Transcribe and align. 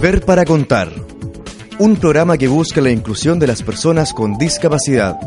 Ver 0.00 0.24
para 0.24 0.44
contar. 0.44 0.92
Un 1.80 1.96
programa 1.96 2.38
que 2.38 2.46
busca 2.46 2.80
la 2.80 2.92
inclusión 2.92 3.40
de 3.40 3.48
las 3.48 3.64
personas 3.64 4.12
con 4.12 4.38
discapacidad. 4.38 5.18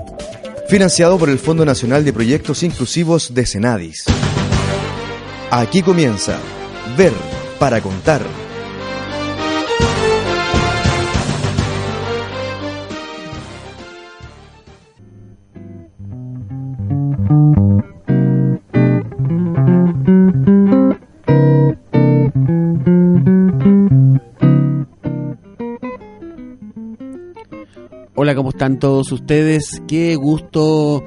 Financiado 0.70 1.20
por 1.20 1.30
el 1.30 1.40
Fondo 1.40 1.66
Nacional 1.66 2.06
de 2.06 2.14
Proyectos 2.14 2.64
Inclusivos 2.64 3.34
de 3.34 3.46
Senadis. 3.46 4.06
Aquí 5.50 5.82
comienza 5.82 6.40
Ver 6.96 7.12
para 7.60 7.82
contar. 7.82 8.22
Están 28.62 28.78
todos 28.78 29.12
ustedes? 29.12 29.82
Qué 29.88 30.16
gusto 30.16 31.04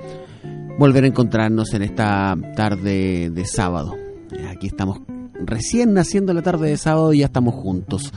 volver 0.76 1.04
a 1.04 1.06
encontrarnos 1.06 1.72
en 1.72 1.82
esta 1.82 2.36
tarde 2.56 3.30
de 3.30 3.46
sábado. 3.46 3.94
Aquí 4.50 4.66
estamos 4.66 4.98
recién 5.34 5.92
naciendo 5.92 6.34
la 6.34 6.42
tarde 6.42 6.70
de 6.70 6.76
sábado 6.76 7.12
y 7.12 7.20
ya 7.20 7.26
estamos 7.26 7.54
juntos. 7.54 8.12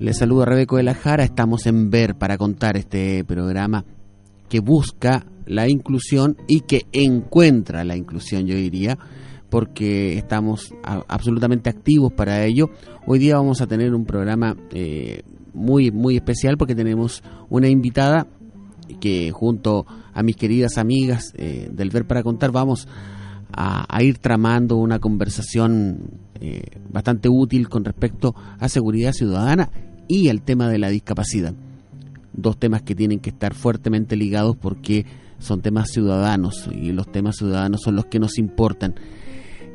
Les 0.00 0.18
saludo 0.18 0.42
a 0.42 0.46
Rebeco 0.46 0.76
de 0.76 0.82
la 0.82 0.94
Jara, 0.94 1.22
estamos 1.22 1.66
en 1.66 1.88
Ver 1.90 2.16
para 2.16 2.36
contar 2.36 2.76
este 2.76 3.22
programa 3.22 3.84
que 4.48 4.58
busca 4.58 5.24
la 5.46 5.68
inclusión 5.68 6.36
y 6.48 6.62
que 6.62 6.86
encuentra 6.90 7.84
la 7.84 7.96
inclusión, 7.96 8.44
yo 8.48 8.56
diría, 8.56 8.98
porque 9.50 10.18
estamos 10.18 10.74
absolutamente 10.82 11.70
activos 11.70 12.12
para 12.12 12.44
ello. 12.44 12.70
Hoy 13.06 13.20
día 13.20 13.36
vamos 13.36 13.60
a 13.60 13.68
tener 13.68 13.94
un 13.94 14.04
programa 14.04 14.56
eh, 14.72 15.22
muy, 15.54 15.92
muy 15.92 16.16
especial 16.16 16.58
porque 16.58 16.74
tenemos 16.74 17.22
una 17.50 17.68
invitada 17.68 18.26
que 19.00 19.30
junto 19.32 19.86
a 20.12 20.22
mis 20.22 20.36
queridas 20.36 20.78
amigas 20.78 21.32
eh, 21.36 21.68
del 21.72 21.90
Ver 21.90 22.06
para 22.06 22.22
Contar 22.22 22.50
vamos 22.50 22.88
a, 23.52 24.02
ir 24.02 24.18
tramando 24.18 24.76
una 24.76 24.98
conversación 24.98 26.10
eh, 26.40 26.62
bastante 26.90 27.28
útil 27.28 27.68
con 27.68 27.84
respecto 27.84 28.34
a 28.58 28.68
seguridad 28.68 29.12
ciudadana 29.12 29.70
y 30.06 30.28
al 30.28 30.42
tema 30.42 30.68
de 30.68 30.78
la 30.78 30.88
discapacidad. 30.88 31.54
Dos 32.32 32.58
temas 32.58 32.82
que 32.82 32.94
tienen 32.94 33.20
que 33.20 33.30
estar 33.30 33.54
fuertemente 33.54 34.16
ligados 34.16 34.56
porque 34.56 35.06
son 35.38 35.60
temas 35.60 35.90
ciudadanos 35.90 36.68
y 36.72 36.92
los 36.92 37.10
temas 37.10 37.36
ciudadanos 37.36 37.80
son 37.82 37.96
los 37.96 38.06
que 38.06 38.18
nos 38.18 38.38
importan. 38.38 38.94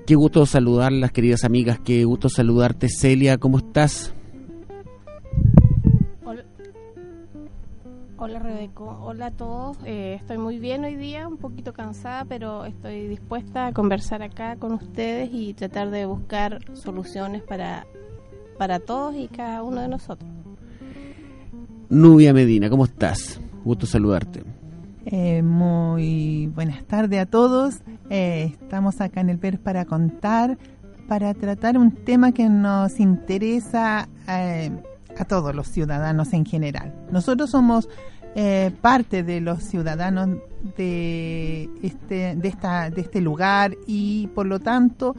Qué 0.05 0.15
gusto 0.15 0.45
saludar 0.45 0.91
las 0.91 1.11
queridas 1.11 1.45
amigas, 1.45 1.79
qué 1.83 2.03
gusto 2.03 2.29
saludarte 2.29 2.89
Celia, 2.89 3.37
¿cómo 3.37 3.57
estás? 3.59 4.13
Hola 8.25 8.39
Rebeco, 8.39 8.99
hola 9.03 9.25
a 9.25 9.31
todos. 9.31 9.75
Eh, 9.83 10.13
estoy 10.13 10.37
muy 10.37 10.57
bien 10.57 10.85
hoy 10.85 10.95
día, 10.95 11.27
un 11.27 11.35
poquito 11.35 11.73
cansada, 11.73 12.23
pero 12.23 12.63
estoy 12.63 13.09
dispuesta 13.09 13.67
a 13.67 13.73
conversar 13.73 14.23
acá 14.23 14.55
con 14.55 14.71
ustedes 14.71 15.29
y 15.33 15.53
tratar 15.53 15.91
de 15.91 16.05
buscar 16.05 16.61
soluciones 16.71 17.41
para, 17.41 17.85
para 18.57 18.79
todos 18.79 19.13
y 19.17 19.27
cada 19.27 19.61
uno 19.61 19.81
de 19.81 19.89
nosotros. 19.89 20.31
Nubia 21.89 22.31
Medina, 22.33 22.69
¿cómo 22.69 22.85
estás? 22.85 23.41
Gusto 23.65 23.85
saludarte. 23.85 24.45
Eh, 25.05 25.41
muy 25.41 26.47
buenas 26.55 26.81
tardes 26.85 27.19
a 27.19 27.25
todos. 27.25 27.81
Eh, 28.09 28.51
estamos 28.53 29.01
acá 29.01 29.19
en 29.19 29.31
el 29.31 29.37
Ver 29.37 29.59
para 29.59 29.83
contar, 29.83 30.57
para 31.09 31.33
tratar 31.33 31.77
un 31.77 31.91
tema 31.91 32.31
que 32.31 32.47
nos 32.47 33.01
interesa 33.01 34.07
a 34.27 35.25
todos 35.25 35.53
los 35.53 35.67
ciudadanos 35.67 36.31
en 36.31 36.45
general. 36.45 36.93
Nosotros 37.11 37.49
somos 37.49 37.89
eh, 38.35 38.71
parte 38.81 39.23
de 39.23 39.41
los 39.41 39.63
ciudadanos 39.63 40.29
de 40.77 41.69
este, 41.81 42.35
de, 42.35 42.47
esta, 42.47 42.89
de 42.89 43.01
este 43.01 43.21
lugar 43.21 43.75
y 43.85 44.27
por 44.33 44.45
lo 44.45 44.59
tanto 44.59 45.15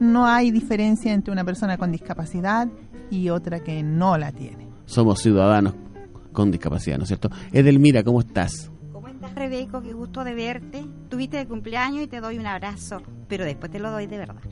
no 0.00 0.26
hay 0.26 0.50
diferencia 0.50 1.12
entre 1.12 1.32
una 1.32 1.44
persona 1.44 1.76
con 1.76 1.92
discapacidad 1.92 2.68
y 3.10 3.30
otra 3.30 3.60
que 3.60 3.82
no 3.82 4.18
la 4.18 4.32
tiene. 4.32 4.68
Somos 4.86 5.20
ciudadanos 5.20 5.74
con 6.32 6.50
discapacidad, 6.50 6.98
¿no 6.98 7.04
es 7.04 7.08
cierto? 7.08 7.30
Edelmira, 7.52 8.02
¿cómo 8.02 8.20
estás? 8.20 8.70
¿Cómo 9.38 9.44
estás, 9.44 9.60
Rebeco? 9.60 9.82
Qué 9.82 9.92
gusto 9.92 10.24
de 10.24 10.34
verte. 10.34 10.84
Tuviste 11.08 11.36
de 11.36 11.46
cumpleaños 11.46 12.02
y 12.02 12.06
te 12.08 12.20
doy 12.20 12.38
un 12.38 12.46
abrazo, 12.46 13.02
pero 13.28 13.44
después 13.44 13.70
te 13.70 13.78
lo 13.78 13.92
doy 13.92 14.08
de 14.08 14.18
verdad. 14.18 14.42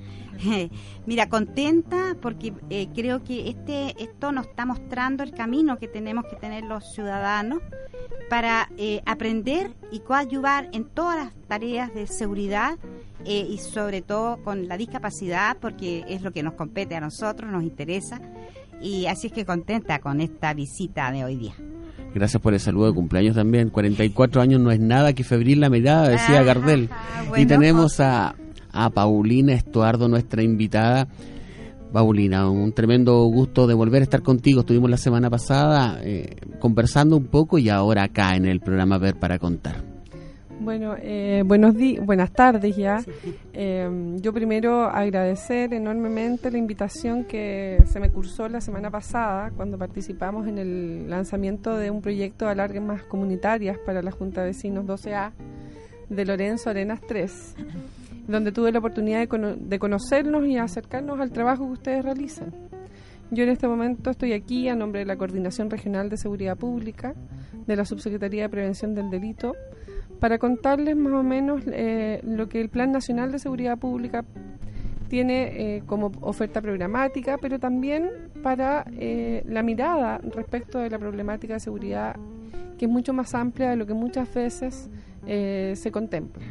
Mira, 1.07 1.29
contenta 1.29 2.17
porque 2.23 2.53
eh, 2.71 2.87
creo 2.95 3.25
que 3.25 3.49
este 3.49 4.01
esto 4.01 4.31
nos 4.31 4.47
está 4.47 4.65
mostrando 4.65 5.25
el 5.25 5.33
camino 5.33 5.77
que 5.79 5.89
tenemos 5.89 6.27
que 6.27 6.37
tener 6.37 6.65
los 6.65 6.93
ciudadanos 6.93 7.63
para 8.31 8.69
eh, 8.77 9.03
aprender 9.07 9.75
y 9.91 10.01
coadyuvar 10.01 10.69
en 10.73 10.85
todas 10.85 11.17
las 11.17 11.35
tareas 11.49 11.93
de 11.93 12.07
seguridad 12.07 12.79
eh, 13.25 13.45
y 13.51 13.59
sobre 13.59 14.03
todo 14.03 14.41
con 14.45 14.69
la 14.69 14.77
discapacidad 14.77 15.57
porque 15.61 16.05
es 16.07 16.23
lo 16.23 16.31
que 16.33 16.45
nos 16.45 16.55
compete 16.55 16.95
a 16.95 17.01
nosotros, 17.01 17.51
nos 17.51 17.65
interesa 17.65 18.21
y 18.81 19.07
así 19.07 19.29
es 19.29 19.33
que 19.33 19.45
contenta 19.45 19.99
con 19.99 20.21
esta 20.21 20.55
visita 20.55 21.11
de 21.11 21.25
hoy 21.25 21.37
día. 21.37 21.55
Gracias 22.15 22.41
por 22.41 22.55
el 22.55 22.61
saludo 22.61 22.87
de 22.87 22.95
cumpleaños 22.95 23.37
también. 23.37 23.69
44 23.69 24.41
años 24.41 24.61
no 24.61 24.71
es 24.71 24.81
nada 24.81 25.13
que 25.13 25.23
febril 25.25 25.61
la 25.61 25.69
mirada, 25.69 26.09
decía 26.09 26.43
Gardel. 26.43 26.89
y 27.37 27.47
tenemos 27.47 28.01
a 28.01 28.35
a 28.77 28.91
Paulina 28.91 29.55
Estuardo, 29.55 30.07
nuestra 30.09 30.43
invitada. 30.43 31.09
Paulina, 31.93 32.51
un 32.51 32.73
tremendo 32.73 33.25
gusto 33.25 33.67
de 33.67 33.75
volver 33.75 34.03
a 34.03 34.05
estar 34.05 34.23
contigo. 34.23 34.61
Estuvimos 34.61 34.91
la 34.91 34.99
semana 34.99 35.31
pasada 35.31 35.99
eh, 36.03 36.37
conversando 36.59 37.17
un 37.17 37.27
poco 37.27 37.59
y 37.59 37.71
ahora 37.71 38.05
acá 38.05 38.37
en 38.37 38.45
el 38.45 38.61
programa 38.61 38.99
Ver 38.99 39.17
para 39.19 39.39
Contar. 39.39 39.96
Bueno, 40.59 40.97
eh, 41.01 41.43
buenos 41.45 41.75
días, 41.77 42.05
buenas 42.05 42.33
tardes 42.33 42.77
ya. 42.77 43.05
Eh, 43.53 44.17
yo 44.21 44.33
primero 44.33 44.85
agradecer 44.85 45.75
enormemente 45.75 46.51
la 46.51 46.59
invitación 46.59 47.25
que 47.25 47.83
se 47.87 48.01
me 48.01 48.11
cursó 48.11 48.49
la 48.49 48.61
semana 48.61 48.91
pasada 48.91 49.51
cuando 49.51 49.79
participamos 49.79 50.49
en 50.49 50.59
el 50.59 51.11
lanzamiento 51.11 51.77
de 51.77 51.91
un 51.91 52.01
proyecto 52.01 52.47
de 52.47 52.53
alarmas 52.53 53.03
comunitarias 53.03 53.79
para 53.79 54.03
la 54.03 54.11
Junta 54.11 54.43
de 54.43 54.49
Vecinos 54.49 54.87
12A 54.87 55.33
de 56.09 56.25
Lorenzo 56.25 56.71
Arenas 56.71 57.01
3 57.07 57.55
donde 58.27 58.53
tuve 58.53 58.73
la 58.73 58.81
oportunidad 58.81 59.27
de, 59.29 59.79
conocernos 59.79 60.47
y 60.47 60.57
acercarnos 60.57 61.21
al 61.21 61.31
trabajo 61.31 61.67
que 61.67 61.73
ustedes 61.73 62.05
realizan. 62.05 62.53
Yo 63.31 63.45
en 63.45 63.51
este 63.51 63.67
momento 63.67 64.11
estoy 64.11 64.33
aquí 64.33 64.69
a 64.69 64.77
nombre 64.77 65.01
de 65.01 65.07
la 65.07 65.17
Coordinación 65.17 65.71
Regional 65.71 66.09
de 66.09 66.17
Seguridad 66.17 66.57
Pública, 66.57 67.15
de 67.67 67.77
la 67.77 67.85
Subsecretaría 67.85 68.43
de 68.43 68.49
Prevención 68.49 68.95
del 68.95 69.11
Delito, 69.11 69.55
para 70.21 70.39
contarles 70.39 70.97
más 70.97 71.13
o 71.13 71.23
menos 71.23 71.63
eh, 71.67 72.21
lo 72.25 72.49
que 72.49 72.61
el 72.61 72.69
Plan 72.69 72.93
Nacional 72.93 73.33
de 73.33 73.39
Seguridad 73.39 73.79
Pública 73.79 74.25
tiene 75.09 75.77
eh, 75.77 75.83
como 75.87 76.11
oferta 76.21 76.61
programática, 76.61 77.39
pero 77.39 77.59
también 77.59 78.11
para 78.43 78.85
eh, 78.99 79.45
la 79.47 79.63
mirada 79.63 80.19
respecto 80.35 80.79
de 80.79 80.91
la 80.91 80.99
problemática 80.99 81.55
de 81.55 81.61
seguridad, 81.61 82.17
que 82.79 82.87
es 82.87 82.91
mucho 82.91 83.13
más 83.13 83.35
amplia 83.35 83.71
de 83.71 83.77
lo 83.77 83.87
que 83.87 83.95
muchas 83.95 84.33
veces 84.33 84.91
se 85.27 85.91
contempla. 85.91 86.45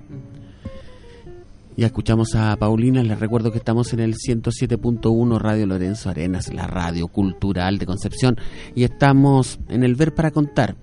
Ya 1.77 1.87
escuchamos 1.87 2.35
a 2.35 2.55
Paulina, 2.57 3.03
les 3.03 3.19
recuerdo 3.19 3.51
que 3.51 3.57
estamos 3.57 3.93
en 3.93 4.01
el 4.01 4.15
107.1 4.15 5.39
Radio 5.39 5.65
Lorenzo 5.65 6.09
Arenas, 6.09 6.53
la 6.53 6.67
radio 6.67 7.07
cultural 7.07 7.77
de 7.77 7.85
Concepción, 7.85 8.37
y 8.75 8.83
estamos 8.83 9.59
en 9.69 9.83
el 9.83 9.95
Ver 9.95 10.13
para 10.13 10.31
Contar. 10.31 10.75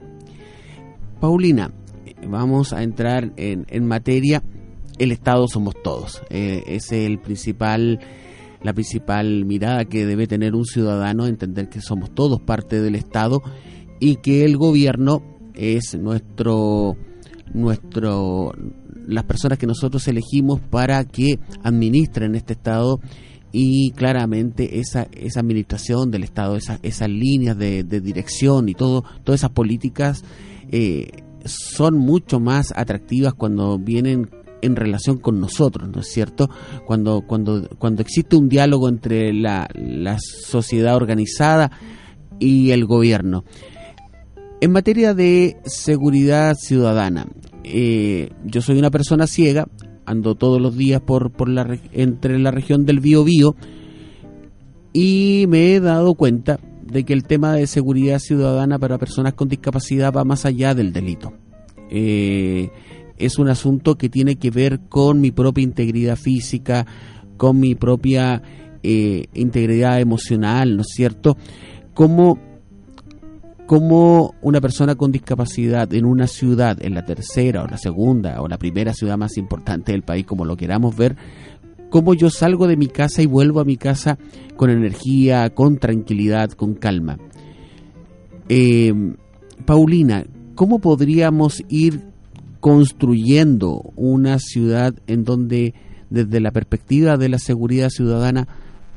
Paulina, 1.21 1.71
vamos 2.27 2.73
a 2.73 2.83
entrar 2.83 3.33
en, 3.37 3.87
materia, 3.87 4.43
el 4.99 5.13
Estado 5.13 5.47
somos 5.49 5.75
todos, 5.83 6.23
eh, 6.31 6.63
es 6.67 6.93
el 6.93 7.19
principal, 7.19 8.01
la 8.63 8.73
principal 8.73 9.45
mirada 9.45 9.85
que 9.85 10.07
debe 10.07 10.27
tener 10.27 10.55
un 10.55 10.65
ciudadano, 10.65 11.27
entender 11.27 11.69
que 11.69 11.81
somos 11.81 12.15
todos 12.15 12.41
parte 12.41 12.81
del 12.81 12.95
Estado 12.95 13.43
y 14.01 14.17
que 14.17 14.45
el 14.45 14.57
gobierno 14.57 15.23
es 15.55 15.97
nuestro 15.99 16.97
nuestro 17.55 18.53
las 19.07 19.25
personas 19.25 19.59
que 19.59 19.67
nosotros 19.67 20.07
elegimos 20.09 20.61
para 20.61 21.05
que 21.05 21.39
administren 21.63 22.35
este 22.35 22.55
Estado 22.55 23.01
y 23.53 23.91
claramente 23.91 24.81
esa, 24.81 25.09
esa 25.13 25.41
administración 25.41 26.11
del 26.11 26.25
Estado, 26.25 26.57
esa, 26.57 26.79
esas 26.83 27.09
líneas 27.09 27.57
de, 27.59 27.83
dirección 27.85 28.69
y 28.69 28.75
todo, 28.75 29.05
todas 29.25 29.41
esas 29.41 29.51
políticas 29.51 30.25
eh, 30.71 31.11
son 31.45 31.99
mucho 31.99 32.41
más 32.41 32.73
atractivas 32.77 33.35
cuando 33.35 33.79
vienen 33.79 34.31
en 34.63 34.77
relación 34.77 35.19
con 35.19 35.41
nosotros, 35.41 35.89
¿no 35.89 36.01
es 36.01 36.09
cierto? 36.09 36.49
Cuando, 36.87 37.23
cuando, 37.27 37.69
cuando 37.79 38.01
existe 38.03 38.37
un 38.37 38.49
diálogo 38.49 38.89
entre 38.89 39.33
la, 39.33 39.69
la 39.75 40.19
sociedad 40.19 40.97
organizada 40.97 41.71
y 42.39 42.71
el 42.71 42.87
gobierno. 42.87 43.45
En 44.61 44.71
materia 44.71 45.13
de 45.15 45.57
seguridad 45.65 46.55
ciudadana, 46.55 47.27
eh, 47.65 48.31
yo 48.45 48.63
soy 48.63 48.79
una 48.79 48.91
persona 48.91 49.27
ciega, 49.27 49.67
ando 50.07 50.37
todos 50.37 50.61
los 50.61 50.77
días 50.77 51.01
por, 51.01 51.33
por 51.33 51.49
la, 51.49 51.79
entre 51.93 52.39
la 52.39 52.53
región 52.53 52.85
del 52.85 53.01
Biobío 53.01 53.57
y 54.93 55.47
me 55.49 55.75
he 55.75 55.81
dado 55.81 56.15
cuenta 56.15 56.61
de 56.93 57.05
que 57.05 57.15
el 57.15 57.25
tema 57.25 57.55
de 57.55 57.67
seguridad 57.67 58.19
ciudadana 58.19 58.79
para 58.79 58.99
personas 58.99 59.33
con 59.33 59.49
discapacidad 59.49 60.13
va 60.13 60.25
más 60.25 60.45
allá 60.45 60.75
del 60.75 60.93
delito. 60.93 61.33
Eh, 61.91 62.71
es 63.17 63.39
un 63.39 63.49
asunto 63.49 63.97
que 63.97 64.11
tiene 64.11 64.37
que 64.37 64.51
ver 64.51 64.81
con 64.89 65.21
mi 65.21 65.31
propia 65.31 65.65
integridad 65.65 66.17
física, 66.17 66.87
con 67.39 67.59
mi 67.59 67.75
propia 67.75 68.43
eh, 68.83 69.27
integridad 69.33 70.01
emocional, 70.01 70.77
¿no 70.77 70.83
es 70.83 70.89
cierto? 70.95 71.37
Como 71.95 72.39
una 74.43 74.61
persona 74.61 74.97
con 74.97 75.13
discapacidad 75.13 75.95
en 75.95 76.05
una 76.05 76.27
ciudad, 76.27 76.77
en 76.83 76.93
la 76.93 77.07
tercera 77.07 77.63
o 77.63 77.67
la 77.67 77.79
segunda 77.79 78.43
o 78.43 78.49
la 78.49 78.59
primera 78.59 78.93
ciudad 78.93 79.17
más 79.17 79.39
importante 79.39 79.93
del 79.93 80.03
país, 80.03 80.27
como 80.27 80.45
lo 80.45 80.59
queramos 80.59 80.95
ver, 80.95 81.17
cómo 81.93 82.15
yo 82.15 82.31
salgo 82.31 82.67
de 82.67 82.79
mi 82.79 82.89
casa 82.89 83.21
y 83.21 83.27
vuelvo 83.27 83.61
a 83.61 83.67
mi 83.67 83.77
casa 83.77 84.19
con 84.57 84.71
energía, 84.71 85.51
con 85.51 85.77
tranquilidad, 85.77 86.51
con 86.53 86.75
calma. 86.75 87.19
Eh, 88.49 88.95
Paulina, 89.67 90.25
¿cómo 90.55 90.79
podríamos 90.79 91.63
ir 91.69 92.01
construyendo 92.61 93.93
una 93.95 94.39
ciudad 94.39 94.95
en 95.07 95.25
donde 95.25 95.75
desde 96.09 96.41
la 96.41 96.51
perspectiva 96.51 97.19
de 97.19 97.29
la 97.29 97.39
seguridad 97.39 97.91
ciudadana 97.91 98.49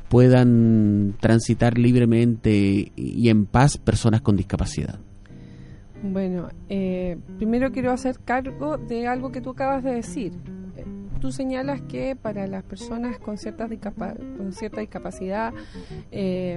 puedan 0.08 1.16
transitar 1.20 1.76
libremente 1.76 2.92
y 2.96 3.28
en 3.28 3.44
paz 3.44 3.76
personas 3.76 4.22
con 4.22 4.36
discapacidad? 4.36 4.98
Bueno, 6.02 6.48
eh, 6.70 7.18
primero 7.36 7.72
quiero 7.72 7.92
hacer 7.92 8.20
cargo 8.24 8.78
de 8.78 9.06
algo 9.06 9.32
que 9.32 9.42
tú 9.42 9.50
acabas 9.50 9.84
de 9.84 9.96
decir. 9.96 10.32
Tú 11.26 11.32
señalas 11.32 11.80
que 11.80 12.14
para 12.14 12.46
las 12.46 12.62
personas 12.62 13.18
con, 13.18 13.36
ciertas 13.36 13.68
con 14.36 14.52
cierta 14.52 14.80
discapacidad 14.80 15.52
eh, 16.12 16.56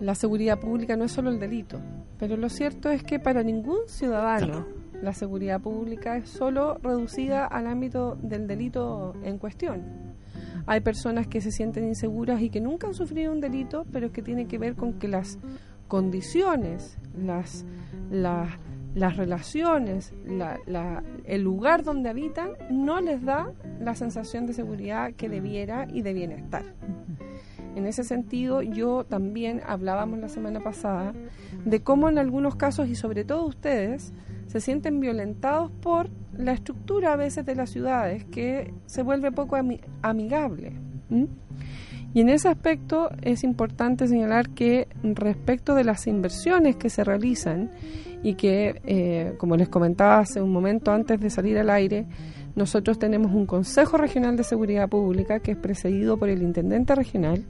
la 0.00 0.14
seguridad 0.14 0.58
pública 0.58 0.96
no 0.96 1.04
es 1.04 1.12
solo 1.12 1.28
el 1.28 1.38
delito, 1.38 1.78
pero 2.18 2.38
lo 2.38 2.48
cierto 2.48 2.88
es 2.88 3.02
que 3.02 3.18
para 3.18 3.42
ningún 3.42 3.80
ciudadano 3.86 4.66
la 5.02 5.12
seguridad 5.12 5.60
pública 5.60 6.16
es 6.16 6.30
solo 6.30 6.78
reducida 6.78 7.44
al 7.44 7.66
ámbito 7.66 8.16
del 8.22 8.46
delito 8.46 9.12
en 9.24 9.36
cuestión. 9.36 9.82
Hay 10.64 10.80
personas 10.80 11.26
que 11.26 11.42
se 11.42 11.50
sienten 11.50 11.86
inseguras 11.86 12.40
y 12.40 12.48
que 12.48 12.62
nunca 12.62 12.86
han 12.86 12.94
sufrido 12.94 13.30
un 13.30 13.42
delito, 13.42 13.84
pero 13.92 14.10
que 14.10 14.22
tiene 14.22 14.46
que 14.46 14.56
ver 14.56 14.74
con 14.74 14.94
que 14.94 15.08
las 15.08 15.38
condiciones, 15.86 16.96
las, 17.14 17.66
las 18.10 18.48
relaciones, 18.94 20.12
el 21.24 21.42
lugar 21.42 21.84
donde 21.84 22.08
habitan 22.08 22.50
no 22.70 23.00
les 23.00 23.24
da 23.24 23.52
la 23.80 23.94
sensación 23.94 24.46
de 24.46 24.52
seguridad 24.52 25.12
que 25.12 25.28
debiera 25.28 25.86
y 25.92 26.02
de 26.02 26.12
bienestar. 26.12 26.64
En 27.76 27.86
ese 27.86 28.02
sentido, 28.02 28.62
yo 28.62 29.04
también 29.04 29.62
hablábamos 29.64 30.18
la 30.18 30.28
semana 30.28 30.60
pasada 30.60 31.14
de 31.64 31.82
cómo 31.82 32.08
en 32.08 32.18
algunos 32.18 32.56
casos, 32.56 32.88
y 32.88 32.96
sobre 32.96 33.24
todo 33.24 33.46
ustedes, 33.46 34.12
se 34.48 34.60
sienten 34.60 34.98
violentados 34.98 35.70
por 35.80 36.10
la 36.36 36.52
estructura 36.52 37.12
a 37.12 37.16
veces 37.16 37.46
de 37.46 37.54
las 37.54 37.70
ciudades 37.70 38.24
que 38.24 38.74
se 38.86 39.02
vuelve 39.02 39.30
poco 39.30 39.56
amigable. 40.02 40.72
Y 42.12 42.20
en 42.20 42.28
ese 42.28 42.48
aspecto 42.48 43.10
es 43.22 43.44
importante 43.44 44.08
señalar 44.08 44.50
que 44.50 44.88
respecto 45.02 45.74
de 45.74 45.84
las 45.84 46.06
inversiones 46.06 46.76
que 46.76 46.90
se 46.90 47.04
realizan 47.04 47.70
y 48.22 48.34
que, 48.34 48.80
eh, 48.84 49.34
como 49.38 49.56
les 49.56 49.68
comentaba 49.68 50.18
hace 50.18 50.42
un 50.42 50.52
momento 50.52 50.90
antes 50.90 51.20
de 51.20 51.30
salir 51.30 51.56
al 51.58 51.70
aire, 51.70 52.06
nosotros 52.56 52.98
tenemos 52.98 53.32
un 53.32 53.46
Consejo 53.46 53.96
Regional 53.96 54.36
de 54.36 54.44
Seguridad 54.44 54.88
Pública 54.88 55.38
que 55.38 55.52
es 55.52 55.56
precedido 55.56 56.18
por 56.18 56.28
el 56.28 56.42
Intendente 56.42 56.94
Regional 56.94 57.44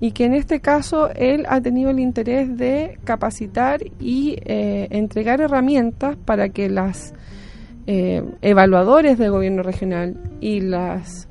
y 0.00 0.12
que 0.12 0.24
en 0.24 0.34
este 0.34 0.60
caso 0.60 1.10
él 1.14 1.44
ha 1.48 1.60
tenido 1.60 1.90
el 1.90 2.00
interés 2.00 2.56
de 2.56 2.98
capacitar 3.04 3.80
y 4.00 4.36
eh, 4.44 4.88
entregar 4.90 5.40
herramientas 5.40 6.16
para 6.16 6.48
que 6.48 6.70
las 6.70 7.12
eh, 7.86 8.22
evaluadores 8.40 9.18
del 9.18 9.30
gobierno 9.30 9.62
regional 9.62 10.16
y 10.40 10.60
las 10.60 11.28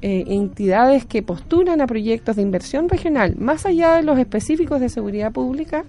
eh, 0.00 0.24
entidades 0.28 1.04
que 1.04 1.22
postulan 1.22 1.80
a 1.80 1.86
proyectos 1.86 2.36
de 2.36 2.42
inversión 2.42 2.88
regional, 2.88 3.34
más 3.36 3.66
allá 3.66 3.94
de 3.94 4.04
los 4.04 4.18
específicos 4.18 4.80
de 4.80 4.88
seguridad 4.88 5.32
pública, 5.32 5.84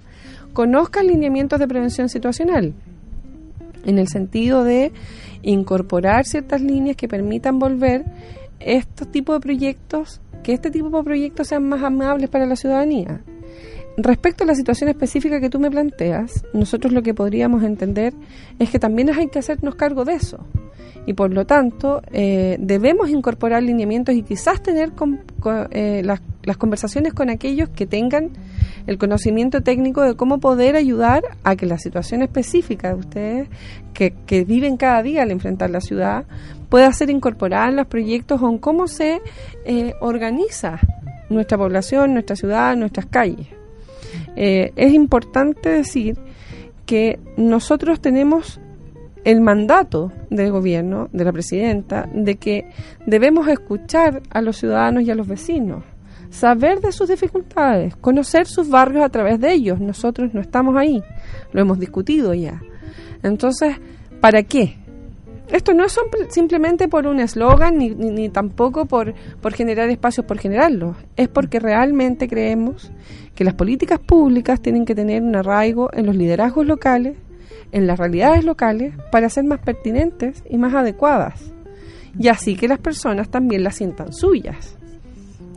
conozcan 0.53 1.07
lineamientos 1.07 1.59
de 1.59 1.67
prevención 1.67 2.09
situacional, 2.09 2.73
en 3.85 4.00
el 4.00 4.07
sentido 4.07 4.63
de 4.63 4.91
incorporar 5.41 6.25
ciertas 6.25 6.61
líneas 6.61 6.97
que 6.97 7.07
permitan 7.07 7.59
volver 7.59 8.06
estos 8.59 9.11
tipos 9.11 9.35
de 9.35 9.41
proyectos, 9.41 10.21
que 10.44 10.53
este 10.53 10.71
tipo 10.71 10.89
de 10.89 11.03
proyectos 11.03 11.47
sean 11.47 11.69
más 11.69 11.83
amables 11.83 12.29
para 12.29 12.45
la 12.45 12.55
ciudadanía. 12.55 13.21
Respecto 13.97 14.44
a 14.44 14.47
la 14.47 14.55
situación 14.55 14.89
específica 14.89 15.41
que 15.41 15.50
tú 15.50 15.59
me 15.59 15.69
planteas, 15.69 16.45
nosotros 16.53 16.94
lo 16.94 17.01
que 17.01 17.13
podríamos 17.13 17.63
entender 17.63 18.13
es 18.57 18.69
que 18.69 18.79
también 18.79 19.09
hay 19.09 19.27
que 19.27 19.39
hacernos 19.39 19.75
cargo 19.75 20.05
de 20.05 20.13
eso. 20.13 20.39
Y 21.05 21.13
por 21.13 21.31
lo 21.31 21.45
tanto, 21.45 22.01
eh, 22.11 22.57
debemos 22.59 23.09
incorporar 23.09 23.63
lineamientos 23.63 24.13
y 24.15 24.21
quizás 24.21 24.61
tener 24.61 24.91
eh, 25.71 26.01
las, 26.03 26.21
las 26.43 26.57
conversaciones 26.57 27.13
con 27.13 27.29
aquellos 27.29 27.69
que 27.69 27.87
tengan 27.87 28.31
el 28.85 28.97
conocimiento 28.97 29.61
técnico 29.61 30.01
de 30.01 30.15
cómo 30.15 30.39
poder 30.39 30.75
ayudar 30.75 31.23
a 31.43 31.55
que 31.55 31.65
la 31.65 31.77
situación 31.77 32.21
específica 32.21 32.89
de 32.89 32.95
ustedes, 32.95 33.49
que, 33.93 34.13
que 34.25 34.43
viven 34.43 34.77
cada 34.77 35.01
día 35.01 35.23
al 35.23 35.31
enfrentar 35.31 35.69
la 35.69 35.81
ciudad, 35.81 36.25
pueda 36.69 36.91
ser 36.93 37.09
incorporada 37.09 37.69
en 37.69 37.75
los 37.75 37.87
proyectos 37.87 38.41
o 38.41 38.49
en 38.49 38.57
cómo 38.57 38.87
se 38.87 39.21
eh, 39.65 39.93
organiza 40.01 40.79
nuestra 41.29 41.57
población, 41.57 42.13
nuestra 42.13 42.35
ciudad, 42.35 42.75
nuestras 42.75 43.05
calles. 43.07 43.47
Eh, 44.35 44.71
es 44.75 44.93
importante 44.93 45.69
decir 45.69 46.17
que 46.85 47.19
nosotros 47.37 48.01
tenemos 48.01 48.59
el 49.24 49.42
mandato 49.42 50.12
del 50.30 50.51
gobierno, 50.51 51.10
de 51.12 51.24
la 51.24 51.31
presidenta, 51.31 52.10
de 52.13 52.36
que 52.36 52.69
debemos 53.06 53.48
escuchar 53.48 54.21
a 54.30 54.42
los 54.42 54.57
ciudadanos 54.57 55.04
y 55.04 55.12
a 55.12 55.16
los 55.16 55.27
vecinos 55.27 55.83
saber 56.30 56.80
de 56.80 56.92
sus 56.92 57.10
dificultades, 57.10 57.95
conocer 57.95 58.48
sus 58.48 58.69
barrios 58.69 59.04
a 59.04 59.10
través 59.10 59.39
de 59.39 59.51
ellos. 59.51 59.80
Nosotros 59.80 60.33
no 60.33 60.42
estamos 60.42 60.75
ahí, 60.75 61.04
lo 61.51 61.62
hemos 61.62 61.80
discutido 61.80 62.33
ya. 62.33 62.62
Entonces, 63.24 63.77
¿para 64.21 64.44
qué? 64.44 64.77
Esto 65.51 65.74
no 65.74 65.83
es 65.83 66.00
simplemente 66.30 66.88
por 66.88 67.07
un 67.07 67.19
eslogan 67.19 67.80
ni, 67.80 67.89
ni, 67.89 68.30
tampoco 68.30 68.86
por, 68.86 69.15
por 69.42 69.54
generar 69.54 69.89
espacios 69.89 70.25
por 70.27 70.38
generarlos. 70.38 70.95
Es 71.15 71.27
porque 71.27 71.60
realmente 71.60 72.27
creemos 72.27 72.92
que 73.33 73.44
las 73.44 73.56
políticas 73.56 74.00
públicas 74.00 74.62
tienen 74.62 74.86
que 74.86 74.94
tener 74.94 75.24
un 75.24 75.36
arraigo 75.36 75.89
en 75.93 76.05
los 76.05 76.15
liderazgos 76.15 76.67
locales, 76.67 77.17
en 77.71 77.88
las 77.88 77.99
realidades 77.99 78.43
locales, 78.43 78.93
para 79.11 79.29
ser 79.29 79.43
más 79.43 79.59
pertinentes 79.59 80.43
y 80.49 80.57
más 80.57 80.73
adecuadas. 80.73 81.51
Y 82.17 82.27
así 82.27 82.55
que 82.55 82.67
las 82.67 82.79
personas 82.79 83.29
también 83.29 83.63
las 83.63 83.75
sientan 83.75 84.13
suyas 84.13 84.79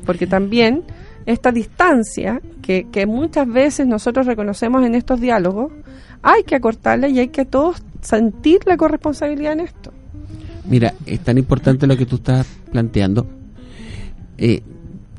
porque 0.05 0.27
también 0.27 0.83
esta 1.27 1.53
distancia 1.53 2.41
que, 2.61 2.87
que 2.91 3.07
muchas 3.07 3.49
veces 3.49 3.87
nosotros 3.87 4.27
reconocemos 4.27 4.85
en 4.85 4.95
estos 4.95 5.21
diálogos, 5.21 5.73
hay 6.23 6.43
que 6.45 6.57
acortarla 6.57 7.09
y 7.09 7.19
hay 7.19 7.29
que 7.29 7.45
todos 7.45 7.83
sentir 8.01 8.61
la 8.67 8.77
corresponsabilidad 8.77 9.53
en 9.53 9.61
esto. 9.61 9.93
Mira, 10.69 10.95
es 11.07 11.21
tan 11.21 11.39
importante 11.39 11.87
lo 11.87 11.97
que 11.97 12.07
tú 12.07 12.17
estás 12.17 12.47
planteando. 12.71 13.27
Eh, 14.39 14.63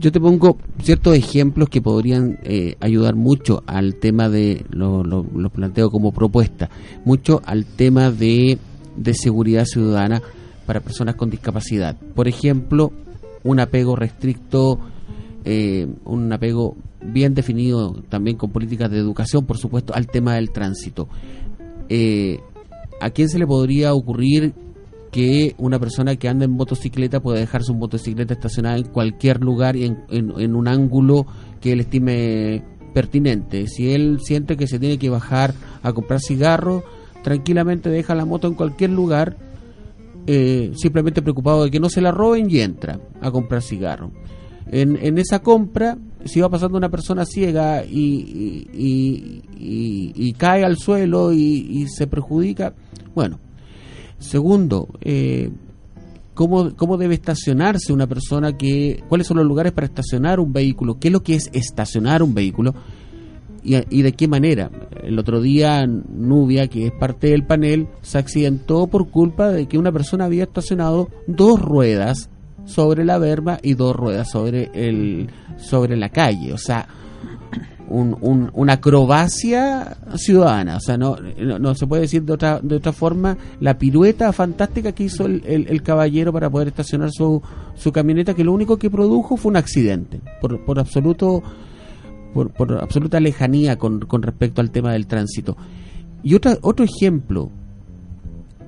yo 0.04 0.12
te 0.12 0.20
pongo 0.20 0.58
ciertos 0.82 1.16
ejemplos 1.16 1.70
que 1.70 1.82
podrían 1.82 2.38
eh, 2.44 2.76
ayudar 2.82 3.16
mucho 3.16 3.64
al 3.68 3.96
tema 3.96 4.28
de, 4.28 4.66
lo, 4.70 5.02
lo, 5.02 5.50
planteo 5.50 5.90
como 5.90 6.12
propuesta, 6.12 6.70
mucho 7.06 7.42
al 7.46 7.66
tema 7.66 8.12
de, 8.12 8.58
de 8.98 9.14
seguridad 9.14 9.64
ciudadana 9.64 10.22
para 10.66 10.82
personas 10.82 11.16
con 11.16 11.30
discapacidad. 11.30 11.96
Por 12.16 12.28
ejemplo, 12.28 12.92
un 13.46 13.62
apego 13.62 13.96
restricto, 13.96 14.78
eh, 15.46 15.88
un 16.04 16.34
apego 16.34 16.76
bien 17.02 17.34
definido 17.34 17.94
también 18.10 18.36
con 18.36 18.52
políticas 18.52 18.92
de 18.92 18.98
educación, 18.98 19.46
por 19.46 19.58
supuesto, 19.58 19.94
al 19.96 20.08
tema 20.08 20.36
del 20.36 20.52
tránsito. 20.52 21.08
Eh, 21.88 22.42
¿A 23.00 23.10
quién 23.12 23.30
se 23.30 23.40
le 23.40 23.48
podría 23.48 23.94
ocurrir 23.94 24.54
que 25.14 25.56
una 25.58 25.80
persona 25.80 26.18
que 26.18 26.28
anda 26.28 26.44
en 26.44 26.52
motocicleta 26.52 27.22
pueda 27.22 27.40
dejar 27.40 27.64
su 27.64 27.74
motocicleta 27.74 28.34
estacionada 28.34 28.78
en 28.78 28.84
cualquier 28.84 29.40
lugar 29.40 29.78
y 29.78 29.86
en, 29.86 30.04
en 30.10 30.56
un 30.56 30.68
ángulo 30.68 31.26
que 31.62 31.72
él 31.72 31.80
estime 31.80 32.64
pertinente? 32.94 33.68
Si 33.68 33.94
él 33.94 34.20
siente 34.22 34.58
que 34.58 34.68
se 34.68 34.80
tiene 34.80 34.98
que 34.98 35.10
bajar 35.10 35.54
a 35.82 35.94
comprar 35.94 36.20
cigarros, 36.20 36.84
tranquilamente 37.24 37.90
deja 37.90 38.14
la 38.14 38.26
moto 38.26 38.48
en 38.48 38.56
cualquier 38.56 38.90
lugar 38.90 39.38
eh, 40.26 40.72
simplemente 40.76 41.22
preocupado 41.22 41.66
de 41.66 41.72
que 41.72 41.82
no 41.82 41.90
se 41.90 42.00
la 42.00 42.12
roben 42.12 42.50
y 42.50 42.60
entra 42.60 43.00
a 43.22 43.30
comprar 43.32 43.62
cigarro. 43.62 44.12
En, 44.72 44.98
en 45.02 45.18
esa 45.18 45.40
compra, 45.40 45.98
si 46.24 46.40
va 46.40 46.50
pasando 46.50 46.78
una 46.78 46.90
persona 46.90 47.26
ciega 47.26 47.84
y, 47.84 48.70
y, 49.58 50.34
cae 50.34 50.64
al 50.64 50.78
suelo 50.78 51.34
y, 51.34 51.86
se 51.88 52.08
perjudica, 52.08 52.74
bueno. 53.14 53.40
Segundo, 54.24 54.88
eh, 55.02 55.52
¿cómo, 56.34 56.76
¿cómo 56.76 56.98
debe 56.98 57.16
estacionarse 57.16 57.94
una 57.94 58.08
persona? 58.08 58.58
que 58.58 59.04
¿Cuáles 59.10 59.28
son 59.28 59.38
los 59.38 59.46
lugares 59.46 59.74
para 59.74 59.86
estacionar 59.86 60.40
un 60.40 60.54
vehículo? 60.54 61.00
¿Qué 61.00 61.10
es 61.10 61.12
lo 61.12 61.24
que 61.24 61.36
es 61.36 61.50
estacionar 61.54 62.24
un 62.24 62.34
vehículo? 62.34 62.74
y, 63.64 64.02
de 64.02 64.12
qué 64.14 64.28
manera. 64.28 64.70
El 65.04 65.18
otro 65.18 65.42
día 65.42 65.86
Nubia, 65.86 66.68
que 66.68 66.88
es 66.88 66.92
parte 66.92 67.28
del 67.28 67.46
panel, 67.46 67.88
se 68.02 68.18
accidentó 68.18 68.88
por 68.88 69.10
culpa 69.10 69.50
de 69.50 69.68
que 69.68 69.78
una 69.78 69.92
persona 69.92 70.26
había 70.26 70.44
estacionado 70.44 71.10
dos 71.28 71.62
ruedas 71.62 72.30
sobre 72.66 73.06
la 73.06 73.18
verba 73.18 73.60
y 73.62 73.74
dos 73.74 73.96
ruedas 73.96 74.30
sobre 74.30 74.70
el 74.74 75.30
sobre 75.58 75.96
la 75.98 76.10
calle. 76.10 76.54
O 76.54 76.58
sea, 76.58 76.88
un, 77.94 78.50
una 78.54 78.74
acrobacia 78.74 79.98
ciudadana. 80.16 80.78
O 80.78 80.80
sea, 80.80 80.98
no, 80.98 81.18
no, 81.38 81.76
se 81.76 81.88
puede 81.88 82.04
decir 82.04 82.24
de 82.24 82.34
otra, 82.34 82.60
de 82.62 82.76
otra 82.76 82.92
forma 82.92 83.38
la 83.60 83.78
pirueta 83.78 84.32
fantástica 84.34 84.92
que 84.92 85.04
hizo 85.04 85.26
el, 85.26 85.84
caballero 85.84 86.34
para 86.34 86.50
poder 86.50 86.70
estacionar 86.70 87.12
su, 87.12 87.42
su 87.76 87.92
camioneta, 87.92 88.34
que 88.34 88.44
lo 88.44 88.54
único 88.54 88.78
que 88.78 88.90
produjo 88.90 89.38
fue 89.38 89.52
un 89.52 89.58
accidente, 89.58 90.22
por, 90.42 90.64
por 90.66 90.80
absoluto 90.80 91.44
por, 92.34 92.52
por 92.52 92.74
absoluta 92.82 93.20
lejanía 93.20 93.78
con, 93.78 94.00
con 94.02 94.24
respecto 94.24 94.62
al 94.62 94.72
tema 94.72 94.94
del 94.94 95.06
tránsito. 95.06 95.56
Y 96.24 96.34
otra, 96.34 96.58
otro 96.62 96.86
ejemplo, 96.86 97.52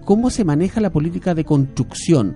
cómo 0.04 0.30
se 0.30 0.46
maneja 0.46 0.82
la 0.82 0.92
política 0.92 1.34
de 1.34 1.46
construcción. 1.46 2.36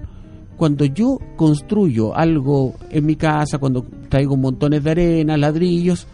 Cuando 0.58 0.86
yo 0.86 1.20
construyo 1.36 2.16
algo 2.16 2.76
en 2.90 3.06
mi 3.06 3.16
casa, 3.16 3.60
cuando 3.60 3.86
traigo 4.10 4.36
montones 4.36 4.84
de 4.84 4.92
arena, 4.92 5.38
ladrillos, 5.38 6.08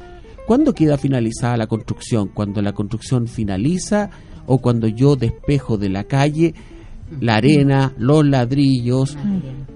¿Cuándo 0.46 0.74
queda 0.74 0.98
finalizada 0.98 1.58
la 1.58 1.68
construcción? 1.68 2.30
¿Cuando 2.30 2.62
la 2.62 2.74
construcción 2.74 3.28
finaliza 3.28 4.12
o 4.46 4.60
cuando 4.60 4.88
yo 4.88 5.16
despejo 5.16 5.78
de 5.78 5.90
la 5.90 6.04
calle 6.04 6.54
la 7.20 7.38
arena, 7.38 7.94
los 7.98 8.26
ladrillos? 8.26 9.18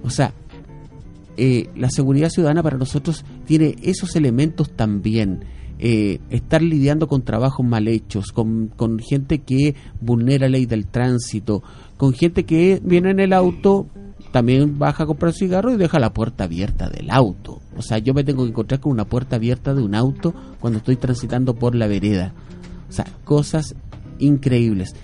O 0.04 0.10
sea, 0.10 0.32
eh, 1.36 1.68
la 1.76 1.90
seguridad 1.90 2.28
ciudadana 2.28 2.62
para 2.62 2.78
nosotros 2.78 3.24
tiene 3.46 3.76
esos 3.82 4.14
elementos 4.14 4.70
también. 4.70 5.40
Eh, 5.82 6.20
estar 6.28 6.60
lidiando 6.60 7.08
con 7.08 7.22
trabajos 7.22 7.64
mal 7.64 7.88
hechos, 7.88 8.32
con, 8.32 8.68
con 8.68 8.98
gente 8.98 9.38
que 9.38 9.74
vulnera 10.00 10.46
la 10.46 10.58
ley 10.58 10.66
del 10.66 10.86
tránsito, 10.86 11.62
con 11.96 12.12
gente 12.12 12.44
que 12.44 12.80
viene 12.84 13.10
en 13.10 13.20
el 13.20 13.32
auto, 13.32 13.86
también 14.32 14.78
baja 14.78 15.04
a 15.04 15.06
comprar 15.06 15.32
cigarros 15.32 15.74
y 15.74 15.76
deja 15.76 15.98
la 15.98 16.12
puerta 16.12 16.44
abierta 16.44 16.88
del 16.88 17.10
auto. 17.10 17.60
O 17.76 17.82
sea, 17.82 17.98
yo 17.98 18.14
me 18.14 18.24
tengo 18.24 18.44
que 18.44 18.50
encontrar 18.50 18.80
con 18.80 18.92
una 18.92 19.04
puerta 19.04 19.36
abierta 19.36 19.74
de 19.74 19.82
un 19.82 19.94
auto 19.94 20.34
cuando 20.60 20.78
estoy 20.78 20.96
transitando 20.96 21.54
por 21.54 21.74
la 21.74 21.86
vereda. 21.86 22.32
O 22.88 22.92
sea, 22.92 23.06
cosas 23.24 23.74
increíbles. 24.18 24.94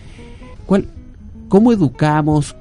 ¿Cuál, 0.67 0.87
¿Cómo 1.49 1.73
educamos 1.73 2.57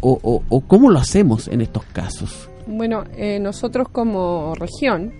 o, 0.00 0.42
o, 0.48 0.60
cómo 0.62 0.90
lo 0.90 0.98
hacemos 0.98 1.48
en 1.48 1.60
estos 1.60 1.84
casos? 1.86 2.48
Bueno, 2.66 3.04
eh, 3.16 3.38
nosotros 3.40 3.88
como 3.90 4.54
región 4.54 5.12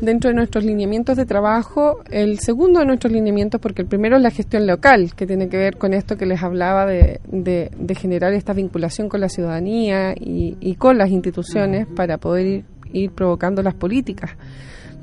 dentro 0.00 0.30
de 0.30 0.36
nuestros 0.36 0.64
lineamientos 0.64 1.16
de 1.16 1.26
trabajo, 1.26 2.00
el 2.10 2.38
segundo 2.38 2.80
de 2.80 2.86
nuestros 2.86 3.12
lineamientos, 3.12 3.60
porque 3.60 3.82
el 3.82 3.88
primero 3.88 4.16
es 4.16 4.22
la 4.22 4.30
gestión 4.30 4.66
local, 4.66 5.14
que 5.14 5.26
tiene 5.26 5.48
que 5.48 5.56
ver 5.56 5.76
con 5.76 5.94
esto 5.94 6.16
que 6.16 6.26
les 6.26 6.42
hablaba 6.42 6.86
de, 6.86 7.20
de, 7.26 7.94
generar 7.94 8.32
esta 8.32 8.52
vinculación 8.52 9.08
con 9.08 9.20
la 9.20 9.28
ciudadanía 9.28 10.14
y, 10.18 10.74
con 10.76 10.98
las 10.98 11.10
instituciones 11.10 11.86
para 11.86 12.18
poder 12.18 12.64
ir, 12.92 13.10
provocando 13.12 13.62
las 13.62 13.74
políticas. 13.74 14.32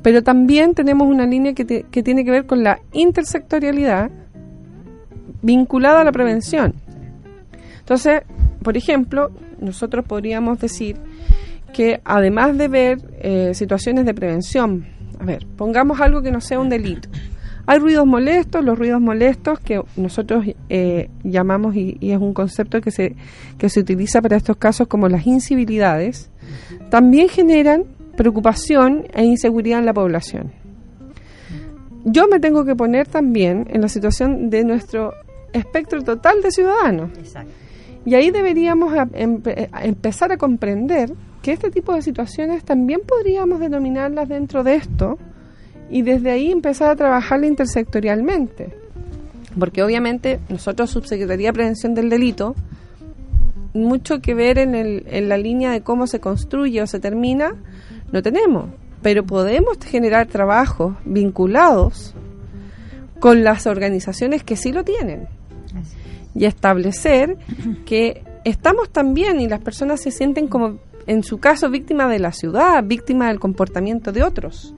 Pero 0.02 0.22
también 0.22 0.74
tenemos 0.74 1.08
una 1.08 1.26
línea 1.26 1.54
que, 1.54 1.86
que 1.90 2.04
tiene 2.04 2.26
que 2.26 2.32
ver 2.32 2.46
con 2.46 2.64
la 2.64 2.80
intersectorialidad 2.92 4.12
vinculada 5.42 6.02
a 6.02 6.04
la 6.04 6.12
prevención. 6.12 6.76
Entonces, 7.80 8.22
por 8.62 8.78
ejemplo, 8.78 9.32
nosotros 9.60 10.06
podríamos 10.06 10.60
decir 10.60 10.98
que 11.74 12.00
además 12.06 12.58
de 12.58 12.68
ver 12.70 13.00
eh, 13.20 13.52
situaciones 13.54 14.06
de 14.06 14.14
prevención, 14.14 14.86
a 15.20 15.26
ver, 15.26 15.46
pongamos 15.58 16.00
algo 16.00 16.22
que 16.22 16.32
no 16.32 16.40
sea 16.40 16.60
un 16.60 16.70
delito. 16.70 17.10
Hay 17.66 17.80
ruidos 17.80 18.06
molestos, 18.06 18.64
los 18.64 18.78
ruidos 18.78 19.02
molestos 19.02 19.60
que 19.60 19.82
nosotros 19.96 20.46
eh, 20.70 21.10
llamamos 21.24 21.76
y, 21.76 21.98
es 22.02 22.18
un 22.18 22.34
concepto 22.34 22.82
que 22.82 22.92
se, 22.92 23.16
que 23.58 23.70
se 23.70 23.80
utiliza 23.80 24.22
para 24.22 24.36
estos 24.36 24.58
casos 24.58 24.88
como 24.88 25.08
las 25.08 25.26
incivilidades, 25.26 26.30
también 26.90 27.30
generan 27.30 27.86
preocupación 28.18 29.08
e 29.14 29.24
inseguridad 29.24 29.80
en 29.80 29.86
la 29.86 29.94
población. 29.94 30.52
Yo 32.06 32.28
me 32.28 32.40
tengo 32.40 32.66
que 32.66 32.76
poner 32.76 33.08
también 33.08 33.66
en 33.70 33.82
la 33.82 33.88
situación 33.88 34.50
de 34.50 34.66
nuestro 34.66 35.14
espectro 35.54 36.04
total 36.04 36.42
de 36.42 36.52
ciudadanos. 36.52 37.12
Y 38.06 38.16
ahí 38.16 38.32
deberíamos 38.32 38.94
empezar 39.14 40.32
a 40.32 40.38
comprender 40.38 41.14
que 41.42 41.52
este 41.52 41.70
tipo 41.70 41.94
de 41.94 42.02
situaciones 42.02 42.64
también 42.64 43.02
podríamos 43.08 43.60
denominarlas 43.60 44.28
dentro 44.28 44.64
de 44.64 44.76
esto 44.76 45.18
y 45.90 46.02
desde 46.02 46.32
ahí 46.32 46.52
empezar 46.52 46.90
a 46.90 46.96
trabajarla 46.96 47.48
intersectorialmente. 47.48 48.76
Porque 49.58 49.84
obviamente 49.84 50.40
nosotros, 50.50 50.90
Subsecretaría 50.90 51.50
de 51.50 51.54
Prevención 51.54 51.94
del 51.94 52.10
Delito, 52.10 52.56
mucho 53.74 54.20
que 54.20 54.34
ver 54.34 54.58
en, 54.58 54.76
el, 54.76 55.06
en 55.08 55.30
la 55.30 55.38
línea 55.38 55.72
de 55.72 55.82
cómo 55.82 56.08
se 56.08 56.20
construye 56.20 56.82
o 56.82 56.88
se 56.88 57.00
termina, 57.00 57.56
no 58.12 58.22
tenemos. 58.22 58.70
Pero 59.02 59.26
podemos 59.26 59.78
generar 59.86 60.28
trabajos 60.28 60.96
vinculados 61.06 62.16
con 63.20 63.44
las 63.44 63.68
organizaciones 63.68 64.44
que 64.44 64.56
sí 64.56 64.72
lo 64.72 64.84
tienen. 64.84 65.28
Y 66.36 66.46
establecer 66.46 67.38
que 67.86 68.24
estamos 68.44 68.90
también 68.90 69.40
y 69.40 69.48
las 69.48 69.60
personas 69.60 70.02
se 70.02 70.12
sienten 70.12 70.48
como 70.48 70.80
en 71.06 71.24
su 71.24 71.40
caso 71.40 71.70
víctima 71.70 72.08
de 72.08 72.20
la 72.20 72.32
ciudad, 72.32 72.84
víctima 72.84 73.28
del 73.28 73.40
comportamiento 73.40 74.12
de 74.12 74.24
otros. 74.24 74.74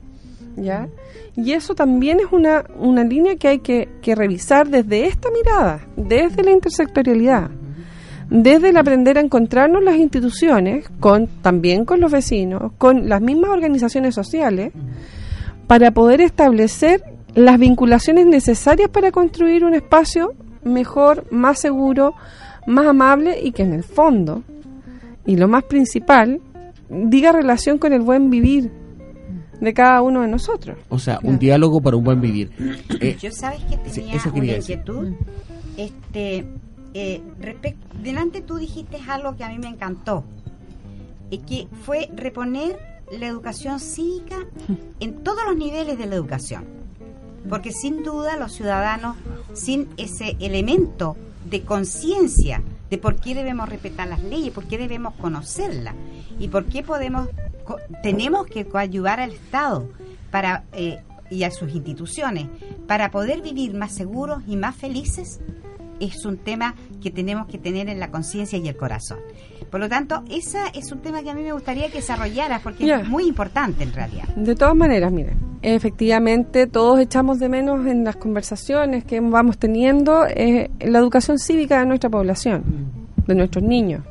¿Ya? 0.58 0.88
Y 1.36 1.52
eso 1.52 1.76
también 1.76 2.20
es 2.20 2.28
una, 2.32 2.64
una 2.80 3.04
línea 3.04 3.36
que 3.36 3.50
hay 3.50 3.60
que, 3.60 3.90
que 4.02 4.16
revisar 4.16 4.70
desde 4.70 5.06
esta 5.06 5.30
mirada, 5.30 5.86
desde 5.98 6.44
la 6.44 6.52
intersectorialidad, 6.52 7.50
desde 8.30 8.70
el 8.70 8.78
aprender 8.78 9.18
a 9.18 9.22
encontrarnos 9.22 9.84
las 9.84 9.98
instituciones, 9.98 10.90
con, 11.02 11.28
también 11.28 11.84
con 11.84 12.00
los 12.00 12.12
vecinos, 12.12 12.72
con 12.78 13.10
las 13.10 13.22
mismas 13.22 13.52
organizaciones 13.52 14.16
sociales, 14.16 14.72
para 15.68 15.92
poder 15.92 16.22
establecer 16.22 17.04
las 17.34 17.60
vinculaciones 17.60 18.26
necesarias 18.26 18.90
para 18.90 19.12
construir 19.12 19.66
un 19.66 19.74
espacio 19.74 20.34
mejor, 20.66 21.26
más 21.32 21.60
seguro, 21.60 22.14
más 22.68 22.88
amable 22.88 23.40
y 23.42 23.52
que 23.52 23.64
en 23.64 23.74
el 23.74 23.84
fondo 23.84 24.44
y 25.26 25.38
lo 25.38 25.48
más 25.48 25.64
principal, 25.64 26.42
diga 26.90 27.32
relación 27.32 27.78
con 27.78 27.94
el 27.94 28.02
buen 28.02 28.30
vivir 28.30 28.72
de 29.60 29.74
cada 29.74 30.02
uno 30.02 30.22
de 30.22 30.28
nosotros. 30.28 30.78
O 30.90 31.00
sea, 31.00 31.20
un 31.24 31.40
diálogo 31.40 31.82
para 31.82 31.96
un 31.96 32.04
buen 32.04 32.22
vivir. 32.22 32.52
Eh, 33.00 33.18
Yo 33.20 33.32
sabes 33.32 33.62
que 33.64 33.78
tenía 33.78 34.22
una 34.34 34.58
inquietud. 34.58 35.14
Este, 35.78 36.46
eh, 36.94 37.22
delante 38.04 38.42
tú 38.42 38.58
dijiste 38.58 38.98
algo 39.08 39.36
que 39.36 39.44
a 39.44 39.50
mí 39.50 39.58
me 39.58 39.68
encantó, 39.68 40.24
y 41.30 41.40
que 41.40 41.68
fue 41.84 42.10
reponer 42.16 42.78
la 43.12 43.28
educación 43.28 43.80
cívica 43.80 44.38
en 45.00 45.24
todos 45.24 45.40
los 45.48 45.58
niveles 45.58 45.98
de 45.98 46.06
la 46.06 46.16
educación. 46.16 46.66
Porque 47.50 47.72
sin 47.72 48.04
duda 48.04 48.38
los 48.38 48.54
ciudadanos, 48.54 49.16
sin 49.54 49.90
ese 49.98 50.36
elemento 50.40 51.16
de 51.50 51.64
conciencia 51.64 52.62
de 52.90 52.98
por 52.98 53.16
qué 53.18 53.36
debemos 53.36 53.70
respetar 53.70 54.08
las 54.08 54.22
leyes, 54.24 54.54
por 54.54 54.66
qué 54.66 54.78
debemos 54.78 55.14
conocerlas 55.16 55.96
y 56.40 56.48
por 56.48 56.66
qué 56.66 56.84
podemos 56.84 57.30
tenemos 58.04 58.46
que 58.46 58.68
ayudar 58.76 59.20
al 59.20 59.32
Estado 59.32 59.88
para 60.30 60.64
eh, 60.74 61.00
y 61.30 61.44
a 61.44 61.52
sus 61.52 61.74
instituciones 61.74 62.48
para 62.88 63.10
poder 63.10 63.42
vivir 63.42 63.74
más 63.74 63.94
seguros 63.94 64.44
y 64.48 64.56
más 64.56 64.76
felices 64.76 65.40
es 66.00 66.26
un 66.26 66.38
tema 66.38 66.76
que 67.02 67.10
tenemos 67.10 67.48
que 67.48 67.58
tener 67.58 67.90
en 67.90 68.00
la 68.00 68.12
conciencia 68.12 68.60
y 68.60 68.68
el 68.68 68.76
corazón. 68.76 69.20
Por 69.70 69.80
lo 69.80 69.90
tanto, 69.90 70.24
ese 70.30 70.60
es 70.74 70.92
un 70.92 71.00
tema 71.00 71.22
que 71.22 71.30
a 71.30 71.34
mí 71.34 71.42
me 71.42 71.52
gustaría 71.52 71.88
que 71.88 71.98
desarrollaras 71.98 72.62
porque 72.62 72.92
es 72.92 73.08
muy 73.08 73.28
importante 73.28 73.84
en 73.84 73.94
realidad. 73.94 74.28
De 74.36 74.56
todas 74.56 74.76
maneras, 74.76 75.12
miren, 75.12 75.38
efectivamente 75.62 76.68
todos 76.68 77.00
echamos 77.00 77.40
de 77.40 77.50
menos 77.50 77.86
en 77.88 78.04
las 78.04 78.16
conversaciones 78.16 79.04
que 79.04 79.20
vamos 79.20 79.58
teniendo 79.58 80.26
eh, 80.28 80.70
la 80.80 81.00
educación 81.00 81.40
cívica 81.40 81.80
de 81.80 81.86
nuestra 81.86 82.10
población, 82.10 82.64
de 83.26 83.36
nuestros 83.36 83.64
niños. 83.64 84.04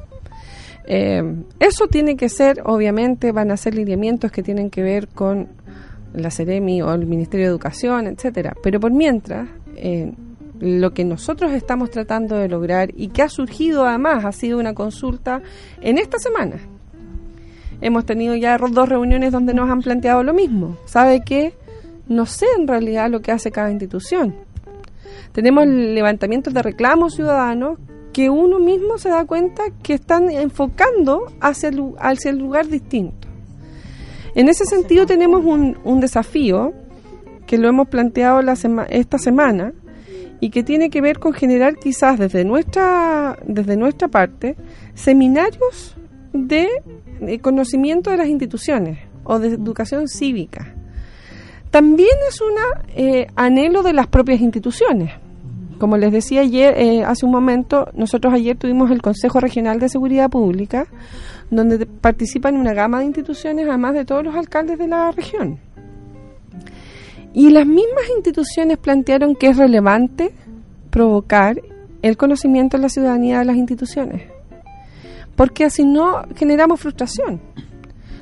Eh, 0.86 1.22
eso 1.60 1.86
tiene 1.88 2.16
que 2.16 2.28
ser, 2.28 2.60
obviamente, 2.64 3.32
van 3.32 3.50
a 3.50 3.56
ser 3.56 3.74
lineamientos 3.74 4.30
que 4.30 4.42
tienen 4.42 4.68
que 4.70 4.82
ver 4.82 5.08
con 5.08 5.48
la 6.12 6.30
CEREMI 6.30 6.82
o 6.82 6.92
el 6.92 7.06
Ministerio 7.06 7.46
de 7.46 7.50
Educación, 7.50 8.06
etcétera. 8.06 8.54
Pero 8.62 8.80
por 8.80 8.92
mientras, 8.92 9.48
eh, 9.76 10.12
lo 10.60 10.92
que 10.94 11.04
nosotros 11.04 11.52
estamos 11.52 11.90
tratando 11.90 12.36
de 12.36 12.48
lograr 12.48 12.90
y 12.96 13.08
que 13.08 13.22
ha 13.22 13.28
surgido 13.28 13.84
además, 13.84 14.24
ha 14.24 14.32
sido 14.32 14.58
una 14.58 14.74
consulta 14.74 15.42
en 15.80 15.98
esta 15.98 16.18
semana. 16.18 16.56
Hemos 17.80 18.06
tenido 18.06 18.34
ya 18.34 18.56
dos 18.56 18.88
reuniones 18.88 19.32
donde 19.32 19.52
nos 19.52 19.68
han 19.68 19.82
planteado 19.82 20.22
lo 20.22 20.32
mismo. 20.32 20.76
¿Sabe 20.86 21.22
qué? 21.24 21.54
No 22.08 22.26
sé 22.26 22.46
en 22.58 22.68
realidad 22.68 23.10
lo 23.10 23.20
que 23.20 23.32
hace 23.32 23.50
cada 23.50 23.70
institución. 23.70 24.34
Tenemos 25.32 25.66
levantamientos 25.66 26.54
de 26.54 26.62
reclamos 26.62 27.14
ciudadanos 27.14 27.78
que 28.12 28.30
uno 28.30 28.60
mismo 28.60 28.96
se 28.96 29.08
da 29.08 29.24
cuenta 29.24 29.64
que 29.82 29.94
están 29.94 30.30
enfocando 30.30 31.32
hacia 31.40 31.70
el, 31.70 31.92
hacia 31.98 32.30
el 32.30 32.38
lugar 32.38 32.68
distinto. 32.68 33.26
En 34.36 34.48
ese 34.48 34.64
sentido 34.64 35.04
tenemos 35.06 35.44
un, 35.44 35.76
un 35.84 36.00
desafío 36.00 36.72
que 37.46 37.58
lo 37.58 37.68
hemos 37.68 37.88
planteado 37.88 38.40
la 38.42 38.54
esta 38.88 39.18
semana 39.18 39.72
y 40.44 40.50
que 40.50 40.62
tiene 40.62 40.90
que 40.90 41.00
ver 41.00 41.20
con 41.20 41.32
generar 41.32 41.76
quizás 41.76 42.18
desde 42.18 42.44
nuestra 42.44 43.38
desde 43.46 43.78
nuestra 43.78 44.08
parte 44.08 44.56
seminarios 44.92 45.96
de, 46.34 46.68
conocimiento 47.40 48.10
de 48.10 48.18
las 48.18 48.28
instituciones 48.28 48.98
o 49.24 49.38
de 49.38 49.48
educación 49.48 50.06
cívica. 50.06 50.74
También 51.70 52.14
es 52.28 52.42
un 52.42 52.52
eh, 52.94 53.26
anhelo 53.36 53.82
de 53.82 53.94
las 53.94 54.06
propias 54.06 54.42
instituciones. 54.42 55.12
Como 55.78 55.96
les 55.96 56.12
decía 56.12 56.42
ayer, 56.42 56.74
eh, 56.76 57.04
hace 57.04 57.24
un 57.24 57.32
momento, 57.32 57.88
nosotros 57.94 58.34
ayer 58.34 58.58
tuvimos 58.58 58.90
el 58.90 59.00
Consejo 59.00 59.40
Regional 59.40 59.80
de 59.80 59.88
Seguridad 59.88 60.28
Pública, 60.28 60.86
donde 61.50 61.86
participan 61.86 62.58
una 62.58 62.74
gama 62.74 62.98
de 62.98 63.06
instituciones, 63.06 63.66
además 63.66 63.94
de 63.94 64.04
todos 64.04 64.22
los 64.22 64.34
alcaldes 64.34 64.76
de 64.76 64.88
la 64.88 65.10
región. 65.10 65.58
Y 67.34 67.50
las 67.50 67.66
mismas 67.66 68.08
instituciones 68.16 68.78
plantearon 68.78 69.34
que 69.34 69.48
es 69.48 69.56
relevante 69.56 70.32
provocar 70.90 71.60
el 72.00 72.16
conocimiento 72.16 72.76
en 72.76 72.82
la 72.82 72.88
ciudadanía 72.88 73.40
de 73.40 73.44
las 73.44 73.56
instituciones, 73.56 74.22
porque 75.34 75.64
así 75.64 75.84
no 75.84 76.22
generamos 76.36 76.80
frustración. 76.80 77.40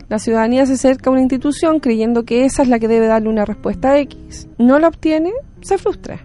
La 0.09 0.19
ciudadanía 0.19 0.65
se 0.65 0.75
acerca 0.75 1.11
a 1.11 1.13
una 1.13 1.21
institución 1.21 1.79
creyendo 1.79 2.25
que 2.25 2.47
esa 2.47 2.63
es 2.63 2.69
la 2.69 2.79
que 2.79 2.89
debe 2.89 3.07
darle 3.07 3.29
una 3.29 3.45
respuesta 3.45 3.99
X, 3.99 4.49
no 4.57 4.79
la 4.79 4.89
obtiene, 4.89 5.33
se 5.61 5.77
frustra. 5.77 6.25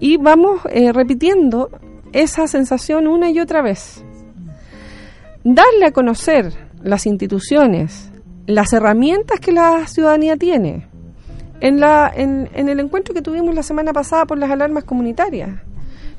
Y 0.00 0.18
vamos 0.18 0.60
eh, 0.70 0.92
repitiendo 0.92 1.70
esa 2.12 2.46
sensación 2.46 3.06
una 3.06 3.30
y 3.30 3.40
otra 3.40 3.62
vez. 3.62 4.04
Darle 5.44 5.86
a 5.86 5.92
conocer 5.92 6.52
las 6.82 7.06
instituciones, 7.06 8.10
las 8.46 8.74
herramientas 8.74 9.40
que 9.40 9.52
la 9.52 9.86
ciudadanía 9.86 10.36
tiene, 10.36 10.88
en, 11.64 11.80
la, 11.80 12.12
en, 12.14 12.68
el 12.68 12.78
encuentro 12.78 13.14
que 13.14 13.22
tuvimos 13.22 13.54
la 13.54 13.62
semana 13.62 13.94
pasada 13.94 14.26
por 14.26 14.36
las 14.36 14.50
alarmas 14.50 14.84
comunitarias, 14.84 15.48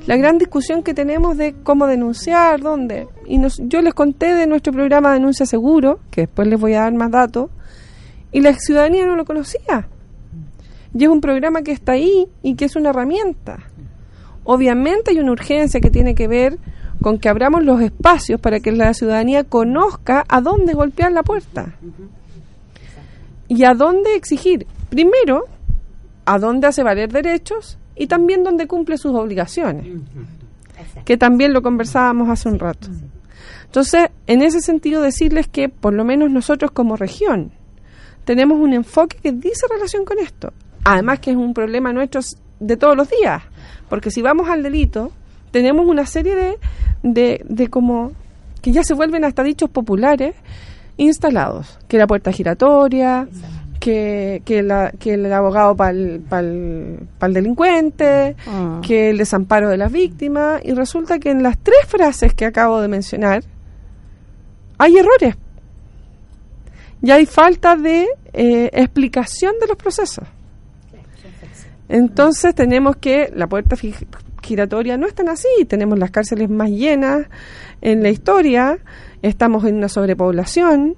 la 0.04 0.16
gran 0.16 0.38
discusión 0.38 0.82
que 0.82 0.92
tenemos 0.92 1.36
de 1.36 1.54
cómo 1.62 1.86
denunciar, 1.86 2.60
dónde. 2.60 3.06
Y 3.26 3.38
nos, 3.38 3.58
yo 3.62 3.80
les 3.80 3.94
conté 3.94 4.34
de 4.34 4.48
nuestro 4.48 4.72
programa 4.72 5.12
Denuncia 5.12 5.46
Seguro, 5.46 6.00
que 6.10 6.22
después 6.22 6.48
les 6.48 6.58
voy 6.58 6.74
a 6.74 6.80
dar 6.80 6.94
más 6.94 7.12
datos, 7.12 7.48
y 8.32 8.40
la 8.40 8.54
ciudadanía 8.54 9.06
no 9.06 9.14
lo 9.14 9.24
conocía. 9.24 9.88
Y 10.92 11.04
es 11.04 11.08
un 11.08 11.20
programa 11.20 11.62
que 11.62 11.70
está 11.70 11.92
ahí 11.92 12.26
y 12.42 12.56
que 12.56 12.64
es 12.64 12.74
una 12.74 12.90
herramienta. 12.90 13.58
Obviamente 14.42 15.12
hay 15.12 15.20
una 15.20 15.30
urgencia 15.30 15.78
que 15.78 15.90
tiene 15.90 16.16
que 16.16 16.26
ver 16.26 16.58
con 17.00 17.20
que 17.20 17.28
abramos 17.28 17.62
los 17.62 17.80
espacios 17.82 18.40
para 18.40 18.58
que 18.58 18.72
la 18.72 18.92
ciudadanía 18.94 19.44
conozca 19.44 20.24
a 20.28 20.40
dónde 20.40 20.74
golpear 20.74 21.12
la 21.12 21.22
puerta 21.22 21.76
y 23.46 23.62
a 23.62 23.74
dónde 23.74 24.16
exigir. 24.16 24.66
Primero, 24.88 25.46
a 26.24 26.38
dónde 26.38 26.66
hace 26.66 26.82
valer 26.82 27.12
derechos 27.12 27.78
y 27.94 28.06
también 28.06 28.44
dónde 28.44 28.66
cumple 28.66 28.98
sus 28.98 29.14
obligaciones, 29.14 29.86
que 31.04 31.16
también 31.16 31.52
lo 31.52 31.62
conversábamos 31.62 32.28
hace 32.28 32.48
un 32.48 32.58
rato. 32.58 32.88
Entonces, 33.64 34.08
en 34.26 34.42
ese 34.42 34.60
sentido, 34.60 35.02
decirles 35.02 35.48
que 35.48 35.68
por 35.68 35.92
lo 35.92 36.04
menos 36.04 36.30
nosotros 36.30 36.70
como 36.70 36.96
región 36.96 37.52
tenemos 38.24 38.58
un 38.58 38.72
enfoque 38.72 39.18
que 39.22 39.32
dice 39.32 39.66
relación 39.70 40.04
con 40.04 40.18
esto. 40.18 40.52
Además 40.84 41.20
que 41.20 41.30
es 41.30 41.36
un 41.36 41.54
problema 41.54 41.92
nuestro 41.92 42.20
de 42.60 42.76
todos 42.76 42.96
los 42.96 43.08
días, 43.08 43.42
porque 43.88 44.10
si 44.10 44.22
vamos 44.22 44.48
al 44.48 44.62
delito, 44.62 45.12
tenemos 45.50 45.86
una 45.86 46.06
serie 46.06 46.34
de, 46.34 46.58
de, 47.02 47.44
de 47.48 47.68
como 47.68 48.12
que 48.62 48.72
ya 48.72 48.82
se 48.82 48.94
vuelven 48.94 49.24
hasta 49.24 49.42
dichos 49.42 49.70
populares 49.70 50.34
instalados, 50.96 51.78
que 51.88 51.98
la 51.98 52.06
puerta 52.06 52.32
giratoria, 52.32 53.28
que, 53.86 54.42
que, 54.44 54.64
la, 54.64 54.90
que 54.98 55.14
el 55.14 55.32
abogado 55.32 55.76
para 55.76 55.90
el, 55.92 57.06
delincuente, 57.20 58.34
ah. 58.48 58.80
que 58.82 59.10
el 59.10 59.18
desamparo 59.18 59.68
de 59.68 59.76
las 59.76 59.92
víctimas, 59.92 60.60
y 60.64 60.74
resulta 60.74 61.20
que 61.20 61.30
en 61.30 61.44
las 61.44 61.56
tres 61.56 61.86
frases 61.86 62.34
que 62.34 62.46
acabo 62.46 62.80
de 62.80 62.88
mencionar 62.88 63.44
hay 64.76 64.96
errores. 64.96 65.36
Y 67.00 67.12
hay 67.12 67.26
falta 67.26 67.76
de 67.76 68.08
eh, 68.32 68.70
explicación 68.72 69.54
de 69.60 69.68
los 69.68 69.76
procesos. 69.76 70.26
Entonces 71.88 72.56
tenemos 72.56 72.96
que 72.96 73.32
la 73.36 73.46
puerta 73.46 73.76
giratoria 74.42 74.96
no 74.96 75.06
es 75.06 75.14
tan 75.14 75.28
así, 75.28 75.46
tenemos 75.68 75.96
las 75.96 76.10
cárceles 76.10 76.50
más 76.50 76.70
llenas 76.70 77.28
en 77.82 78.02
la 78.02 78.08
historia, 78.08 78.80
estamos 79.22 79.64
en 79.64 79.76
una 79.76 79.88
sobrepoblación, 79.88 80.96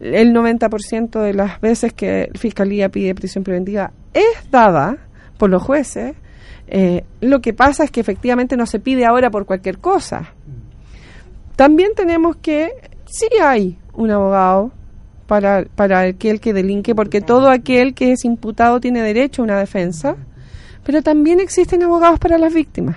el 0.00 0.32
90% 0.32 1.20
de 1.20 1.34
las 1.34 1.60
veces 1.60 1.92
que 1.92 2.30
Fiscalía 2.34 2.88
pide 2.88 3.14
prisión 3.14 3.44
preventiva 3.44 3.92
es 4.14 4.50
dada 4.50 4.98
por 5.38 5.50
los 5.50 5.62
jueces. 5.62 6.14
Eh, 6.68 7.04
lo 7.20 7.40
que 7.40 7.52
pasa 7.52 7.84
es 7.84 7.90
que 7.90 8.00
efectivamente 8.00 8.56
no 8.56 8.66
se 8.66 8.78
pide 8.78 9.06
ahora 9.06 9.30
por 9.30 9.46
cualquier 9.46 9.78
cosa. 9.78 10.32
También 11.56 11.90
tenemos 11.96 12.36
que, 12.36 12.70
sí 13.06 13.28
hay 13.42 13.78
un 13.94 14.10
abogado 14.10 14.70
para, 15.26 15.64
para 15.74 16.00
aquel 16.00 16.40
que 16.40 16.52
delinque, 16.52 16.94
porque 16.94 17.20
todo 17.20 17.50
aquel 17.50 17.94
que 17.94 18.12
es 18.12 18.24
imputado 18.24 18.80
tiene 18.80 19.02
derecho 19.02 19.42
a 19.42 19.44
una 19.44 19.58
defensa, 19.58 20.16
pero 20.84 21.02
también 21.02 21.40
existen 21.40 21.82
abogados 21.82 22.18
para 22.20 22.38
las 22.38 22.54
víctimas. 22.54 22.96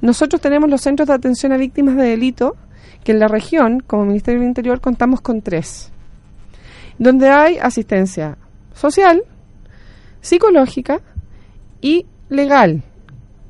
Nosotros 0.00 0.40
tenemos 0.40 0.70
los 0.70 0.80
centros 0.80 1.08
de 1.08 1.14
atención 1.14 1.52
a 1.52 1.58
víctimas 1.58 1.96
de 1.96 2.04
delito, 2.04 2.56
que 3.04 3.12
en 3.12 3.18
la 3.18 3.28
región, 3.28 3.80
como 3.86 4.04
Ministerio 4.04 4.40
del 4.40 4.48
Interior, 4.48 4.80
contamos 4.80 5.20
con 5.20 5.42
tres, 5.42 5.90
donde 6.98 7.28
hay 7.28 7.58
asistencia 7.58 8.36
social, 8.74 9.22
psicológica 10.20 11.00
y 11.80 12.06
legal, 12.28 12.82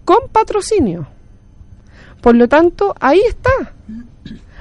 con 0.04 0.28
patrocinio. 0.32 1.08
Por 2.20 2.36
lo 2.36 2.48
tanto, 2.48 2.94
ahí 3.00 3.20
está. 3.26 3.74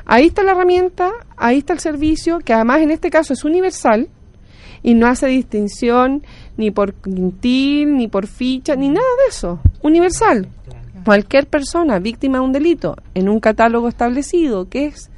Ahí 0.06 0.28
está 0.28 0.42
la 0.42 0.52
herramienta, 0.52 1.12
ahí 1.38 1.60
está 1.60 1.74
el 1.74 1.80
servicio, 1.80 2.40
que 2.40 2.54
además 2.54 2.82
en 2.82 2.90
este 2.90 3.12
caso 3.12 3.34
es 3.34 3.44
universal 3.44 4.10
y 4.82 4.96
no 4.96 5.06
hace 5.06 5.28
distinción 5.28 6.24
ni 6.58 6.72
por 6.72 6.94
quintil, 6.94 7.96
ni 7.96 8.08
por 8.08 8.26
ficha, 8.26 8.76
ni 8.76 8.90
nada 8.90 9.06
de 9.24 9.30
eso. 9.30 9.60
Universal 9.84 10.48
cualquier 11.04 11.48
persona 11.48 12.00
víctima 12.00 12.40
de 12.40 12.44
un 12.44 12.52
delito 12.52 12.96
en 13.14 13.30
un 13.30 13.40
catálogo 13.40 13.88
establecido 13.88 14.70
que 14.70 14.88
es 14.88 15.10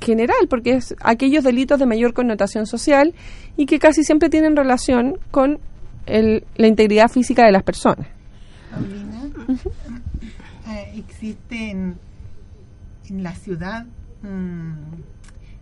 general, 0.00 0.48
porque 0.48 0.74
es 0.74 0.94
aquellos 1.02 1.44
delitos 1.44 1.78
de 1.78 1.86
mayor 1.86 2.14
connotación 2.14 2.66
social 2.66 3.14
y 3.56 3.66
que 3.66 3.78
casi 3.78 4.04
siempre 4.04 4.28
tienen 4.28 4.56
relación 4.56 5.18
con 5.30 5.58
el, 6.06 6.44
la 6.56 6.66
integridad 6.66 7.08
física 7.08 7.44
de 7.44 7.52
las 7.52 7.62
personas. 7.62 8.06
Eh, 10.68 10.92
existe 10.96 11.70
en, 11.70 11.98
la 13.10 13.34
ciudad 13.34 13.86
mm, 14.22 14.72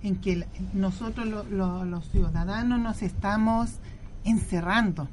en 0.03 0.17
que 0.17 0.45
nosotros 0.73 1.27
los 1.51 2.09
ciudadanos 2.11 2.81
nos 2.81 3.03
estamos 3.03 3.79
encerrando 4.25 5.09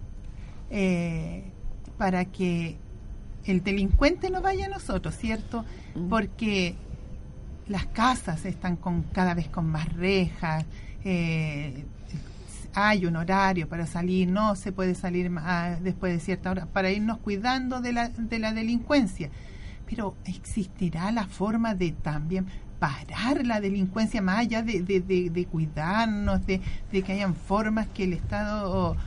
eh, 0.72 1.44
para 1.98 2.26
que 2.26 2.78
el 3.46 3.64
delincuente 3.64 4.30
no 4.30 4.42
vaya 4.42 4.66
a 4.66 4.70
nosotros, 4.70 5.16
¿cierto? 5.16 5.66
Porque 6.10 6.76
las 7.68 7.86
casas 7.88 8.46
están 8.46 8.76
con 8.76 9.04
cada 9.04 9.34
vez 9.34 9.48
con 9.48 9.66
más 9.68 9.92
rejas, 9.94 10.66
eh, 11.04 11.86
hay 12.76 13.06
un 13.06 13.16
horario 13.16 13.68
para 13.70 13.86
salir, 13.86 14.28
no 14.28 14.56
se 14.56 14.72
puede 14.72 14.96
salir 14.96 15.32
después 15.82 16.14
de 16.14 16.20
cierta 16.20 16.52
hora, 16.52 16.66
para 16.66 16.92
irnos 16.92 17.20
cuidando 17.20 17.82
de 17.82 17.94
la, 17.94 18.10
de 18.10 18.40
la 18.40 18.52
delincuencia. 18.52 19.30
Pero 19.88 20.16
existirá 20.26 21.12
la 21.12 21.28
forma 21.28 21.76
de 21.76 21.92
también 21.92 22.48
parar 22.80 23.46
la 23.46 23.62
delincuencia 23.62 24.22
más 24.22 24.40
allá 24.40 24.64
de, 24.64 24.82
de, 24.82 25.30
de, 25.30 25.46
cuidarnos, 25.46 26.46
de, 26.46 26.62
de 26.92 27.02
que 27.04 27.14
hayan 27.14 27.36
formas 27.36 27.88
que 27.88 28.06
el 28.06 28.14
Estado 28.14 28.98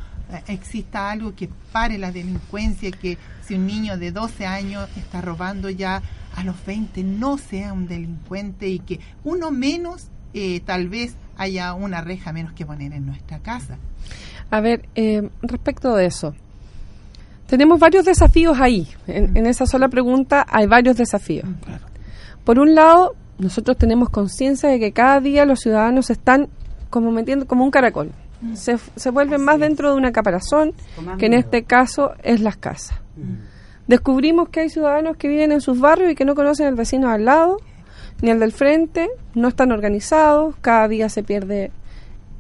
exista 0.49 1.11
algo 1.11 1.35
que 1.35 1.49
pare 1.73 1.99
la 1.99 2.13
delincuencia, 2.13 2.91
que 2.91 3.19
si 3.43 3.55
un 3.55 3.67
niño 3.67 3.97
de 3.97 4.11
12 4.11 4.47
años 4.47 4.89
está 4.97 5.21
robando 5.21 5.71
ya 5.71 6.03
a 6.35 6.45
los 6.45 6.57
20 6.67 7.03
no 7.05 7.39
sea 7.39 7.73
un 7.73 7.89
delincuente 7.89 8.69
y 8.69 8.81
que 8.81 9.01
uno 9.25 9.51
menos 9.51 10.09
eh, 10.35 10.61
tal 10.61 10.89
vez 10.89 11.15
haya 11.37 11.73
una 11.75 12.01
reja 12.01 12.33
menos 12.33 12.53
que 12.53 12.67
poner 12.67 12.93
en 12.93 13.07
nuestra 13.07 13.39
casa. 13.39 13.79
A 14.51 14.61
ver, 14.61 14.89
eh, 14.95 15.29
respecto 15.43 15.95
de 15.95 16.07
eso, 16.07 16.35
tenemos 17.47 17.79
varios 17.79 18.05
desafíos 18.05 18.59
ahí. 18.61 18.87
En, 19.07 19.37
en, 19.37 19.47
esa 19.47 19.67
sola 19.67 19.89
pregunta 19.89 20.45
hay 20.49 20.67
varios 20.67 20.97
desafíos. 20.97 21.49
Por 22.45 22.59
un 22.59 22.75
lado, 22.75 23.15
nosotros 23.39 23.77
tenemos 23.79 24.11
conciencia 24.11 24.69
de 24.69 24.79
que 24.79 24.93
cada 24.93 25.21
día 25.21 25.47
los 25.47 25.61
ciudadanos 25.61 26.11
están 26.11 26.49
como 26.91 27.11
metiendo 27.11 27.47
como 27.47 27.65
un 27.65 27.71
caracol 27.71 28.13
se, 28.55 28.79
se 28.97 29.11
vuelven 29.11 29.43
más 29.45 29.59
dentro 29.59 29.91
de 29.91 29.97
una 29.97 30.13
caparazón, 30.13 30.73
que 31.19 31.27
en 31.27 31.35
este 31.35 31.65
caso 31.65 32.13
es 32.23 32.41
las 32.41 32.57
casas. 32.57 32.99
Mm. 33.17 33.89
Descubrimos 33.89 34.49
que 34.49 34.61
hay 34.61 34.69
ciudadanos 34.69 35.17
que 35.17 35.29
viven 35.29 35.53
en 35.53 35.61
sus 35.61 35.79
barrios 35.79 36.11
y 36.13 36.15
que 36.15 36.25
no 36.25 36.35
conocen 36.35 36.67
al 36.67 36.75
vecino 36.75 37.09
al 37.09 37.25
lado, 37.25 37.59
ni 38.23 38.31
al 38.31 38.41
del 38.41 38.53
frente, 38.53 39.09
no 39.35 39.49
están 39.49 39.73
organizados, 39.73 40.57
cada 40.61 40.89
día 40.89 41.09
se 41.09 41.23
pierde 41.23 41.71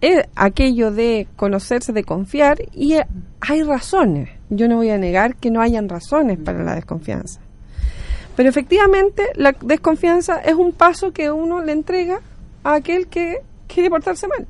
es 0.00 0.26
aquello 0.34 0.90
de 0.90 1.26
conocerse, 1.36 1.92
de 1.92 2.04
confiar, 2.04 2.58
y 2.72 2.94
eh, 2.94 3.06
hay 3.40 3.62
razones. 3.62 4.28
Yo 4.50 4.68
no 4.68 4.76
voy 4.76 4.90
a 4.90 4.98
negar 4.98 5.36
que 5.36 5.50
no 5.50 5.60
hayan 5.60 5.88
razones 5.88 6.38
para 6.38 6.62
la 6.62 6.74
desconfianza. 6.74 7.40
Pero 8.36 8.48
efectivamente, 8.48 9.24
la 9.34 9.54
desconfianza 9.60 10.38
es 10.38 10.54
un 10.54 10.72
paso 10.72 11.12
que 11.12 11.30
uno 11.30 11.62
le 11.64 11.72
entrega 11.72 12.20
a 12.62 12.74
aquel 12.74 13.06
que 13.08 13.38
quiere 13.66 13.88
portarse 13.88 14.28
mal. 14.28 14.46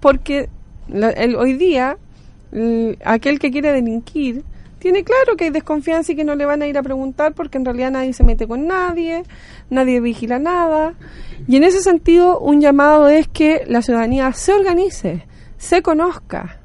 Porque 0.00 0.48
el, 0.88 1.36
hoy 1.36 1.54
día, 1.54 1.96
aquel 3.04 3.38
que 3.38 3.50
quiere 3.50 3.72
delinquir, 3.72 4.44
tiene 4.80 5.04
claro 5.04 5.36
que 5.36 5.44
hay 5.44 5.50
desconfianza 5.50 6.12
y 6.12 6.16
que 6.16 6.24
no 6.24 6.34
le 6.34 6.46
van 6.46 6.62
a 6.62 6.66
ir 6.66 6.78
a 6.78 6.82
preguntar 6.82 7.34
porque 7.34 7.58
en 7.58 7.66
realidad 7.66 7.90
nadie 7.90 8.14
se 8.14 8.24
mete 8.24 8.48
con 8.48 8.66
nadie, 8.66 9.24
nadie 9.68 10.00
vigila 10.00 10.38
nada. 10.38 10.94
Y 11.46 11.56
en 11.56 11.64
ese 11.64 11.80
sentido, 11.80 12.40
un 12.40 12.62
llamado 12.62 13.08
es 13.08 13.28
que 13.28 13.64
la 13.66 13.82
ciudadanía 13.82 14.32
se 14.32 14.54
organice, 14.54 15.26
se 15.58 15.82
conozca, 15.82 16.60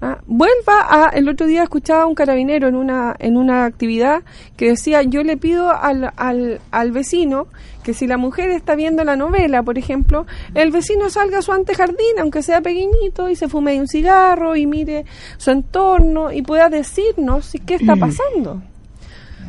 ¿ah? 0.00 0.20
vuelva 0.26 0.86
a 0.88 1.08
el 1.08 1.28
otro 1.28 1.46
día 1.46 1.64
escuchaba 1.64 2.02
a 2.02 2.06
un 2.06 2.14
carabinero 2.14 2.68
en 2.68 2.76
una 2.76 3.16
en 3.18 3.36
una 3.36 3.64
actividad 3.64 4.22
que 4.56 4.68
decía 4.68 5.02
yo 5.02 5.22
le 5.22 5.36
pido 5.36 5.70
al, 5.70 6.12
al, 6.16 6.60
al 6.70 6.92
vecino 6.92 7.46
que 7.82 7.94
si 7.94 8.06
la 8.06 8.16
mujer 8.16 8.50
está 8.50 8.74
viendo 8.74 9.04
la 9.04 9.16
novela 9.16 9.62
por 9.62 9.78
ejemplo 9.78 10.26
el 10.54 10.70
vecino 10.70 11.10
salga 11.10 11.38
a 11.38 11.42
su 11.42 11.52
antejardín 11.52 12.18
aunque 12.20 12.42
sea 12.42 12.60
pequeñito 12.60 13.28
y 13.28 13.36
se 13.36 13.48
fume 13.48 13.78
un 13.80 13.88
cigarro 13.88 14.56
y 14.56 14.66
mire 14.66 15.04
su 15.36 15.50
entorno 15.50 16.32
y 16.32 16.42
pueda 16.42 16.68
decirnos 16.68 17.52
qué 17.66 17.74
está 17.74 17.96
pasando 17.96 18.62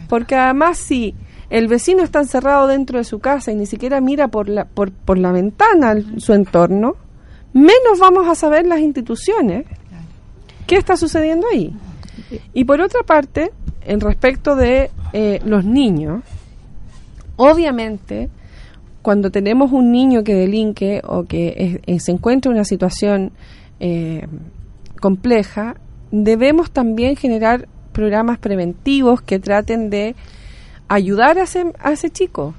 porque 0.09 0.35
además 0.35 0.77
si 0.77 1.15
el 1.49 1.67
vecino 1.67 2.03
está 2.03 2.19
encerrado 2.19 2.67
dentro 2.67 2.97
de 2.97 3.03
su 3.03 3.19
casa 3.19 3.51
y 3.51 3.55
ni 3.55 3.65
siquiera 3.65 4.01
mira 4.01 4.27
por 4.27 4.49
la 4.49 4.65
por, 4.65 4.91
por 4.91 5.17
la 5.17 5.31
ventana 5.31 5.95
su 6.17 6.33
entorno 6.33 6.95
menos 7.53 7.99
vamos 7.99 8.27
a 8.27 8.35
saber 8.35 8.65
las 8.65 8.79
instituciones 8.79 9.65
¿Qué 10.67 10.75
está 10.75 10.97
sucediendo 10.97 11.47
ahí? 11.51 11.73
Y 12.53 12.65
por 12.65 12.81
otra 12.81 13.03
parte, 13.03 13.51
en 13.85 13.99
respecto 13.99 14.55
de 14.55 14.89
eh, 15.11 15.39
los 15.45 15.65
niños, 15.65 16.23
obviamente, 17.35 18.29
cuando 19.01 19.31
tenemos 19.31 19.71
un 19.71 19.91
niño 19.91 20.23
que 20.23 20.33
delinque 20.33 21.01
o 21.03 21.23
que 21.25 21.81
se 21.99 22.11
encuentra 22.11 22.49
en 22.49 22.55
una 22.55 22.65
situación 22.65 23.31
eh, 23.79 24.27
compleja, 25.01 25.75
debemos 26.11 26.71
también 26.71 27.15
generar 27.15 27.67
programas 27.91 28.39
preventivos 28.39 29.21
que 29.21 29.39
traten 29.39 29.89
de 29.89 30.15
ayudar 30.87 31.37
a 31.37 31.43
ese, 31.43 31.73
a 31.79 31.91
ese 31.91 32.09
chico. 32.09 32.53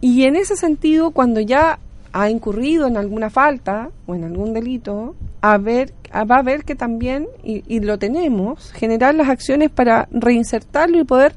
Y 0.00 0.24
en 0.24 0.36
ese 0.36 0.56
sentido, 0.56 1.12
cuando 1.12 1.40
ya 1.40 1.78
ha 2.12 2.30
incurrido 2.30 2.86
en 2.86 2.96
alguna 2.96 3.30
falta 3.30 3.90
o 4.06 4.14
en 4.14 4.24
algún 4.24 4.52
delito, 4.52 5.16
a 5.40 5.58
va 5.58 6.36
a 6.36 6.42
ver 6.42 6.64
que 6.64 6.74
también, 6.74 7.26
y, 7.42 7.80
lo 7.80 7.98
tenemos, 7.98 8.72
generar 8.72 9.14
las 9.14 9.28
acciones 9.28 9.70
para 9.70 10.08
reinsertarlo 10.12 10.98
y 10.98 11.04
poder, 11.04 11.34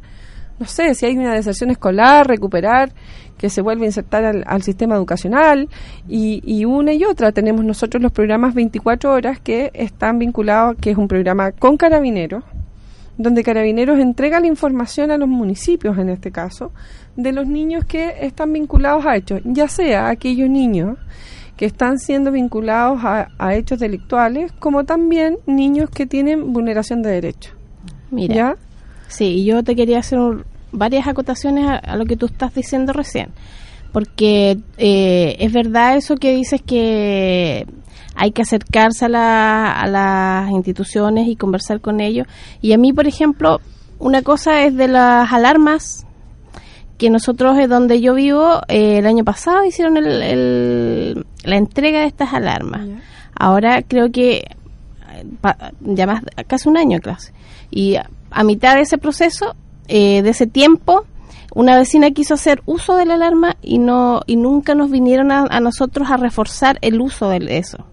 no 0.60 0.66
sé, 0.66 0.96
si 0.96 1.06
hay 1.06 1.18
una 1.18 1.34
deserción 1.34 1.70
escolar, 1.70 2.28
recuperar, 2.28 2.92
que 3.38 3.50
se 3.50 3.62
vuelva 3.62 3.84
a 3.84 3.86
insertar 3.88 4.44
al, 4.46 4.62
sistema 4.64 4.96
educacional, 4.96 5.70
y, 6.08 6.42
y, 6.44 6.66
una 6.66 6.94
y 6.94 7.04
otra. 7.04 7.32
Tenemos 7.32 7.64
nosotros 7.64 8.02
los 8.02 8.12
programas 8.12 8.56
24 8.56 9.14
horas 9.14 9.40
que 9.40 9.72
están 9.74 10.18
vinculados, 10.18 10.76
que 10.82 10.92
es 10.92 10.98
un 10.98 11.08
programa 11.08 11.52
con 11.52 11.78
carabineros, 11.78 12.44
donde 13.18 13.44
Carabineros 13.44 14.00
entrega 14.00 14.40
la 14.40 14.48
información 14.48 15.12
a 15.12 15.18
los 15.18 15.28
municipios, 15.28 15.98
en 15.98 16.10
este 16.10 16.32
caso, 16.32 16.72
de 17.16 17.32
los 17.32 17.48
niños 17.48 17.84
que 17.86 18.14
están 18.22 18.54
vinculados 18.54 19.06
a 19.06 19.16
hechos, 19.16 19.42
ya 19.44 19.68
sea 19.68 20.10
aquellos 20.10 20.50
niños 20.50 20.98
que 21.56 21.66
están 21.66 21.98
siendo 21.98 22.32
vinculados 22.32 23.00
a, 23.04 23.56
hechos 23.56 23.80
delictuales, 23.80 24.52
como 24.52 24.86
también 24.86 25.40
niños 25.48 25.90
que 25.90 26.06
tienen 26.06 26.54
vulneración 26.54 27.02
de 27.02 27.10
derechos. 27.10 27.56
Mira, 28.12 28.36
¿Ya? 28.36 28.58
Sí, 29.08 29.44
yo 29.46 29.64
te 29.64 29.76
quería 29.76 30.00
hacer 30.00 30.20
varias 30.72 31.08
acotaciones 31.08 31.68
a, 31.68 31.96
lo 31.96 32.06
que 32.06 32.18
tú 32.18 32.28
estás 32.28 32.54
diciendo 32.54 32.94
recién, 32.94 33.30
porque 33.92 34.58
eh, 34.78 35.36
es 35.40 35.52
verdad 35.52 35.98
eso 35.98 36.16
que 36.16 36.36
dices 36.36 36.62
que 36.62 37.66
hay 38.16 38.32
que 38.32 38.42
acercarse 38.42 39.06
a, 39.06 39.82
a 39.82 39.88
las 39.88 40.52
instituciones 40.52 41.28
y 41.28 41.36
conversar 41.36 41.82
con 41.82 42.00
ellos. 42.02 42.28
Y 42.62 42.74
a 42.74 42.78
mí, 42.78 42.92
por 42.92 43.08
ejemplo, 43.08 43.62
una 44.00 44.22
cosa 44.22 44.64
es 44.64 44.76
de 44.76 44.88
las 44.88 45.32
alarmas 45.32 46.08
que 46.98 47.10
nosotros 47.10 47.58
es 47.60 47.70
donde 47.70 48.02
yo 48.02 48.14
vivo 48.16 48.62
eh, 48.68 48.98
el 48.98 49.06
año 49.06 49.24
pasado 49.24 49.64
hicieron 49.64 49.98
el, 49.98 51.26
la 51.44 51.56
entrega 51.56 52.02
de 52.02 52.08
estas 52.08 52.34
alarmas. 52.34 52.88
Ahora 53.36 53.84
creo 53.84 54.12
que 54.12 54.46
ya 55.82 56.08
más 56.08 56.24
casi 56.48 56.70
un 56.70 56.78
año 56.78 57.00
clase. 57.00 57.34
Y 57.70 57.98
a, 58.38 58.44
mitad 58.44 58.76
de 58.76 58.82
ese 58.82 58.98
proceso 58.98 59.56
eh, 59.88 60.22
de 60.22 60.30
ese 60.30 60.48
tiempo 60.48 61.06
una 61.56 61.78
vecina 61.78 62.12
quiso 62.12 62.34
hacer 62.34 62.62
uso 62.66 62.96
de 62.96 63.06
la 63.06 63.16
alarma 63.16 63.56
y 63.62 63.80
no 63.80 64.22
y 64.28 64.36
nunca 64.36 64.76
nos 64.76 64.92
vinieron 64.92 65.32
a, 65.32 65.46
a 65.50 65.60
nosotros 65.60 66.10
a 66.12 66.18
reforzar 66.18 66.78
el 66.82 67.02
uso 67.02 67.30
de 67.30 67.58
eso 67.58 67.86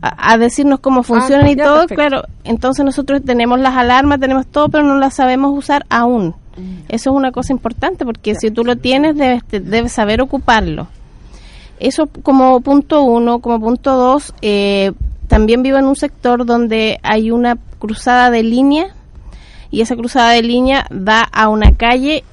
a, 0.00 0.36
decirnos 0.38 0.80
cómo 0.80 1.00
ah, 1.00 1.02
funcionan 1.02 1.48
y 1.48 1.56
todo, 1.56 1.86
claro, 1.86 2.24
entonces 2.44 2.84
nosotros 2.84 3.22
tenemos 3.24 3.58
las 3.60 3.76
alarmas, 3.76 4.20
tenemos 4.20 4.46
todo, 4.46 4.68
pero 4.68 4.84
no 4.84 4.96
las 4.98 5.14
sabemos 5.14 5.56
usar 5.56 5.86
aún. 5.88 6.34
Mm. 6.56 6.84
Eso 6.88 7.10
es 7.10 7.16
una 7.16 7.32
cosa 7.32 7.52
importante 7.52 8.04
porque 8.04 8.34
si 8.34 8.50
tú 8.50 8.64
lo 8.64 8.76
tienes 8.76 9.16
debes, 9.16 9.42
debes 9.48 9.92
saber 9.92 10.20
ocuparlo. 10.20 10.88
Eso 11.80 12.08
como 12.22 12.60
punto 12.60 13.02
uno, 13.02 13.40
como 13.40 13.60
punto 13.60 13.96
dos, 13.96 14.34
eh, 14.42 14.92
también 15.26 15.62
vivo 15.62 15.78
en 15.78 15.86
un 15.86 15.96
sector 15.96 16.44
donde 16.44 16.98
hay 17.02 17.30
una 17.30 17.56
cruzada 17.78 18.30
de 18.30 18.42
línea 18.42 18.94
y 19.74 19.80
esa 19.80 19.96
cruzada 19.96 20.30
de 20.30 20.42
línea 20.42 20.86
da 20.90 21.22
a 21.22 21.48
una 21.48 21.72
calle 21.72 22.24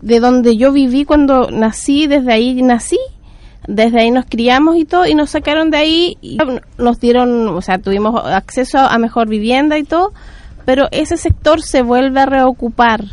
de 0.00 0.18
donde 0.18 0.56
yo 0.56 0.72
viví 0.72 1.04
cuando 1.04 1.50
nací, 1.50 2.08
desde 2.08 2.32
ahí 2.32 2.60
nací 2.62 2.98
desde 3.68 4.00
ahí 4.00 4.10
nos 4.10 4.26
criamos 4.26 4.76
y 4.76 4.84
todo 4.84 5.06
y 5.06 5.14
nos 5.14 5.30
sacaron 5.30 5.70
de 5.70 5.76
ahí 5.76 6.18
y 6.20 6.38
nos 6.78 6.98
dieron, 6.98 7.48
o 7.48 7.60
sea, 7.62 7.78
tuvimos 7.78 8.20
acceso 8.24 8.78
a 8.78 8.98
mejor 8.98 9.28
vivienda 9.28 9.78
y 9.78 9.84
todo, 9.84 10.12
pero 10.64 10.88
ese 10.90 11.16
sector 11.16 11.62
se 11.62 11.82
vuelve 11.82 12.20
a 12.20 12.26
reocupar. 12.26 13.04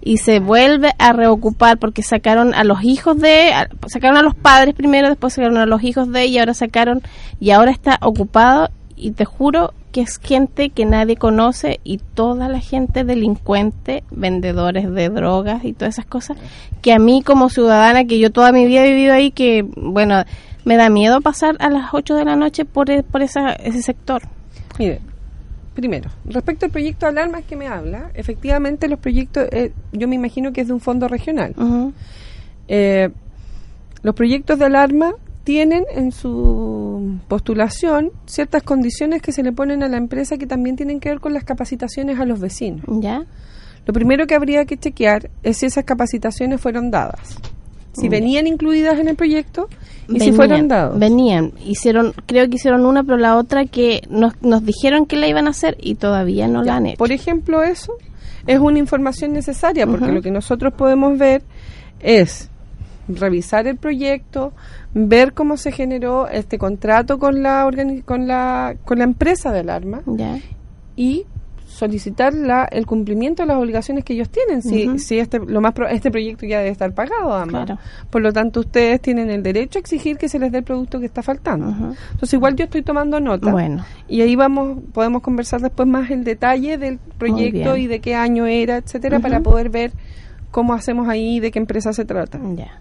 Y 0.00 0.18
se 0.18 0.40
vuelve 0.40 0.92
a 0.98 1.12
reocupar 1.12 1.78
porque 1.78 2.02
sacaron 2.02 2.54
a 2.54 2.64
los 2.64 2.82
hijos 2.82 3.18
de 3.18 3.50
sacaron 3.88 4.16
a 4.16 4.22
los 4.22 4.34
padres 4.34 4.74
primero, 4.74 5.08
después 5.08 5.34
sacaron 5.34 5.58
a 5.58 5.66
los 5.66 5.82
hijos 5.82 6.10
de 6.10 6.26
y 6.26 6.38
ahora 6.38 6.54
sacaron 6.54 7.02
y 7.40 7.50
ahora 7.50 7.70
está 7.70 7.98
ocupado 8.00 8.70
y 8.96 9.10
te 9.10 9.24
juro 9.24 9.74
que 9.92 10.02
es 10.02 10.18
gente 10.18 10.70
que 10.70 10.84
nadie 10.84 11.16
conoce 11.16 11.80
y 11.84 11.98
toda 11.98 12.48
la 12.48 12.60
gente 12.60 13.04
delincuente, 13.04 14.04
vendedores 14.10 14.92
de 14.92 15.08
drogas 15.08 15.64
y 15.64 15.72
todas 15.72 15.94
esas 15.94 16.06
cosas, 16.06 16.36
que 16.82 16.92
a 16.92 16.98
mí 16.98 17.22
como 17.22 17.48
ciudadana, 17.48 18.04
que 18.04 18.18
yo 18.18 18.30
toda 18.30 18.52
mi 18.52 18.66
vida 18.66 18.84
he 18.84 18.90
vivido 18.90 19.14
ahí, 19.14 19.30
que 19.30 19.62
bueno, 19.76 20.24
me 20.64 20.76
da 20.76 20.90
miedo 20.90 21.20
pasar 21.20 21.56
a 21.60 21.70
las 21.70 21.94
8 21.94 22.14
de 22.14 22.24
la 22.24 22.36
noche 22.36 22.64
por, 22.64 22.90
e, 22.90 23.02
por 23.02 23.22
esa, 23.22 23.52
ese 23.52 23.82
sector. 23.82 24.22
Mire, 24.78 25.00
primero, 25.74 26.10
respecto 26.24 26.66
al 26.66 26.72
proyecto 26.72 27.06
de 27.06 27.12
alarmas 27.12 27.44
que 27.44 27.56
me 27.56 27.68
habla, 27.68 28.10
efectivamente 28.14 28.88
los 28.88 28.98
proyectos, 28.98 29.48
eh, 29.50 29.72
yo 29.92 30.08
me 30.08 30.16
imagino 30.16 30.52
que 30.52 30.60
es 30.60 30.66
de 30.68 30.74
un 30.74 30.80
fondo 30.80 31.08
regional. 31.08 31.54
Eh, 32.68 33.08
los 34.02 34.14
proyectos 34.14 34.58
de 34.58 34.66
alarma 34.66 35.14
tienen 35.48 35.86
en 35.94 36.12
su 36.12 37.20
postulación 37.26 38.10
ciertas 38.26 38.62
condiciones 38.62 39.22
que 39.22 39.32
se 39.32 39.42
le 39.42 39.50
ponen 39.50 39.82
a 39.82 39.88
la 39.88 39.96
empresa 39.96 40.36
que 40.36 40.46
también 40.46 40.76
tienen 40.76 41.00
que 41.00 41.08
ver 41.08 41.20
con 41.20 41.32
las 41.32 41.42
capacitaciones 41.44 42.20
a 42.20 42.26
los 42.26 42.38
vecinos. 42.38 42.84
¿Ya? 43.00 43.24
Lo 43.86 43.94
primero 43.94 44.26
que 44.26 44.34
habría 44.34 44.66
que 44.66 44.76
chequear 44.76 45.30
es 45.42 45.56
si 45.56 45.64
esas 45.64 45.84
capacitaciones 45.84 46.60
fueron 46.60 46.90
dadas. 46.90 47.38
Si 47.94 48.10
venían 48.10 48.46
incluidas 48.46 48.98
en 48.98 49.08
el 49.08 49.16
proyecto 49.16 49.70
y 50.06 50.20
si 50.20 50.32
fueron 50.32 50.68
dadas. 50.68 50.98
Venían, 50.98 51.54
hicieron, 51.64 52.12
creo 52.26 52.46
que 52.50 52.56
hicieron 52.56 52.84
una, 52.84 53.02
pero 53.02 53.16
la 53.16 53.38
otra 53.38 53.64
que 53.64 54.02
nos, 54.10 54.34
nos 54.42 54.62
dijeron 54.62 55.06
que 55.06 55.16
la 55.16 55.28
iban 55.28 55.46
a 55.46 55.50
hacer 55.52 55.78
y 55.80 55.94
todavía 55.94 56.46
no 56.46 56.62
la 56.62 56.76
han 56.76 56.88
hecho. 56.88 56.98
Por 56.98 57.10
ejemplo, 57.10 57.62
eso 57.62 57.94
es 58.46 58.58
una 58.58 58.78
información 58.78 59.32
necesaria 59.32 59.86
porque 59.86 60.12
lo 60.12 60.20
que 60.20 60.30
nosotros 60.30 60.74
podemos 60.74 61.16
ver 61.16 61.42
es 62.00 62.50
revisar 63.08 63.66
el 63.66 63.76
proyecto, 63.76 64.52
ver 64.94 65.32
cómo 65.32 65.56
se 65.56 65.72
generó 65.72 66.28
este 66.28 66.58
contrato 66.58 67.18
con 67.18 67.42
la 67.42 67.68
con 68.04 68.26
la 68.26 68.76
con 68.84 68.98
la 68.98 69.04
empresa 69.04 69.52
del 69.52 69.70
arma 69.70 70.02
y 70.96 71.26
solicitar 71.78 72.34
la, 72.34 72.64
el 72.64 72.86
cumplimiento 72.86 73.42
de 73.42 73.46
las 73.46 73.56
obligaciones 73.56 74.02
que 74.02 74.14
ellos 74.14 74.28
tienen 74.30 74.62
si, 74.62 74.98
si 74.98 75.18
este 75.18 75.38
lo 75.38 75.60
más 75.60 75.74
este 75.90 76.10
proyecto 76.10 76.44
ya 76.44 76.58
debe 76.58 76.70
estar 76.70 76.92
pagado 76.92 77.32
además. 77.32 77.78
Por 78.10 78.22
lo 78.22 78.32
tanto 78.32 78.60
ustedes 78.60 79.00
tienen 79.00 79.30
el 79.30 79.42
derecho 79.42 79.78
a 79.78 79.80
exigir 79.80 80.16
que 80.16 80.28
se 80.28 80.40
les 80.40 80.50
dé 80.50 80.58
el 80.58 80.64
producto 80.64 80.98
que 80.98 81.06
está 81.06 81.22
faltando. 81.22 81.68
Entonces 81.68 82.34
igual 82.34 82.56
yo 82.56 82.64
estoy 82.64 82.82
tomando 82.82 83.20
nota. 83.20 83.52
Bueno. 83.52 83.84
y 84.08 84.22
ahí 84.22 84.34
vamos 84.34 84.78
podemos 84.92 85.22
conversar 85.22 85.60
después 85.60 85.86
más 85.86 86.10
el 86.10 86.24
detalle 86.24 86.78
del 86.78 86.98
proyecto 87.16 87.76
y 87.76 87.86
de 87.86 88.00
qué 88.00 88.16
año 88.16 88.46
era 88.46 88.78
etcétera 88.78 89.20
para 89.20 89.40
poder 89.40 89.70
ver 89.70 89.92
cómo 90.50 90.74
hacemos 90.74 91.08
ahí 91.08 91.38
de 91.38 91.52
qué 91.52 91.60
empresa 91.60 91.92
se 91.92 92.04
trata. 92.04 92.40
Ya 92.56 92.80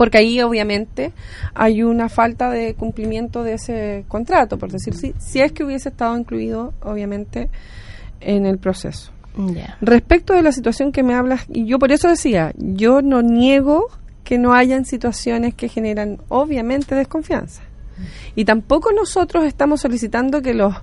porque 0.00 0.16
ahí 0.16 0.40
obviamente 0.40 1.12
hay 1.52 1.82
una 1.82 2.08
falta 2.08 2.48
de 2.48 2.72
cumplimiento 2.72 3.44
de 3.44 3.52
ese 3.52 4.06
contrato, 4.08 4.56
por 4.56 4.72
decir 4.72 4.94
sí, 4.94 5.12
si 5.18 5.42
es 5.42 5.52
que 5.52 5.62
hubiese 5.62 5.90
estado 5.90 6.16
incluido 6.16 6.72
obviamente 6.80 7.50
en 8.22 8.46
el 8.46 8.56
proceso. 8.56 9.12
Respecto 9.82 10.32
de 10.32 10.40
la 10.40 10.52
situación 10.52 10.90
que 10.90 11.02
me 11.02 11.12
hablas, 11.12 11.44
y 11.50 11.66
yo 11.66 11.78
por 11.78 11.92
eso 11.92 12.08
decía, 12.08 12.54
yo 12.56 13.02
no 13.02 13.20
niego 13.20 13.88
que 14.24 14.38
no 14.38 14.54
hayan 14.54 14.86
situaciones 14.86 15.52
que 15.54 15.68
generan 15.68 16.16
obviamente 16.30 16.94
desconfianza. 16.94 17.60
Y 18.34 18.44
tampoco 18.44 18.92
nosotros 18.92 19.44
estamos 19.44 19.80
solicitando 19.80 20.42
que 20.42 20.54
los 20.54 20.74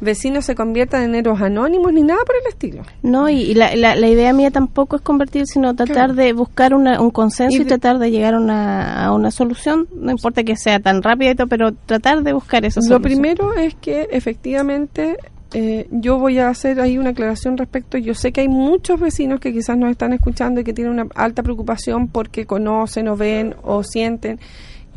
vecinos 0.00 0.44
se 0.44 0.54
conviertan 0.54 1.04
en 1.04 1.14
héroes 1.14 1.40
anónimos 1.40 1.92
ni 1.92 2.02
nada 2.02 2.20
por 2.24 2.36
el 2.36 2.48
estilo. 2.48 2.82
No, 3.02 3.28
y, 3.28 3.54
la, 3.54 3.74
la, 3.76 4.08
idea 4.08 4.32
mía 4.32 4.50
tampoco 4.50 4.96
es 4.96 5.02
convertir, 5.02 5.46
sino 5.46 5.74
tratar 5.74 6.14
de 6.14 6.32
buscar 6.32 6.74
un 6.74 7.10
consenso 7.10 7.62
y, 7.62 7.64
tratar 7.64 7.98
de 7.98 8.10
llegar 8.10 8.34
una, 8.34 9.04
a 9.04 9.12
una 9.12 9.30
solución, 9.30 9.88
no 9.94 10.10
importa 10.10 10.44
que 10.44 10.56
sea 10.56 10.80
tan 10.80 11.02
rápido, 11.02 11.46
pero 11.46 11.72
tratar 11.72 12.22
de 12.22 12.32
buscar 12.32 12.64
esa 12.64 12.80
solución. 12.80 13.02
Lo 13.02 13.02
primero 13.02 13.54
es 13.54 13.74
que 13.74 14.08
efectivamente 14.10 15.16
eh, 15.54 15.86
yo 15.90 16.18
voy 16.18 16.38
a 16.38 16.48
hacer 16.48 16.80
ahí 16.80 16.98
una 16.98 17.10
aclaración 17.10 17.56
respecto. 17.58 17.98
Yo 17.98 18.14
sé 18.14 18.32
que 18.32 18.40
hay 18.40 18.48
muchos 18.48 18.98
vecinos 18.98 19.40
que 19.40 19.52
quizás 19.52 19.76
nos 19.76 19.90
están 19.90 20.12
escuchando 20.12 20.60
y 20.60 20.64
que 20.64 20.72
tienen 20.72 20.94
una 20.94 21.06
alta 21.14 21.42
preocupación 21.42 22.08
porque 22.08 22.46
conocen 22.46 23.08
o 23.08 23.16
ven 23.16 23.54
o 23.62 23.82
sienten 23.82 24.40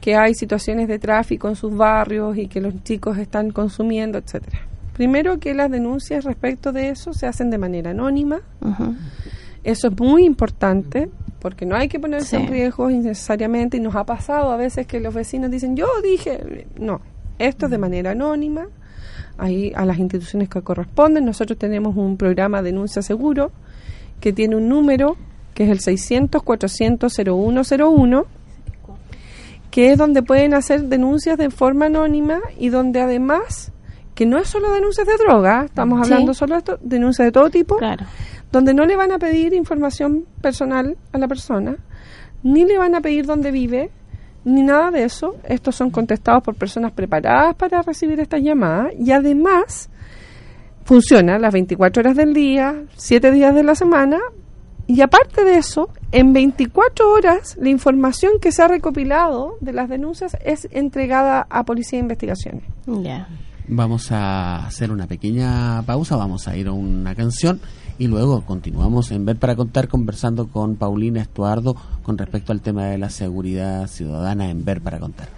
que 0.05 0.15
hay 0.15 0.35
situaciones 0.35 0.87
de 0.87 0.99
tráfico 0.99 1.49
en 1.49 1.55
sus 1.55 1.75
barrios 1.75 2.37
y 2.37 2.45
que 2.45 2.61
los 2.61 2.83
chicos 2.83 3.17
están 3.17 3.49
consumiendo, 3.49 4.19
etcétera. 4.19 4.59
Primero 4.93 5.39
que 5.39 5.55
las 5.55 5.71
denuncias 5.71 6.25
respecto 6.25 6.71
de 6.71 6.89
eso 6.89 7.11
se 7.11 7.25
hacen 7.25 7.49
de 7.49 7.57
manera 7.57 7.89
anónima. 7.89 8.41
Eso 9.63 9.87
es 9.87 9.99
muy 9.99 10.23
importante 10.23 11.09
porque 11.39 11.65
no 11.65 11.75
hay 11.75 11.87
que 11.87 11.99
ponerse 11.99 12.37
en 12.37 12.49
riesgo 12.49 12.91
innecesariamente 12.91 13.77
y 13.77 13.79
nos 13.79 13.95
ha 13.95 14.03
pasado 14.03 14.51
a 14.51 14.57
veces 14.57 14.85
que 14.85 14.99
los 14.99 15.11
vecinos 15.11 15.49
dicen, 15.49 15.75
yo 15.75 15.87
dije, 16.03 16.67
no, 16.79 17.01
esto 17.39 17.65
es 17.65 17.71
de 17.71 17.79
manera 17.79 18.11
anónima 18.11 18.67
ahí 19.39 19.73
a 19.75 19.85
las 19.85 19.97
instituciones 19.97 20.49
que 20.49 20.61
corresponden. 20.61 21.25
Nosotros 21.25 21.57
tenemos 21.57 21.97
un 21.97 22.15
programa 22.15 22.61
Denuncia 22.61 23.01
Seguro 23.01 23.51
que 24.19 24.33
tiene 24.33 24.55
un 24.55 24.69
número 24.69 25.17
que 25.55 25.63
es 25.63 25.71
el 25.71 25.79
600-400-0101, 25.79 28.25
que 29.75 29.91
es 29.91 29.97
donde 29.97 30.23
pueden 30.23 30.53
hacer 30.53 30.83
denuncias 30.83 31.37
de 31.37 31.49
forma 31.49 31.87
anónima 31.87 32.39
y 32.57 32.69
donde 32.69 33.01
además, 33.01 33.73
que 34.13 34.25
no 34.25 34.37
es 34.37 34.47
solo 34.47 34.71
denuncias 34.71 35.05
de 35.05 35.17
droga, 35.17 35.65
estamos 35.65 36.01
hablando 36.01 36.33
solo 36.33 36.53
de 36.53 36.59
esto, 36.59 36.79
denuncias 36.81 37.25
de 37.25 37.33
todo 37.33 37.49
tipo, 37.49 37.77
donde 38.53 38.73
no 38.73 38.85
le 38.85 38.95
van 38.95 39.11
a 39.11 39.19
pedir 39.19 39.53
información 39.53 40.27
personal 40.39 40.95
a 41.11 41.17
la 41.17 41.27
persona, 41.27 41.75
ni 42.41 42.63
le 42.63 42.77
van 42.77 42.95
a 42.95 43.01
pedir 43.01 43.25
dónde 43.25 43.51
vive, 43.51 43.91
ni 44.45 44.61
nada 44.63 44.91
de 44.91 45.03
eso. 45.03 45.35
Estos 45.43 45.75
son 45.75 45.91
contestados 45.91 46.41
por 46.41 46.55
personas 46.55 46.93
preparadas 46.93 47.53
para 47.55 47.81
recibir 47.81 48.21
esta 48.21 48.37
llamada 48.37 48.91
y 48.97 49.11
además 49.11 49.89
funciona 50.85 51.37
las 51.37 51.51
24 51.51 51.99
horas 51.99 52.15
del 52.15 52.33
día, 52.33 52.81
7 52.95 53.29
días 53.29 53.53
de 53.53 53.63
la 53.63 53.75
semana 53.75 54.21
y 54.87 55.01
aparte 55.01 55.43
de 55.43 55.57
eso, 55.57 55.89
en 56.11 56.33
24 56.33 57.11
horas 57.11 57.57
la 57.59 57.69
información 57.69 58.33
que 58.39 58.51
se 58.51 58.61
ha 58.61 58.67
recopilado 58.67 59.57
de 59.61 59.73
las 59.73 59.89
denuncias 59.89 60.37
es 60.43 60.67
entregada 60.71 61.47
a 61.49 61.63
Policía 61.63 61.97
de 61.97 62.03
Investigaciones. 62.03 62.63
Vamos 63.67 64.11
a 64.11 64.67
hacer 64.67 64.91
una 64.91 65.07
pequeña 65.07 65.81
pausa, 65.83 66.15
vamos 66.15 66.47
a 66.47 66.55
ir 66.55 66.67
a 66.67 66.71
una 66.71 67.15
canción 67.15 67.59
y 67.97 68.07
luego 68.07 68.41
continuamos 68.41 69.11
en 69.11 69.25
Ver 69.25 69.37
para 69.37 69.55
Contar 69.55 69.87
conversando 69.87 70.47
con 70.47 70.75
Paulina 70.75 71.21
Estuardo 71.21 71.75
con 72.03 72.17
respecto 72.17 72.51
al 72.51 72.61
tema 72.61 72.85
de 72.85 72.99
la 72.99 73.09
seguridad 73.09 73.87
ciudadana 73.87 74.49
en 74.49 74.65
Ver 74.65 74.81
para 74.81 74.99
Contar. 74.99 75.29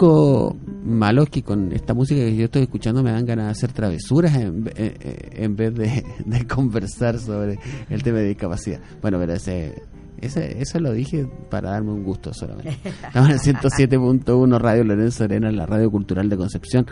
Único 0.00 0.56
malo 0.84 1.22
es 1.22 1.30
que 1.30 1.42
con 1.42 1.72
esta 1.72 1.94
música 1.94 2.20
que 2.20 2.34
yo 2.34 2.46
estoy 2.46 2.62
escuchando 2.62 3.02
me 3.02 3.12
dan 3.12 3.26
ganas 3.26 3.46
de 3.46 3.50
hacer 3.52 3.72
travesuras 3.72 4.34
en, 4.34 4.66
eh, 4.68 4.72
eh, 5.00 5.30
en 5.34 5.56
vez 5.56 5.74
de, 6.24 6.46
conversar 6.46 7.18
sobre 7.18 7.58
el 7.88 8.02
tema 8.02 8.18
de 8.18 8.28
discapacidad. 8.28 8.80
Bueno, 9.02 9.18
pero 9.18 9.34
ese, 9.34 9.82
ese, 10.20 10.60
eso 10.60 10.80
lo 10.80 10.92
dije 10.92 11.26
para 11.50 11.70
darme 11.70 11.92
un 11.92 12.02
gusto 12.02 12.32
solamente. 12.32 12.78
Estamos 12.84 13.28
en 13.28 13.34
el 13.34 13.60
107.1 13.60 14.58
Radio 14.58 14.84
Lorenzo 14.84 15.24
Arena, 15.24 15.52
la 15.52 15.66
radio 15.66 15.90
cultural 15.90 16.28
de 16.28 16.36
Concepción. 16.36 16.86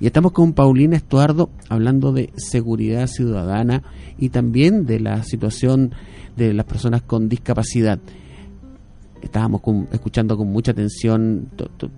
Y 0.00 0.06
estamos 0.06 0.32
con 0.32 0.52
Paulina 0.52 0.96
Estuardo 0.96 1.50
hablando 1.68 2.12
de 2.12 2.30
seguridad 2.36 3.06
ciudadana 3.06 3.82
y 4.18 4.28
también 4.28 4.86
de 4.86 5.00
la 5.00 5.22
situación 5.22 5.92
de 6.36 6.52
las 6.52 6.66
personas 6.66 7.02
con 7.02 7.28
discapacidad 7.28 8.00
estábamos 9.24 9.60
escuchando 9.92 10.36
con 10.36 10.48
mucha 10.48 10.72
atención 10.72 11.48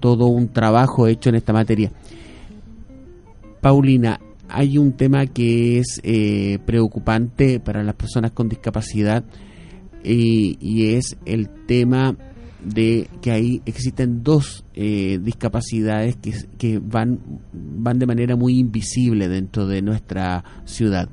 todo 0.00 0.26
un 0.26 0.48
trabajo 0.48 1.06
hecho 1.06 1.28
en 1.28 1.36
esta 1.36 1.52
materia. 1.52 1.92
Paulina, 3.60 4.20
hay 4.48 4.78
un 4.78 4.92
tema 4.92 5.26
que 5.26 5.78
es 5.78 6.00
eh, 6.02 6.58
preocupante 6.64 7.60
para 7.60 7.82
las 7.82 7.94
personas 7.94 8.32
con 8.32 8.48
discapacidad 8.48 9.24
y 10.02 10.94
es 10.94 11.16
el 11.24 11.48
tema 11.66 12.16
de 12.66 13.08
que 13.22 13.30
ahí 13.30 13.62
existen 13.64 14.24
dos 14.24 14.64
eh, 14.74 15.20
discapacidades 15.22 16.16
que, 16.16 16.34
que, 16.58 16.80
van, 16.80 17.20
van 17.52 17.98
de 17.98 18.06
manera 18.06 18.34
muy 18.34 18.58
invisible 18.58 19.28
dentro 19.28 19.66
de 19.68 19.82
nuestra 19.82 20.42
ciudad. 20.64 21.08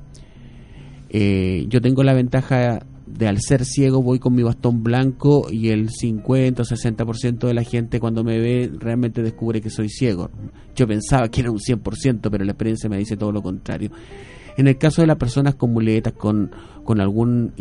Eh, 1.09 1.65
yo 1.69 1.79
tengo 1.79 2.03
la 2.03 2.13
ventaja 2.13 2.85
de 3.17 3.27
al 3.27 3.39
ser 3.41 3.65
ciego 3.65 4.01
voy 4.01 4.19
con 4.19 4.33
mi 4.33 4.43
bastón 4.43 4.83
blanco 4.83 5.47
y 5.51 5.69
el 5.69 5.89
50 5.89 6.61
o 6.61 6.65
60% 6.65 7.47
de 7.47 7.53
la 7.53 7.63
gente 7.63 7.99
cuando 7.99 8.23
me 8.23 8.39
ve 8.39 8.71
realmente 8.79 9.21
descubre 9.21 9.61
que 9.61 9.69
soy 9.69 9.89
ciego. 9.89 10.29
Yo 10.75 10.87
pensaba 10.87 11.29
que 11.29 11.41
era 11.41 11.51
un 11.51 11.59
100%, 11.59 12.29
pero 12.31 12.43
la 12.43 12.51
experiencia 12.51 12.89
me 12.89 12.97
dice 12.97 13.17
todo 13.17 13.31
lo 13.31 13.41
contrario. 13.41 13.91
En 14.57 14.67
el 14.67 14.77
caso 14.77 15.01
de 15.01 15.07
las 15.07 15.17
personas 15.17 15.55
con 15.55 15.73
muletas, 15.73 16.13
con, 16.13 16.51
con 16.83 16.99
algún, 16.99 17.53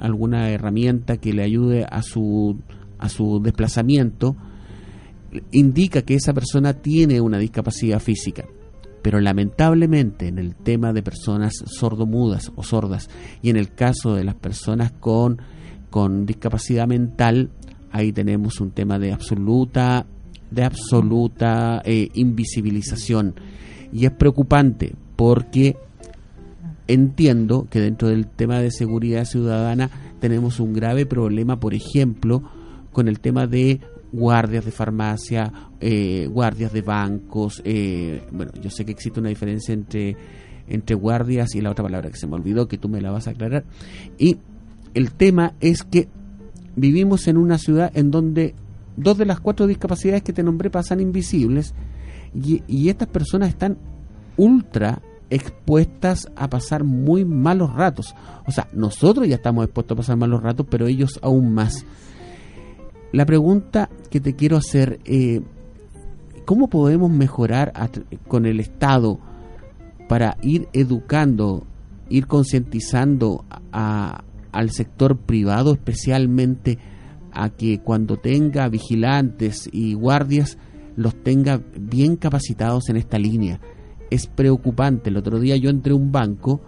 alguna 0.00 0.50
herramienta 0.50 1.16
que 1.16 1.32
le 1.32 1.42
ayude 1.42 1.84
a 1.88 2.02
su, 2.02 2.58
a 2.98 3.08
su 3.08 3.40
desplazamiento, 3.40 4.36
indica 5.50 6.02
que 6.02 6.14
esa 6.14 6.32
persona 6.32 6.74
tiene 6.74 7.20
una 7.20 7.38
discapacidad 7.38 8.00
física 8.00 8.44
pero 9.02 9.20
lamentablemente 9.20 10.28
en 10.28 10.38
el 10.38 10.54
tema 10.54 10.92
de 10.92 11.02
personas 11.02 11.52
sordomudas 11.66 12.52
o 12.54 12.62
sordas 12.62 13.10
y 13.42 13.50
en 13.50 13.56
el 13.56 13.74
caso 13.74 14.14
de 14.14 14.24
las 14.24 14.36
personas 14.36 14.92
con, 14.92 15.42
con 15.90 16.24
discapacidad 16.24 16.86
mental, 16.86 17.50
ahí 17.90 18.12
tenemos 18.12 18.60
un 18.60 18.70
tema 18.70 18.98
de 18.98 19.12
absoluta, 19.12 20.06
de 20.50 20.64
absoluta 20.64 21.82
eh, 21.84 22.08
invisibilización. 22.14 23.34
Y 23.92 24.06
es 24.06 24.12
preocupante 24.12 24.94
porque 25.16 25.76
entiendo 26.86 27.66
que 27.70 27.80
dentro 27.80 28.08
del 28.08 28.26
tema 28.26 28.60
de 28.60 28.70
seguridad 28.70 29.24
ciudadana 29.24 29.90
tenemos 30.20 30.60
un 30.60 30.72
grave 30.72 31.06
problema, 31.06 31.58
por 31.58 31.74
ejemplo, 31.74 32.42
con 32.92 33.08
el 33.08 33.20
tema 33.20 33.46
de 33.46 33.80
guardias 34.12 34.64
de 34.64 34.70
farmacia, 34.70 35.52
eh, 35.80 36.28
guardias 36.30 36.72
de 36.72 36.82
bancos. 36.82 37.62
Eh, 37.64 38.22
bueno, 38.30 38.52
yo 38.60 38.70
sé 38.70 38.84
que 38.84 38.92
existe 38.92 39.20
una 39.20 39.30
diferencia 39.30 39.72
entre, 39.72 40.16
entre 40.68 40.94
guardias 40.94 41.54
y 41.54 41.60
la 41.60 41.70
otra 41.70 41.84
palabra 41.84 42.10
que 42.10 42.16
se 42.16 42.26
me 42.26 42.34
olvidó, 42.34 42.68
que 42.68 42.78
tú 42.78 42.88
me 42.88 43.00
la 43.00 43.10
vas 43.10 43.26
a 43.26 43.30
aclarar. 43.30 43.64
Y 44.18 44.38
el 44.94 45.12
tema 45.12 45.54
es 45.60 45.82
que 45.82 46.08
vivimos 46.76 47.26
en 47.26 47.36
una 47.38 47.58
ciudad 47.58 47.90
en 47.94 48.10
donde 48.10 48.54
dos 48.96 49.16
de 49.16 49.24
las 49.24 49.40
cuatro 49.40 49.66
discapacidades 49.66 50.22
que 50.22 50.32
te 50.32 50.42
nombré 50.42 50.70
pasan 50.70 51.00
invisibles 51.00 51.74
y, 52.34 52.62
y 52.68 52.90
estas 52.90 53.08
personas 53.08 53.48
están 53.48 53.78
ultra 54.36 55.00
expuestas 55.30 56.30
a 56.36 56.50
pasar 56.50 56.84
muy 56.84 57.24
malos 57.24 57.72
ratos. 57.72 58.14
O 58.46 58.52
sea, 58.52 58.68
nosotros 58.74 59.26
ya 59.26 59.36
estamos 59.36 59.64
expuestos 59.64 59.96
a 59.96 60.00
pasar 60.00 60.16
malos 60.18 60.42
ratos, 60.42 60.66
pero 60.68 60.86
ellos 60.86 61.18
aún 61.22 61.54
más. 61.54 61.86
La 63.12 63.26
pregunta 63.26 63.90
que 64.10 64.20
te 64.20 64.34
quiero 64.34 64.56
hacer, 64.56 64.98
eh, 65.04 65.42
¿cómo 66.46 66.68
podemos 66.68 67.10
mejorar 67.10 67.72
con 68.26 68.46
el 68.46 68.58
Estado 68.58 69.20
para 70.08 70.38
ir 70.40 70.68
educando, 70.72 71.66
ir 72.08 72.26
concientizando 72.26 73.44
al 73.70 74.70
sector 74.70 75.18
privado 75.18 75.74
especialmente 75.74 76.78
a 77.32 77.50
que 77.50 77.80
cuando 77.80 78.16
tenga 78.16 78.68
vigilantes 78.68 79.68
y 79.70 79.92
guardias 79.92 80.56
los 80.96 81.14
tenga 81.22 81.60
bien 81.78 82.16
capacitados 82.16 82.88
en 82.88 82.96
esta 82.96 83.18
línea? 83.18 83.60
Es 84.10 84.26
preocupante. 84.26 85.10
El 85.10 85.18
otro 85.18 85.38
día 85.38 85.56
yo 85.56 85.68
entré 85.68 85.92
a 85.92 85.96
un 85.96 86.12
banco 86.12 86.62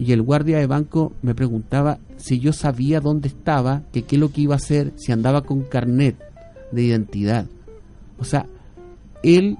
y 0.00 0.12
el 0.12 0.22
guardia 0.22 0.58
de 0.58 0.66
banco 0.66 1.12
me 1.20 1.34
preguntaba 1.34 1.98
si 2.16 2.40
yo 2.40 2.54
sabía 2.54 3.00
dónde 3.00 3.28
estaba, 3.28 3.82
que 3.92 4.02
qué 4.02 4.16
es 4.16 4.20
lo 4.20 4.32
que 4.32 4.40
iba 4.40 4.54
a 4.54 4.56
hacer, 4.56 4.94
si 4.96 5.12
andaba 5.12 5.42
con 5.42 5.60
carnet 5.60 6.16
de 6.72 6.84
identidad. 6.84 7.44
O 8.18 8.24
sea, 8.24 8.46
él, 9.22 9.58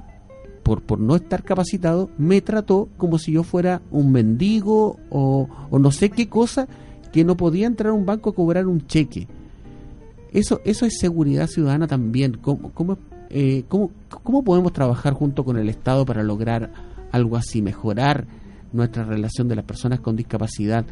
por, 0.62 0.81
por 0.81 0.98
no 0.98 1.14
estar 1.14 1.42
capacitado, 1.42 2.09
me 2.16 2.40
trató 2.40 2.88
como 2.96 3.18
si 3.18 3.33
yo 3.33 3.42
fuera 3.42 3.83
un 3.90 4.12
mendigo 4.12 4.96
o, 5.11 5.46
no 5.79 5.92
sé 5.92 6.09
qué 6.09 6.31
cosa, 6.31 6.66
que 7.12 7.22
no 7.22 7.37
podía 7.37 7.66
entrar 7.66 7.90
a 7.90 7.94
un 7.94 8.07
banco 8.07 8.31
a 8.31 8.35
cobrar 8.35 8.66
un 8.66 8.87
cheque. 8.87 9.29
Eso, 10.33 10.62
eso 10.64 10.87
es 10.87 10.98
seguridad 10.98 11.48
ciudadana 11.48 11.87
también. 11.87 12.38
¿Cómo, 12.40 12.96
eh, 13.29 13.64
cómo, 13.68 13.90
cómo 14.22 14.42
podemos 14.42 14.72
trabajar 14.72 15.12
junto 15.12 15.44
con 15.44 15.59
el 15.59 15.68
Estado 15.68 16.07
para 16.07 16.22
lograr 16.22 16.72
algo 17.12 17.37
así, 17.37 17.61
mejorar 17.61 18.26
nuestra 18.72 19.04
relación 19.04 19.48
de 19.48 19.56
las 19.56 19.64
personas 19.64 20.00
con 20.00 20.16
discapacidad 20.16 20.85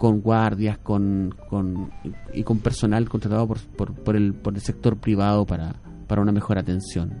con 0.00 0.22
guardias 0.22 0.78
con, 0.78 1.34
con 1.50 1.90
y 2.32 2.42
con 2.42 2.58
personal 2.60 3.06
contratado 3.08 3.46
por, 3.46 3.92
por, 3.92 4.16
el, 4.16 4.32
por 4.32 4.54
el 4.54 4.62
sector 4.62 4.96
privado 4.96 5.44
para, 5.44 5.74
para 6.06 6.22
una 6.22 6.32
mejor 6.32 6.58
atención. 6.58 7.12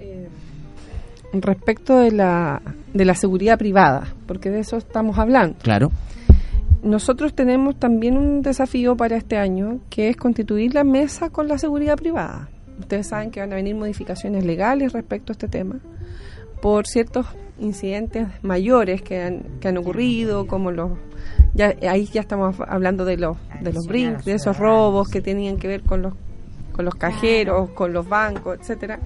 Eh, 0.00 0.28
respecto 1.34 1.98
de 1.98 2.10
la, 2.10 2.60
de 2.92 3.04
la 3.04 3.14
seguridad 3.14 3.58
privada, 3.58 4.12
porque 4.26 4.50
de 4.50 4.58
eso 4.58 4.76
estamos 4.76 5.18
hablando. 5.18 5.56
Claro. 5.62 5.92
Nosotros 6.82 7.32
tenemos 7.32 7.78
también 7.78 8.18
un 8.18 8.42
desafío 8.42 8.96
para 8.96 9.16
este 9.16 9.38
año, 9.38 9.78
que 9.88 10.08
es 10.08 10.16
constituir 10.16 10.74
la 10.74 10.82
mesa 10.82 11.30
con 11.30 11.46
la 11.46 11.58
seguridad 11.58 11.96
privada. 11.96 12.48
Ustedes 12.80 13.06
saben 13.06 13.30
que 13.30 13.38
van 13.38 13.52
a 13.52 13.56
venir 13.56 13.76
modificaciones 13.76 14.44
legales 14.44 14.92
respecto 14.92 15.30
a 15.30 15.34
este 15.34 15.46
tema 15.46 15.78
por 16.60 16.86
ciertos 16.86 17.26
incidentes 17.62 18.28
mayores 18.42 19.02
que 19.02 19.22
han, 19.22 19.42
que 19.60 19.68
han 19.68 19.78
ocurrido, 19.78 20.46
como 20.46 20.70
los 20.70 20.92
ya 21.54 21.74
ahí 21.88 22.06
ya 22.06 22.20
estamos 22.20 22.56
hablando 22.66 23.04
de 23.04 23.16
los 23.16 23.36
de 23.60 23.72
los 23.72 23.86
brinks, 23.86 24.24
de 24.24 24.34
esos 24.34 24.58
robos 24.58 25.08
que 25.08 25.20
tenían 25.20 25.56
que 25.58 25.68
ver 25.68 25.82
con 25.82 26.02
los 26.02 26.14
con 26.72 26.84
los 26.84 26.94
cajeros, 26.94 27.70
con 27.70 27.92
los 27.92 28.08
bancos, 28.08 28.58
etcétera. 28.58 28.98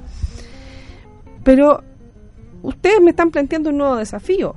Pero 1.42 1.82
ustedes 2.62 3.00
me 3.00 3.10
están 3.10 3.30
planteando 3.30 3.70
un 3.70 3.78
nuevo 3.78 3.96
desafío. 3.96 4.54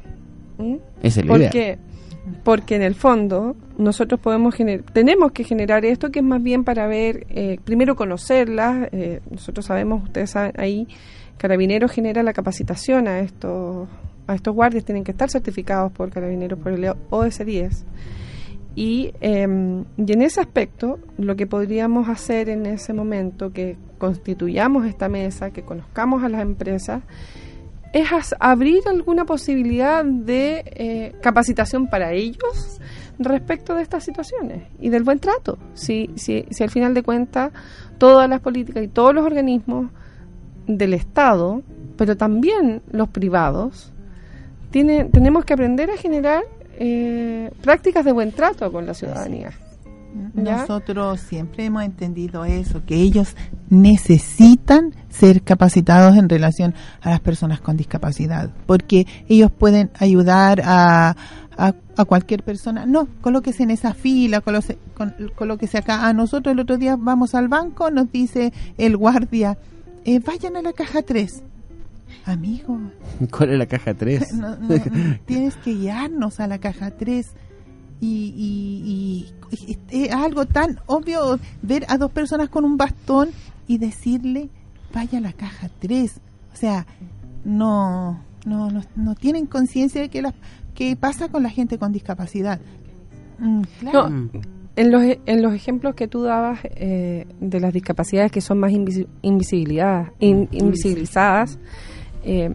Es 1.02 1.18
el 1.18 1.28
porque 1.28 1.80
porque 2.44 2.76
en 2.76 2.84
el 2.84 2.96
fondo 2.96 3.56
nosotros 3.78 4.20
podemos 4.20 4.56
tenemos 4.94 5.32
que 5.32 5.44
generar 5.44 5.86
esto 5.86 6.12
que 6.12 6.20
es 6.20 6.26
más 6.26 6.44
bien 6.44 6.64
para 6.64 6.86
ver 6.88 7.26
eh, 7.30 7.60
primero 7.64 7.96
conocerlas 7.96 8.90
eh, 8.92 9.22
nosotros 9.32 9.66
sabemos 9.66 10.04
ustedes 10.04 10.32
saben 10.32 10.54
ahí 10.58 10.88
Carabineros 11.40 11.92
genera 11.92 12.22
la 12.22 12.34
capacitación 12.34 13.08
a 13.08 13.20
estos, 13.20 13.88
a 14.28 14.36
estos 14.36 14.54
guardias, 14.54 14.84
tienen 14.84 15.06
que 15.06 15.12
estar 15.12 15.30
certificados 15.30 15.90
por 15.94 16.10
Carabineros 16.10 16.60
por 16.60 16.74
el 16.74 16.84
ODS-10. 17.10 17.86
Y, 18.76 19.14
em, 19.22 19.86
y 19.96 20.12
en 20.12 20.22
ese 20.22 20.42
aspecto, 20.42 21.00
lo 21.18 21.38
que 21.38 21.48
podríamos 21.48 22.10
hacer 22.10 22.50
en 22.50 22.66
ese 22.66 22.92
momento, 22.92 23.54
que 23.54 23.78
constituyamos 23.98 24.86
esta 24.86 25.08
mesa, 25.08 25.52
que 25.52 25.64
conozcamos 25.64 26.24
a 26.24 26.30
las 26.30 26.42
empresas, 26.42 27.04
es 27.94 28.10
abrir 28.40 28.82
alguna 28.88 29.24
posibilidad 29.26 30.04
de 30.04 30.64
eh, 30.66 31.16
capacitación 31.22 31.90
para 31.90 32.12
ellos 32.12 32.82
respecto 33.18 33.76
de 33.76 33.82
estas 33.82 34.04
situaciones 34.04 34.64
y 34.80 34.90
del 34.90 35.04
buen 35.04 35.20
trato. 35.20 35.58
Si, 35.74 36.10
si, 36.16 36.46
si 36.52 36.64
al 36.64 36.70
final 36.70 36.94
de 36.94 37.02
cuentas 37.02 37.52
todas 37.98 38.30
las 38.30 38.42
políticas 38.42 38.84
y 38.84 38.90
todos 38.90 39.16
los 39.16 39.26
organismos 39.26 39.90
del 40.78 40.94
Estado, 40.94 41.64
pero 41.98 42.16
también 42.16 42.82
los 42.92 43.10
privados, 43.10 43.92
tiene, 44.72 45.06
tenemos 45.06 45.46
que 45.46 45.54
aprender 45.54 45.90
a 45.90 45.98
generar 45.98 46.44
eh, 46.78 47.52
prácticas 47.62 48.06
de 48.06 48.12
buen 48.12 48.32
trato 48.32 48.72
con 48.72 48.86
la 48.86 48.94
ciudadanía. 48.94 49.52
Nosotros 50.34 51.20
siempre 51.20 51.66
hemos 51.66 51.84
entendido 51.84 52.44
eso, 52.46 52.84
que 52.86 52.96
ellos 52.96 53.36
necesitan 53.70 54.94
ser 55.10 55.44
capacitados 55.44 56.18
en 56.18 56.30
relación 56.30 56.74
a 57.02 57.12
las 57.12 57.20
personas 57.20 57.62
con 57.62 57.78
discapacidad, 57.78 58.50
porque 58.66 59.06
ellos 59.28 59.52
pueden 59.52 59.92
ayudar 60.00 60.62
a, 60.66 61.16
a 62.00 62.06
cualquier 62.06 62.44
persona, 62.44 62.86
no, 62.86 63.08
colóquese 63.22 63.64
en 63.64 63.72
esa 63.72 63.94
fila, 63.94 64.40
colóquese, 64.40 64.78
colóquese 65.36 65.78
acá. 65.78 66.08
A 66.08 66.14
nosotros 66.14 66.54
el 66.54 66.60
otro 66.62 66.78
día 66.78 66.96
vamos 66.98 67.36
al 67.36 67.50
banco, 67.50 67.92
nos 67.92 68.10
dice 68.12 68.54
el 68.78 68.96
guardia, 68.96 69.58
eh, 70.06 70.20
vayan 70.20 70.56
a 70.58 70.62
la 70.62 70.74
caja 70.74 71.02
3. 71.02 71.44
Amigo, 72.26 72.80
¿Cuál 73.32 73.52
es 73.52 73.58
la 73.60 73.66
caja 73.66 73.94
3? 73.94 74.34
no, 74.36 74.56
no, 74.56 74.68
no, 74.68 74.78
tienes 75.26 75.56
que 75.58 75.74
guiarnos 75.74 76.40
a 76.40 76.48
la 76.48 76.58
caja 76.60 76.92
3. 76.92 77.28
Y, 78.02 78.08
y- 78.36 79.34
y- 79.66 79.78
y 79.92 80.04
es 80.06 80.14
algo 80.14 80.46
tan 80.46 80.80
obvio 80.86 81.40
ver 81.62 81.86
a 81.90 81.98
dos 81.98 82.12
personas 82.12 82.50
con 82.50 82.64
un 82.66 82.78
bastón 82.78 83.30
y 83.68 83.78
decirle, 83.78 84.50
vaya 84.94 85.18
a 85.18 85.22
la 85.22 85.34
caja 85.34 85.70
3. 85.80 86.20
O 86.54 86.56
sea, 86.56 86.86
no, 87.44 88.20
no, 88.46 88.70
no, 88.72 88.82
no 88.96 89.16
tienen 89.16 89.46
conciencia 89.48 90.02
de 90.02 90.10
que 90.10 90.22
la, 90.22 90.34
que 90.76 90.96
pasa 90.96 91.30
con 91.30 91.44
la 91.44 91.50
gente 91.50 91.78
con 91.78 91.92
discapacidad. 91.92 92.60
Mm, 93.40 93.62
claro. 93.80 94.10
No, 94.10 94.30
en 94.82 94.92
los, 94.92 95.04
e- 95.04 95.20
en 95.26 95.42
los 95.42 95.54
ejemplos 95.54 95.94
que 95.96 96.08
tú 96.08 96.24
dabas 96.24 96.60
eh, 96.64 97.26
de 97.40 97.60
las 97.60 97.74
discapacidades 97.74 98.32
que 98.32 98.42
son 98.42 98.60
más 98.60 98.72
in- 98.72 98.88
invisibilizadas, 100.52 101.60
eh, 102.24 102.54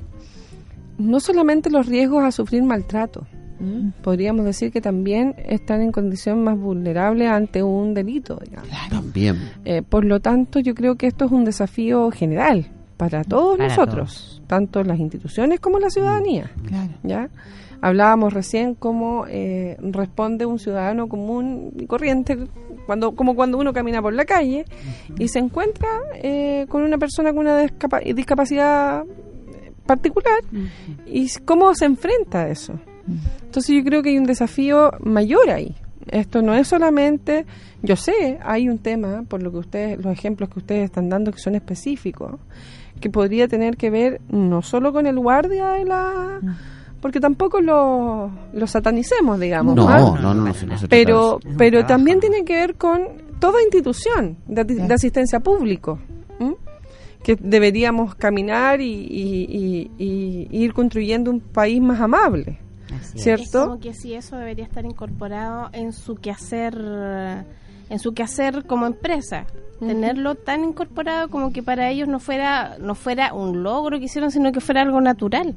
no 0.98 1.20
solamente 1.20 1.70
los 1.70 1.86
riesgos 1.86 2.24
a 2.24 2.30
sufrir 2.32 2.62
maltrato, 2.62 3.26
¿m? 3.60 3.92
podríamos 4.02 4.44
decir 4.44 4.70
que 4.72 4.80
también 4.80 5.34
están 5.46 5.82
en 5.82 5.92
condición 5.92 6.42
más 6.44 6.58
vulnerable 6.58 7.26
ante 7.26 7.62
un 7.62 7.94
delito. 7.94 8.40
digamos. 8.44 8.68
También. 8.90 9.36
Eh, 9.64 9.82
por 9.82 10.04
lo 10.04 10.20
tanto, 10.20 10.60
yo 10.60 10.74
creo 10.74 10.96
que 10.96 11.06
esto 11.06 11.24
es 11.26 11.32
un 11.32 11.44
desafío 11.44 12.10
general 12.10 12.66
para 12.96 13.24
todos 13.24 13.56
Para 13.58 13.68
nosotros, 13.68 14.40
tanto 14.46 14.82
las 14.84 14.98
instituciones 15.00 15.58
como 15.60 15.78
la 15.80 15.90
ciudadanía. 15.90 16.50
Claro. 16.66 16.90
¿ya? 17.02 17.28
Hablábamos 17.84 18.32
recién 18.32 18.74
cómo 18.74 19.26
eh, 19.28 19.76
responde 19.78 20.46
un 20.46 20.58
ciudadano 20.58 21.06
común 21.06 21.70
y 21.78 21.86
corriente, 21.86 22.38
cuando, 22.86 23.12
como 23.14 23.34
cuando 23.34 23.58
uno 23.58 23.74
camina 23.74 24.00
por 24.00 24.14
la 24.14 24.24
calle 24.24 24.64
y 25.18 25.28
se 25.28 25.38
encuentra 25.38 25.90
eh, 26.14 26.64
con 26.70 26.82
una 26.82 26.96
persona 26.96 27.34
con 27.34 27.40
una 27.40 27.60
discapa- 27.62 28.00
discapacidad 28.14 29.04
particular 29.84 30.38
y 31.04 31.28
cómo 31.44 31.74
se 31.74 31.84
enfrenta 31.84 32.44
a 32.44 32.48
eso. 32.48 32.72
Entonces 33.44 33.76
yo 33.76 33.84
creo 33.84 34.02
que 34.02 34.08
hay 34.08 34.16
un 34.16 34.24
desafío 34.24 34.92
mayor 35.00 35.50
ahí. 35.50 35.74
Esto 36.10 36.40
no 36.40 36.54
es 36.54 36.66
solamente, 36.68 37.44
yo 37.82 37.96
sé, 37.96 38.38
hay 38.42 38.66
un 38.70 38.78
tema, 38.78 39.24
por 39.28 39.42
lo 39.42 39.50
que 39.50 39.58
ustedes, 39.58 40.02
los 40.02 40.10
ejemplos 40.10 40.48
que 40.48 40.58
ustedes 40.58 40.84
están 40.84 41.10
dando 41.10 41.32
que 41.32 41.38
son 41.38 41.54
específicos, 41.54 42.40
que 42.98 43.10
podría 43.10 43.46
tener 43.46 43.76
que 43.76 43.90
ver 43.90 44.22
no 44.30 44.62
solo 44.62 44.90
con 44.90 45.06
el 45.06 45.18
guardia 45.18 45.72
de 45.72 45.84
la... 45.84 46.40
Porque 47.04 47.20
tampoco 47.20 47.60
lo, 47.60 48.30
lo 48.54 48.66
satanicemos, 48.66 49.38
digamos. 49.38 49.74
No, 49.76 49.86
¿ah? 49.90 49.98
no, 49.98 50.16
no, 50.16 50.34
no, 50.34 50.54
si 50.54 50.64
no 50.64 50.74
pero 50.88 51.38
pero 51.58 51.84
también 51.84 52.18
tiene 52.18 52.46
que 52.46 52.54
ver 52.54 52.76
con 52.76 53.08
toda 53.38 53.60
institución 53.62 54.38
de, 54.46 54.64
de 54.64 54.94
asistencia 54.94 55.38
público 55.40 55.98
¿m? 56.40 56.56
que 57.22 57.36
deberíamos 57.36 58.14
caminar 58.14 58.80
y, 58.80 58.86
y- 58.94 59.90
y- 59.98 60.48
y 60.50 60.64
ir 60.64 60.72
construyendo 60.72 61.30
un 61.30 61.40
país 61.40 61.82
más 61.82 62.00
amable 62.00 62.58
Así. 62.98 63.18
¿cierto? 63.18 63.58
Es 63.58 63.66
como 63.66 63.80
que 63.80 63.92
si 63.92 64.14
eso 64.14 64.38
debería 64.38 64.64
estar 64.64 64.86
incorporado 64.86 65.68
en 65.74 65.92
su 65.92 66.14
quehacer, 66.14 66.74
en 67.90 67.98
su 67.98 68.14
quehacer 68.14 68.64
como 68.64 68.86
empresa. 68.86 69.44
Tenerlo 69.78 70.36
tan 70.36 70.64
incorporado 70.64 71.28
como 71.28 71.52
que 71.52 71.62
para 71.62 71.90
ellos 71.90 72.08
no 72.08 72.18
fuera, 72.18 72.78
no 72.80 72.94
fuera 72.94 73.34
un 73.34 73.62
logro 73.62 73.98
que 73.98 74.06
hicieron, 74.06 74.30
sino 74.30 74.52
que 74.52 74.60
fuera 74.60 74.80
algo 74.80 75.02
natural. 75.02 75.54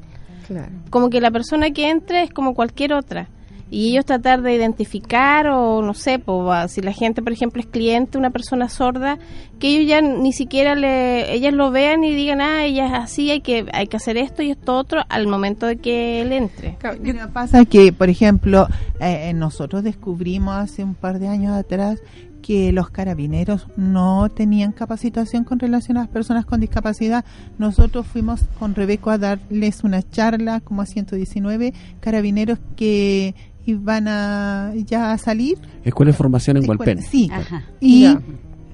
Claro 0.48 0.72
Como 0.90 1.10
que 1.10 1.22
la 1.22 1.32
persona 1.32 1.72
que 1.72 1.90
entre 1.90 2.24
es 2.24 2.32
como 2.32 2.54
cualquier 2.54 2.94
otra. 2.94 3.30
Y 3.70 3.90
ellos 3.92 4.06
tratar 4.06 4.42
de 4.44 4.56
identificar 4.56 5.48
o 5.50 5.82
no 5.82 5.94
sé, 5.94 6.20
po, 6.20 6.50
si 6.70 6.80
la 6.80 6.94
gente, 6.94 7.22
por 7.22 7.34
ejemplo, 7.34 7.60
es 7.62 7.68
cliente, 7.68 8.18
una 8.18 8.30
persona 8.30 8.70
sorda, 8.70 9.18
que 9.60 9.68
ellos 9.68 9.90
ya 9.90 10.00
ni 10.00 10.32
siquiera 10.32 10.74
le, 10.74 11.34
ellas 11.34 11.54
lo 11.54 11.70
vean 11.70 12.02
y 12.06 12.16
digan, 12.16 12.40
ah, 12.40 12.64
ella 12.64 12.86
es 12.86 12.94
así, 12.94 13.30
hay 13.30 13.42
que, 13.42 13.66
hay 13.74 13.88
que 13.88 13.98
hacer 13.98 14.16
esto 14.16 14.42
y 14.42 14.52
esto 14.52 14.74
otro 14.74 15.02
al 15.10 15.28
momento 15.28 15.66
de 15.66 15.76
que 15.76 16.22
él 16.22 16.32
entre. 16.32 16.76
Claro, 16.76 16.98
yo- 17.04 17.14
pasa 17.34 17.66
que, 17.66 17.92
por 17.92 18.08
ejemplo, 18.10 18.68
eh, 19.02 19.34
nosotros 19.34 19.84
descubrimos 19.84 20.56
hace 20.56 20.82
un 20.86 20.96
par 20.96 21.20
de 21.20 21.28
años 21.28 21.54
atrás 21.54 22.00
que 22.48 22.72
los 22.72 22.90
carabineros 22.90 23.68
no 23.76 24.30
tenían 24.30 24.72
capacitación 24.72 25.44
con 25.44 25.60
relación 25.60 25.98
a 25.98 26.02
las 26.04 26.10
personas 26.10 26.46
con 26.46 26.62
discapacidad. 26.62 27.26
Nosotros 27.58 28.08
fuimos 28.08 28.40
con 28.58 28.74
Rebeco 28.74 29.10
a 29.10 29.18
darles 29.18 29.84
una 29.84 30.02
charla 30.02 30.62
como 30.62 30.82
a 30.82 30.86
119 30.86 31.74
carabineros 32.00 32.58
que 32.78 33.36
iban 33.66 34.08
a 34.08 34.72
ya 34.86 35.12
a 35.12 35.18
salir. 35.18 35.58
Escuela 35.84 36.14
de 36.14 36.18
formación 36.18 36.56
en 36.56 36.70
Hualpén. 36.70 37.02
Sí, 37.02 37.30
Ajá. 37.34 37.66
y, 37.82 38.04
Ya. 38.04 38.22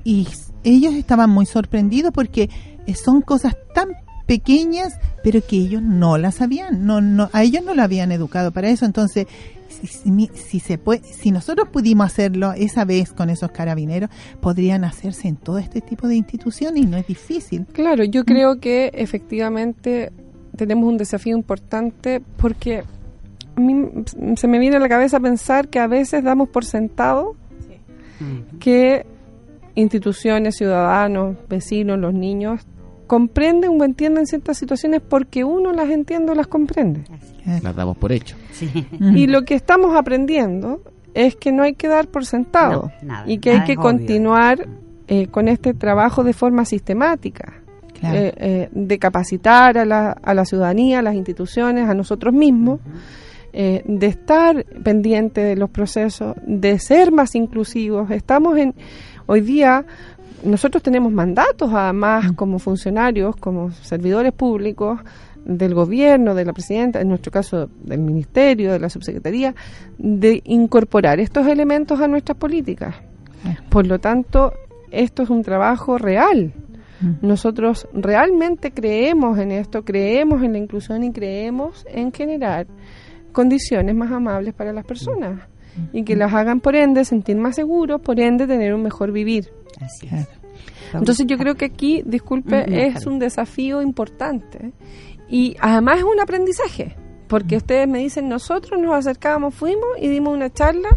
y 0.03 0.27
ellos 0.63 0.93
estaban 0.93 1.31
muy 1.31 1.47
sorprendidos 1.47 2.11
porque 2.13 2.51
eh, 2.85 2.93
son 2.93 3.21
cosas 3.21 3.55
tan 3.73 3.87
pequeñas, 4.27 4.93
pero 5.23 5.41
que 5.43 5.55
ellos 5.57 5.81
no 5.81 6.19
las 6.19 6.35
sabían, 6.35 6.85
no, 6.85 7.01
no, 7.01 7.27
a 7.33 7.41
ellos 7.41 7.63
no 7.65 7.73
lo 7.73 7.81
habían 7.81 8.11
educado 8.11 8.51
para 8.51 8.69
eso. 8.69 8.85
Entonces, 8.85 9.25
si, 9.87 9.87
si 9.87 10.11
mi- 10.11 10.29
si 10.33 10.59
se 10.59 10.77
puede, 10.77 11.03
si 11.03 11.31
nosotros 11.31 11.67
pudimos 11.69 12.05
hacerlo 12.07 12.53
esa 12.53 12.85
vez 12.85 13.11
con 13.13 13.29
esos 13.29 13.51
carabineros, 13.51 14.09
podrían 14.41 14.83
hacerse 14.83 15.27
en 15.27 15.35
todo 15.35 15.57
este 15.57 15.81
tipo 15.81 16.07
de 16.07 16.15
instituciones 16.15 16.83
y 16.83 16.85
no 16.85 16.97
es 16.97 17.05
difícil. 17.07 17.65
Claro, 17.73 18.03
yo 18.03 18.23
creo 18.25 18.59
que 18.59 18.91
efectivamente 18.93 20.11
tenemos 20.55 20.87
un 20.87 20.97
desafío 20.97 21.35
importante 21.35 22.21
porque 22.37 22.83
a 23.55 23.59
mí 23.59 23.75
se 24.35 24.47
me 24.47 24.59
viene 24.59 24.77
a 24.77 24.79
la 24.79 24.89
cabeza 24.89 25.19
pensar 25.19 25.67
que 25.67 25.79
a 25.79 25.87
veces 25.87 26.23
damos 26.23 26.49
por 26.49 26.65
sentado 26.65 27.35
Mm. 28.19 28.57
que 28.59 29.05
instituciones, 29.75 30.55
ciudadanos, 30.57 31.35
vecinos, 31.49 31.97
los 31.97 32.13
niños 32.13 32.61
comprenden 33.07 33.79
o 33.81 33.83
entienden 33.83 34.27
ciertas 34.27 34.57
situaciones 34.57 35.01
porque 35.01 35.43
uno 35.43 35.73
las 35.73 35.89
entiende 35.89 36.31
o 36.31 36.35
las 36.35 36.47
comprende. 36.47 37.01
Así 37.11 37.32
Las 37.45 37.75
damos 37.75 37.97
por 37.97 38.11
hecho. 38.11 38.35
Sí. 38.51 38.87
Y 38.99 39.27
lo 39.27 39.43
que 39.43 39.55
estamos 39.55 39.95
aprendiendo 39.95 40.81
es 41.13 41.35
que 41.35 41.51
no 41.51 41.63
hay 41.63 41.73
que 41.73 41.87
dar 41.87 42.07
por 42.07 42.25
sentado 42.25 42.91
No, 43.01 43.07
nada, 43.07 43.23
y 43.27 43.37
que 43.37 43.51
hay 43.51 43.63
que 43.65 43.75
continuar 43.75 44.67
eh, 45.07 45.27
con 45.27 45.47
este 45.47 45.73
trabajo 45.73 46.23
de 46.23 46.33
forma 46.33 46.65
sistemática. 46.65 47.53
Claro. 47.99 48.17
eh, 48.17 48.33
eh, 48.35 48.69
de 48.71 48.99
capacitar 48.99 49.77
a 49.77 49.85
la, 49.85 50.11
a 50.11 50.33
la 50.33 50.43
ciudadanía, 50.43 50.99
a 50.99 51.01
las 51.01 51.15
instituciones, 51.15 51.87
a 51.87 51.93
nosotros 51.93 52.33
mismos, 52.33 52.81
eh, 53.53 53.83
de 53.85 54.07
estar 54.07 54.65
pendiente 54.83 55.39
de 55.39 55.55
los 55.55 55.69
procesos, 55.69 56.35
de 56.45 56.79
ser 56.79 57.11
más 57.11 57.35
inclusivos. 57.35 58.09
Estamos 58.11 58.57
en, 58.57 58.73
hoy 59.27 59.41
día, 59.41 59.85
nosotros 60.43 60.81
tenemos 60.83 61.13
mandatos 61.13 61.71
además 61.71 62.31
como 62.33 62.59
funcionarios, 62.59 63.35
como 63.35 63.71
servidores 63.71 64.33
públicos 64.33 64.99
del 65.45 65.73
gobierno, 65.73 66.35
de 66.35 66.45
la 66.45 66.53
presidenta, 66.53 67.01
en 67.01 67.09
nuestro 67.09 67.31
caso 67.31 67.69
del 67.83 67.99
ministerio, 67.99 68.71
de 68.71 68.79
la 68.79 68.89
subsecretaría, 68.89 69.53
de 69.97 70.41
incorporar 70.45 71.19
estos 71.19 71.47
elementos 71.47 71.99
a 71.99 72.07
nuestras 72.07 72.37
políticas. 72.37 72.95
Por 73.69 73.87
lo 73.87 73.99
tanto, 73.99 74.53
esto 74.91 75.23
es 75.23 75.29
un 75.29 75.43
trabajo 75.43 75.97
real. 75.97 76.53
Nosotros 77.21 77.85
realmente 77.93 78.71
creemos 78.71 79.37
en 79.37 79.51
esto, 79.51 79.83
creemos 79.83 80.41
en 80.41 80.53
la 80.53 80.57
inclusión 80.57 81.03
y 81.03 81.11
creemos 81.11 81.85
en 81.89 82.13
generar 82.13 82.67
condiciones 83.33 83.93
más 83.93 84.09
amables 84.11 84.53
para 84.53 84.71
las 84.71 84.85
personas 84.85 85.41
y 85.91 86.03
que 86.03 86.15
las 86.15 86.33
hagan 86.33 86.61
por 86.61 86.77
ende 86.77 87.03
sentir 87.03 87.35
más 87.35 87.55
seguros, 87.55 87.99
por 87.99 88.21
ende 88.21 88.47
tener 88.47 88.73
un 88.73 88.83
mejor 88.83 89.11
vivir. 89.11 89.49
Así 89.81 90.07
es. 90.09 90.27
Entonces 90.93 91.25
yo 91.27 91.37
creo 91.37 91.55
que 91.55 91.65
aquí, 91.65 92.03
disculpe, 92.05 92.65
Mm, 92.67 92.73
es 92.73 93.05
un 93.05 93.19
desafío 93.19 93.81
importante 93.81 94.71
y 95.29 95.55
además 95.59 95.97
es 95.99 96.03
un 96.03 96.19
aprendizaje, 96.19 96.95
porque 97.27 97.57
ustedes 97.57 97.87
me 97.87 97.99
dicen, 97.99 98.27
nosotros 98.29 98.79
nos 98.81 98.93
acercábamos, 98.95 99.53
fuimos 99.55 99.85
y 99.99 100.07
dimos 100.07 100.33
una 100.35 100.51
charla 100.51 100.89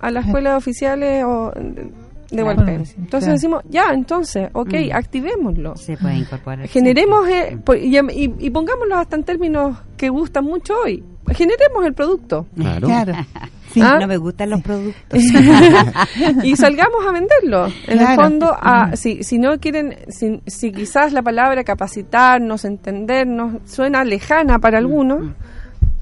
a 0.00 0.10
la 0.10 0.20
escuela 0.20 0.50
de 0.50 0.56
oficiales 0.56 1.24
o 1.24 1.52
de, 1.54 1.90
Claro. 2.30 2.60
Entonces 2.62 3.08
Claro. 3.10 3.32
decimos, 3.32 3.62
ya, 3.68 3.86
entonces, 3.92 4.50
ok, 4.52 4.72
Mm. 4.72 4.92
activémoslo. 4.94 5.74
Se 5.76 5.96
puede 5.96 6.14
incorporar. 6.18 6.68
Generemos 6.68 7.28
eh, 7.28 7.58
po- 7.64 7.74
y, 7.74 7.98
y- 7.98 8.34
y 8.38 8.50
pongámoslo 8.50 8.94
hasta 8.96 9.16
en 9.16 9.24
términos 9.24 9.76
que 9.96 10.10
gustan 10.10 10.44
mucho 10.44 10.74
hoy. 10.84 11.02
Generemos 11.26 11.84
el 11.84 11.92
producto 11.92 12.46
Claro. 12.54 12.86
Claro. 12.86 13.12
Sí. 13.72 13.80
Ah. 13.82 13.98
No 14.00 14.06
me 14.08 14.16
gustan 14.16 14.50
los 14.50 14.62
productos. 14.62 15.20
y 16.42 16.56
salgamos 16.56 17.06
a 17.06 17.12
venderlo. 17.12 17.66
En 17.86 18.00
el 18.00 18.14
fondo, 18.16 18.52
a- 18.58 18.96
si, 18.96 19.22
si 19.22 19.38
no 19.38 19.58
quieren, 19.60 19.96
si, 20.08 20.40
si 20.46 20.72
quizás 20.72 21.12
la 21.12 21.22
palabra 21.22 21.62
capacitarnos, 21.64 22.64
entendernos, 22.64 23.56
suena 23.70 24.04
lejana 24.04 24.58
para 24.58 24.78
algunos, 24.78 25.32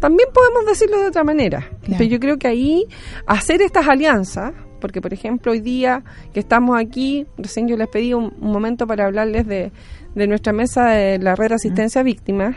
también 0.00 0.28
podemos 0.32 0.66
decirlo 0.66 1.00
de 1.00 1.08
otra 1.08 1.24
manera. 1.24 1.60
Claro. 1.82 1.94
Pero 1.98 2.04
yo 2.04 2.20
creo 2.20 2.38
que 2.38 2.48
ahí 2.48 2.84
hacer 3.26 3.60
estas 3.62 3.88
alianzas, 3.88 4.52
porque 4.80 5.00
por 5.00 5.12
ejemplo 5.12 5.52
hoy 5.52 5.60
día 5.60 6.02
que 6.32 6.40
estamos 6.40 6.78
aquí, 6.80 7.26
recién 7.36 7.66
yo 7.68 7.76
les 7.76 7.88
pedí 7.88 8.14
un, 8.14 8.32
un 8.40 8.52
momento 8.52 8.86
para 8.86 9.06
hablarles 9.06 9.46
de, 9.46 9.72
de 10.14 10.26
nuestra 10.26 10.52
mesa 10.52 10.86
de 10.90 11.18
la 11.18 11.34
red 11.34 11.48
de 11.48 11.54
asistencia 11.56 12.00
a 12.00 12.04
víctimas, 12.04 12.56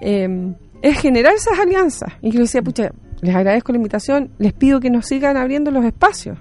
eh, 0.00 0.54
es 0.82 1.00
generar 1.00 1.34
esas 1.34 1.58
alianzas. 1.58 2.12
Y 2.22 2.30
yo 2.30 2.40
decía, 2.40 2.62
pucha, 2.62 2.92
les 3.20 3.34
agradezco 3.34 3.72
la 3.72 3.78
invitación, 3.78 4.30
les 4.38 4.52
pido 4.52 4.80
que 4.80 4.90
nos 4.90 5.06
sigan 5.06 5.36
abriendo 5.36 5.70
los 5.70 5.84
espacios. 5.84 6.38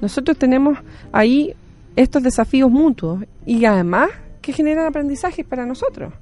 Nosotros 0.00 0.36
tenemos 0.36 0.78
ahí 1.12 1.54
estos 1.96 2.22
desafíos 2.22 2.70
mutuos 2.70 3.24
y 3.46 3.64
además 3.64 4.10
que 4.42 4.52
generan 4.52 4.86
aprendizajes 4.86 5.46
para 5.46 5.64
nosotros, 5.64 6.12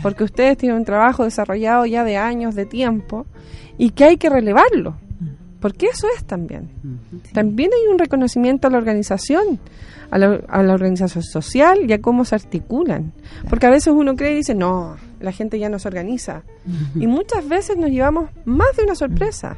porque 0.00 0.22
ustedes 0.22 0.56
tienen 0.56 0.78
un 0.78 0.84
trabajo 0.84 1.24
desarrollado 1.24 1.86
ya 1.86 2.04
de 2.04 2.16
años, 2.16 2.54
de 2.54 2.66
tiempo, 2.66 3.26
y 3.78 3.90
que 3.90 4.04
hay 4.04 4.16
que 4.16 4.30
relevarlo. 4.30 4.96
Porque 5.64 5.86
eso 5.86 6.08
es 6.14 6.26
también. 6.26 6.68
También 7.32 7.70
hay 7.72 7.90
un 7.90 7.98
reconocimiento 7.98 8.68
a 8.68 8.70
la 8.70 8.76
organización, 8.76 9.58
a 10.10 10.18
la, 10.18 10.38
a 10.46 10.62
la, 10.62 10.74
organización 10.74 11.24
social 11.24 11.88
y 11.88 11.92
a 11.94 12.02
cómo 12.02 12.26
se 12.26 12.34
articulan, 12.34 13.14
porque 13.48 13.64
a 13.64 13.70
veces 13.70 13.94
uno 13.96 14.14
cree 14.14 14.32
y 14.32 14.36
dice, 14.36 14.54
no, 14.54 14.96
la 15.20 15.32
gente 15.32 15.58
ya 15.58 15.70
no 15.70 15.78
se 15.78 15.88
organiza, 15.88 16.42
y 16.96 17.06
muchas 17.06 17.48
veces 17.48 17.78
nos 17.78 17.88
llevamos 17.88 18.28
más 18.44 18.76
de 18.76 18.84
una 18.84 18.94
sorpresa. 18.94 19.56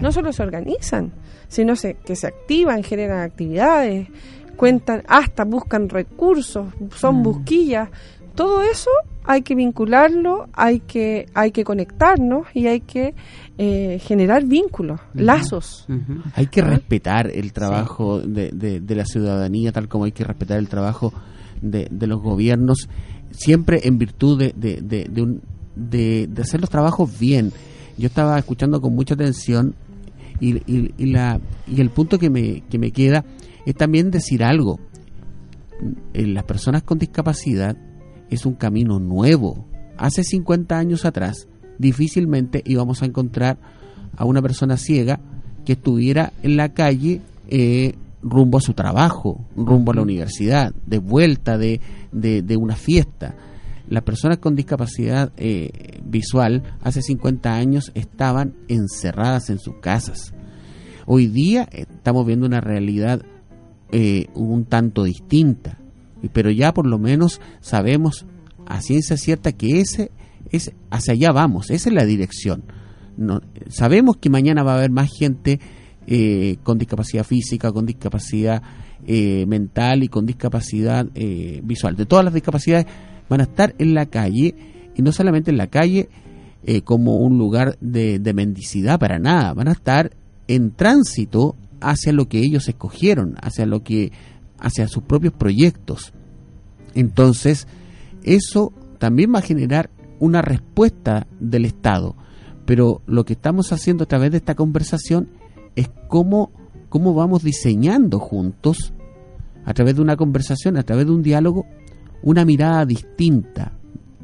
No 0.00 0.12
solo 0.12 0.32
se 0.32 0.42
organizan, 0.42 1.12
sino 1.48 1.76
se, 1.76 1.92
que 1.92 2.16
se 2.16 2.26
activan, 2.26 2.82
generan 2.82 3.20
actividades, 3.20 4.08
cuentan, 4.56 5.02
hasta 5.08 5.44
buscan 5.44 5.90
recursos, 5.90 6.68
son 6.96 7.22
busquillas. 7.22 7.90
Todo 8.34 8.62
eso 8.62 8.90
hay 9.24 9.42
que 9.42 9.54
vincularlo, 9.54 10.48
hay 10.52 10.80
que, 10.80 11.26
hay 11.34 11.50
que 11.50 11.64
conectarnos 11.64 12.46
y 12.54 12.66
hay 12.66 12.80
que 12.80 13.14
eh, 13.56 14.00
generar 14.00 14.44
vínculos, 14.46 15.00
lazos. 15.14 15.86
Hay 16.34 16.46
que 16.46 16.60
respetar 16.60 17.30
el 17.32 17.52
trabajo 17.52 18.20
de, 18.20 18.50
de, 18.50 18.94
la 18.96 19.04
ciudadanía, 19.04 19.70
tal 19.70 19.88
como 19.88 20.04
hay 20.06 20.12
que 20.12 20.24
respetar 20.24 20.58
el 20.58 20.68
trabajo 20.68 21.12
de, 21.62 21.86
de 21.88 22.06
los 22.08 22.20
gobiernos, 22.20 22.88
siempre 23.30 23.80
en 23.84 23.98
virtud 23.98 24.38
de, 24.38 24.52
de, 24.56 25.22
un, 25.22 25.40
de, 25.76 26.28
hacer 26.40 26.60
los 26.60 26.70
trabajos 26.70 27.16
bien. 27.18 27.52
Yo 27.96 28.08
estaba 28.08 28.36
escuchando 28.38 28.80
con 28.80 28.92
mucha 28.94 29.14
atención 29.14 29.76
y, 30.40 30.56
y, 30.70 30.92
y, 30.98 31.06
la, 31.12 31.40
y 31.68 31.80
el 31.80 31.90
punto 31.90 32.18
que 32.18 32.30
me, 32.30 32.62
que 32.62 32.78
me 32.78 32.90
queda 32.90 33.24
es 33.66 33.76
también 33.76 34.10
decir 34.10 34.42
algo. 34.42 34.80
Las 36.12 36.44
personas 36.44 36.82
con 36.82 36.98
discapacidad 36.98 37.76
es 38.30 38.46
un 38.46 38.54
camino 38.54 38.98
nuevo. 38.98 39.68
Hace 39.96 40.24
50 40.24 40.76
años 40.76 41.04
atrás 41.04 41.46
difícilmente 41.78 42.62
íbamos 42.64 43.02
a 43.02 43.06
encontrar 43.06 43.58
a 44.16 44.24
una 44.24 44.42
persona 44.42 44.76
ciega 44.76 45.20
que 45.64 45.72
estuviera 45.72 46.32
en 46.42 46.56
la 46.56 46.70
calle 46.70 47.20
eh, 47.48 47.94
rumbo 48.22 48.58
a 48.58 48.60
su 48.60 48.74
trabajo, 48.74 49.44
rumbo 49.56 49.92
a 49.92 49.96
la 49.96 50.02
universidad, 50.02 50.74
de 50.86 50.98
vuelta 50.98 51.58
de, 51.58 51.80
de, 52.12 52.56
una 52.56 52.76
fiesta. 52.76 53.34
Las 53.88 54.02
personas 54.02 54.38
con 54.38 54.56
discapacidad 54.56 55.30
eh, 55.36 56.00
visual 56.04 56.62
hace 56.82 57.02
50 57.02 57.54
años 57.54 57.92
estaban 57.94 58.54
encerradas 58.68 59.50
en 59.50 59.58
sus 59.58 59.76
casas. 59.76 60.32
Hoy 61.06 61.26
día 61.26 61.68
estamos 61.70 62.26
viendo 62.26 62.46
una 62.46 62.62
realidad 62.62 63.20
eh, 63.92 64.28
un 64.34 64.64
tanto 64.64 65.04
distinta, 65.04 65.78
pero 66.32 66.50
ya 66.50 66.72
por 66.72 66.86
lo 66.86 66.98
menos 66.98 67.42
sabemos 67.60 68.24
a 68.66 68.80
ciencia 68.80 69.18
cierta 69.18 69.52
que 69.52 69.80
ese 69.80 70.10
hacia 70.90 71.14
allá 71.14 71.32
vamos, 71.32 71.70
esa 71.70 71.88
es 71.88 71.94
la 71.94 72.04
dirección. 72.04 72.64
Sabemos 73.68 74.16
que 74.16 74.30
mañana 74.30 74.62
va 74.62 74.74
a 74.74 74.78
haber 74.78 74.90
más 74.90 75.10
gente 75.16 75.60
eh, 76.06 76.56
con 76.62 76.78
discapacidad 76.78 77.24
física, 77.24 77.72
con 77.72 77.86
discapacidad 77.86 78.62
eh, 79.06 79.46
mental 79.46 80.02
y 80.02 80.08
con 80.08 80.26
discapacidad 80.26 81.06
visual. 81.62 81.96
De 81.96 82.06
todas 82.06 82.24
las 82.24 82.34
discapacidades 82.34 82.86
van 83.28 83.40
a 83.40 83.44
estar 83.44 83.74
en 83.78 83.94
la 83.94 84.06
calle 84.06 84.54
y 84.96 85.02
no 85.02 85.12
solamente 85.12 85.50
en 85.50 85.58
la 85.58 85.68
calle 85.68 86.08
como 86.84 87.18
un 87.18 87.36
lugar 87.36 87.76
de, 87.80 88.18
de 88.18 88.32
mendicidad 88.32 88.98
para 88.98 89.18
nada, 89.18 89.52
van 89.52 89.68
a 89.68 89.72
estar 89.72 90.12
en 90.48 90.70
tránsito 90.70 91.56
hacia 91.80 92.12
lo 92.12 92.28
que 92.28 92.38
ellos 92.38 92.68
escogieron, 92.68 93.36
hacia 93.40 93.66
lo 93.66 93.82
que 93.82 94.12
hacia 94.58 94.88
sus 94.88 95.02
propios 95.02 95.34
proyectos. 95.34 96.12
Entonces, 96.94 97.66
eso 98.22 98.72
también 98.98 99.32
va 99.34 99.40
a 99.40 99.42
generar 99.42 99.90
una 100.24 100.40
respuesta 100.40 101.26
del 101.38 101.66
Estado. 101.66 102.16
Pero 102.64 103.02
lo 103.06 103.24
que 103.24 103.34
estamos 103.34 103.72
haciendo 103.72 104.04
a 104.04 104.08
través 104.08 104.30
de 104.30 104.38
esta 104.38 104.54
conversación 104.54 105.28
es 105.76 105.90
cómo, 106.08 106.50
cómo 106.88 107.12
vamos 107.12 107.42
diseñando 107.42 108.18
juntos, 108.18 108.94
a 109.66 109.74
través 109.74 109.96
de 109.96 110.02
una 110.02 110.16
conversación, 110.16 110.78
a 110.78 110.82
través 110.82 111.06
de 111.06 111.12
un 111.12 111.22
diálogo, 111.22 111.66
una 112.22 112.44
mirada 112.44 112.86
distinta 112.86 113.72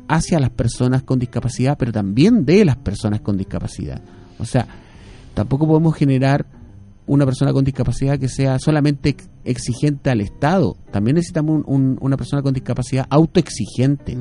hacia 0.08 0.40
las 0.40 0.50
personas 0.50 1.02
con 1.02 1.18
discapacidad, 1.18 1.76
pero 1.78 1.92
también 1.92 2.44
de 2.44 2.64
las 2.64 2.76
personas 2.76 3.20
con 3.20 3.36
discapacidad. 3.36 4.00
O 4.38 4.44
sea, 4.44 4.66
tampoco 5.34 5.66
podemos 5.66 5.94
generar 5.94 6.46
una 7.06 7.26
persona 7.26 7.52
con 7.52 7.64
discapacidad 7.64 8.18
que 8.18 8.28
sea 8.28 8.58
solamente 8.58 9.16
exigente 9.44 10.10
al 10.10 10.20
Estado. 10.22 10.76
También 10.90 11.16
necesitamos 11.16 11.62
una 11.66 12.16
persona 12.16 12.42
con 12.42 12.54
discapacidad 12.54 13.06
autoexigente. 13.10 14.16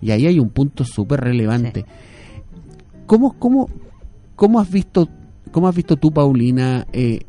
Y 0.00 0.10
ahí 0.10 0.26
hay 0.26 0.38
un 0.38 0.50
punto 0.50 0.84
súper 0.84 1.20
relevante. 1.20 1.84
¿Cómo, 3.06 3.34
cómo, 3.38 3.68
cómo, 4.36 4.60
has 4.60 4.70
visto, 4.70 5.08
¿Cómo 5.50 5.68
has 5.68 5.74
visto 5.74 5.96
tú, 5.96 6.10
Paulina, 6.10 6.86
eh, 6.92 7.20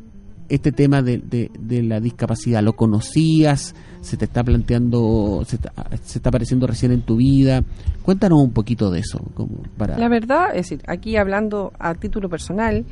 este 0.48 0.72
tema 0.72 1.02
de, 1.02 1.18
de, 1.18 1.82
la 1.82 2.00
discapacidad? 2.00 2.62
¿Lo 2.62 2.74
conocías? 2.74 3.74
¿Se 4.00 4.16
te 4.16 4.24
está 4.24 4.42
planteando, 4.44 5.42
se 5.46 5.56
está, 5.56 5.72
se 6.02 6.18
está 6.18 6.28
apareciendo 6.28 6.66
recién 6.66 6.92
en 6.92 7.02
tu 7.02 7.16
vida? 7.16 7.62
Cuéntanos 8.02 8.40
un 8.40 8.52
poquito 8.52 8.90
de 8.90 9.00
eso. 9.00 9.18
Como 9.34 9.62
para... 9.76 9.98
La 9.98 10.08
verdad, 10.08 10.50
es 10.50 10.68
decir, 10.68 10.82
aquí 10.86 11.16
hablando 11.16 11.72
a 11.78 11.94
título 11.94 12.28
personal, 12.28 12.84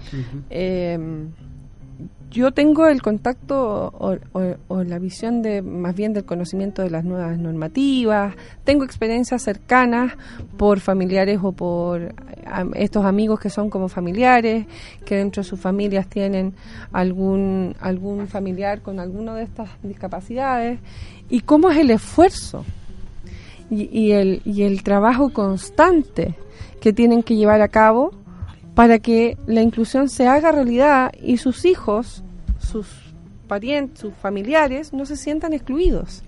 yo 2.31 2.53
tengo 2.53 2.89
el 2.89 3.01
contacto 3.03 3.93
o, 3.97 4.83
la 4.83 4.99
visión 4.99 5.43
de 5.43 5.63
más 5.63 5.95
bien 5.95 6.13
del 6.13 6.25
conocimiento 6.25 6.83
de 6.83 6.91
las 6.91 7.05
nuevas 7.05 7.39
normativas, 7.39 8.35
tengo 8.65 8.85
experiencias 8.85 9.43
cercanas 9.43 10.13
por 10.57 10.81
familiares 10.81 11.39
o 11.43 11.53
por 11.53 12.15
estos 12.75 13.05
amigos 13.05 13.41
que 13.41 13.51
son 13.51 13.71
como 13.71 13.89
familiares, 13.89 14.67
que 15.05 15.17
dentro 15.17 15.43
de 15.43 15.49
sus 15.49 15.61
familias 15.61 16.09
tienen 16.09 16.55
algún, 16.93 17.77
algún 17.81 18.27
familiar 18.27 18.83
con 18.83 19.01
alguna 19.01 19.35
de 19.35 19.45
estas 19.45 19.71
discapacidades, 19.83 20.81
y 21.31 21.41
cómo 21.41 21.71
es 21.71 21.79
el 21.79 21.91
esfuerzo 21.91 22.65
y, 23.71 24.13
el, 24.13 24.43
y 24.45 24.63
el 24.63 24.83
trabajo 24.83 25.33
constante 25.33 26.35
que 26.81 26.93
tienen 26.93 27.23
que 27.23 27.37
llevar 27.37 27.63
a 27.63 27.69
cabo 27.69 28.13
para 28.75 28.99
que 28.99 29.37
la 29.47 29.63
inclusión 29.63 30.09
se 30.09 30.27
haga 30.27 30.53
realidad 30.53 31.13
y 31.23 31.37
sus 31.37 31.65
hijos 31.65 32.25
sus 32.65 32.87
parientes, 33.47 34.01
sus 34.01 34.15
familiares, 34.15 34.93
no 34.93 35.07
se 35.07 35.17
sientan 35.17 35.53
excluidos, 35.53 36.25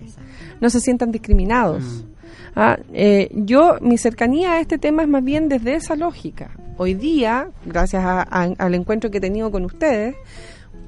no 0.60 0.70
se 0.70 0.80
sientan 0.80 1.10
discriminados. 1.10 1.82
Mm. 1.82 2.16
Ah, 2.54 2.78
eh, 2.92 3.30
yo, 3.32 3.76
mi 3.80 3.98
cercanía 3.98 4.52
a 4.52 4.60
este 4.60 4.78
tema 4.78 5.02
es 5.02 5.08
más 5.08 5.24
bien 5.24 5.48
desde 5.48 5.74
esa 5.74 5.96
lógica. 5.96 6.50
Hoy 6.78 6.94
día, 6.94 7.48
gracias 7.64 8.04
al 8.04 8.74
encuentro 8.74 9.10
que 9.10 9.18
he 9.18 9.20
tenido 9.20 9.50
con 9.50 9.64
ustedes, 9.64 10.14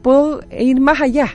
puedo 0.03 0.41
ir 0.51 0.81
más 0.81 1.01
allá. 1.01 1.29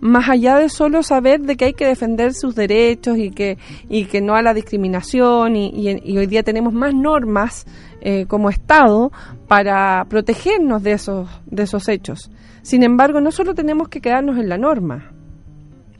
Más 0.00 0.28
allá 0.28 0.56
de 0.56 0.68
solo 0.68 1.02
saber 1.02 1.40
de 1.42 1.56
que 1.56 1.66
hay 1.66 1.72
que 1.74 1.86
defender 1.86 2.34
sus 2.34 2.54
derechos 2.54 3.18
y 3.18 3.30
que, 3.30 3.58
y 3.88 4.06
que 4.06 4.20
no 4.20 4.34
a 4.34 4.42
la 4.42 4.54
discriminación 4.54 5.56
y, 5.56 5.70
y 6.02 6.18
hoy 6.18 6.26
día 6.26 6.42
tenemos 6.42 6.72
más 6.72 6.94
normas 6.94 7.66
eh, 8.00 8.26
como 8.26 8.50
Estado 8.50 9.12
para 9.48 10.04
protegernos 10.08 10.82
de 10.82 10.92
esos, 10.92 11.28
de 11.46 11.64
esos 11.64 11.88
hechos. 11.88 12.30
Sin 12.62 12.82
embargo, 12.82 13.20
no 13.20 13.30
solo 13.30 13.54
tenemos 13.54 13.88
que 13.88 14.00
quedarnos 14.00 14.38
en 14.38 14.48
la 14.48 14.58
norma, 14.58 15.12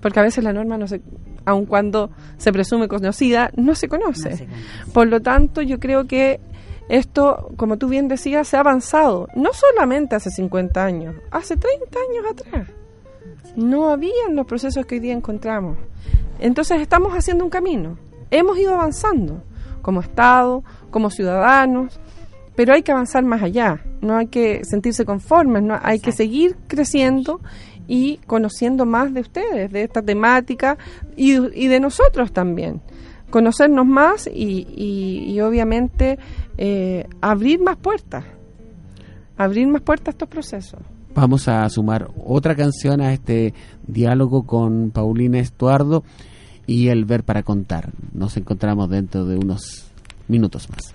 porque 0.01 0.21
a 0.21 0.23
veces 0.23 0.45
la 0.45 0.53
norma 0.53 0.79
no 0.79 0.87
se, 0.87 1.03
aun 1.45 1.67
cuando 1.67 2.11
se 2.39 2.53
presume 2.53 2.89
conocida, 2.89 3.51
no 3.57 3.75
se 3.75 3.89
conoce. 3.89 4.47
Por 4.93 5.09
lo 5.09 5.21
tanto, 5.21 5.63
yo 5.63 5.79
creo 5.79 6.07
que 6.07 6.41
esto, 6.89 7.53
como 7.57 7.77
tú 7.77 7.89
bien 7.89 8.09
decías, 8.09 8.49
se 8.49 8.57
ha 8.57 8.61
avanzado, 8.61 9.29
no 9.37 9.51
solamente 9.53 10.17
hace 10.17 10.31
50 10.31 10.85
años, 10.85 11.15
hace 11.31 11.57
30 11.57 11.99
años 11.99 12.25
atrás. 12.31 12.69
No 13.57 13.91
habían 13.91 14.35
los 14.35 14.47
procesos 14.47 14.87
que 14.87 14.97
hoy 14.97 15.01
día 15.01 15.13
encontramos. 15.13 15.77
Entonces 16.39 16.81
estamos 16.81 17.13
haciendo 17.13 17.45
un 17.45 17.51
camino. 17.51 17.99
Hemos 18.31 18.59
ido 18.59 18.75
avanzando 18.75 19.43
como 19.83 20.01
Estado, 20.01 20.63
como 20.91 21.11
ciudadanos, 21.11 22.01
pero 22.55 22.75
hay 22.75 22.83
que 22.83 22.93
avanzar 22.93 23.25
más 23.25 23.43
allá, 23.43 23.83
no 24.03 24.17
hay 24.17 24.27
que 24.27 24.65
sentirse 24.65 25.05
conformes, 25.05 25.63
no 25.63 25.79
hay 25.83 25.99
que 25.99 26.13
seguir 26.13 26.57
creciendo 26.67 27.41
y 27.89 28.19
conociendo 28.27 28.87
más 28.87 29.13
de 29.15 29.21
ustedes, 29.21 29.73
de 29.73 29.83
esta 29.83 30.03
temática 30.03 30.79
y, 31.17 31.69
de 31.69 31.81
nosotros 31.81 32.33
también. 32.33 32.81
Conocernos 33.31 33.87
más 33.87 34.29
y, 34.33 35.41
obviamente 35.41 36.19
eh, 36.59 37.07
abrir 37.21 37.61
más 37.61 37.77
puertas, 37.77 38.25
abrir 39.37 39.67
más 39.69 39.83
puertas 39.83 40.09
a 40.09 40.11
estos 40.11 40.29
procesos. 40.29 40.81
Vamos 41.15 41.49
a 41.49 41.69
sumar 41.69 42.09
otra 42.25 42.55
canción 42.55 43.01
a 43.01 43.13
este 43.13 43.55
diálogo 43.87 44.47
con 44.47 44.91
Paulina 44.91 45.39
Estuardo 45.39 46.05
y 46.71 46.89
el 46.89 47.05
ver 47.05 47.25
para 47.25 47.43
contar. 47.43 47.91
Nos 48.13 48.37
encontramos 48.37 48.89
dentro 48.89 49.25
de 49.25 49.37
unos 49.37 49.87
minutos 50.29 50.71
más. 50.71 50.95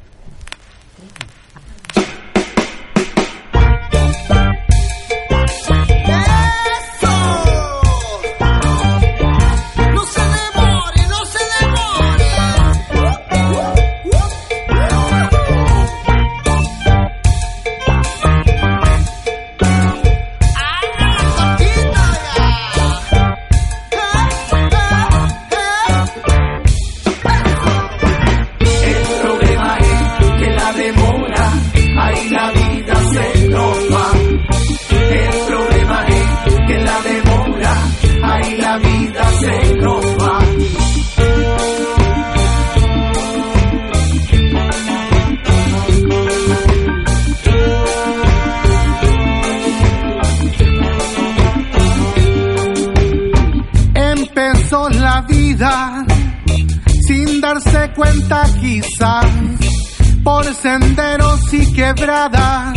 Senderos 60.65 61.53
y 61.53 61.73
quebradas 61.73 62.73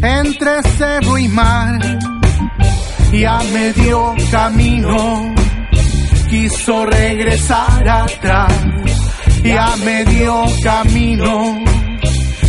entre 0.00 0.62
cebo 0.62 1.18
y 1.18 1.28
mar 1.28 1.78
y 3.12 3.24
a 3.24 3.38
medio 3.52 4.14
camino 4.30 5.34
quiso 6.30 6.86
regresar 6.86 7.86
atrás 7.86 8.54
y 9.44 9.50
a 9.50 9.76
medio 9.84 10.44
camino 10.62 11.62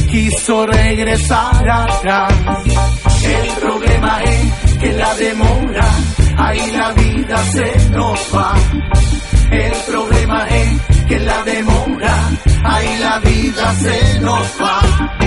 quiso 0.09 0.65
regresar 0.65 1.69
atrás. 1.69 2.33
El 3.25 3.49
problema 3.59 4.23
es 4.23 4.77
que 4.79 4.93
la 4.93 5.13
demora, 5.15 5.89
ahí 6.37 6.71
la 6.71 6.93
vida 6.93 7.37
se 7.51 7.89
nos 7.89 8.19
va. 8.33 8.55
El 9.51 9.73
problema 9.85 10.47
es 10.47 10.96
que 11.07 11.19
la 11.19 11.43
demora, 11.43 12.29
ahí 12.63 12.97
la 12.99 13.19
vida 13.19 13.73
se 13.75 14.19
nos 14.19 14.47
va. 14.61 15.26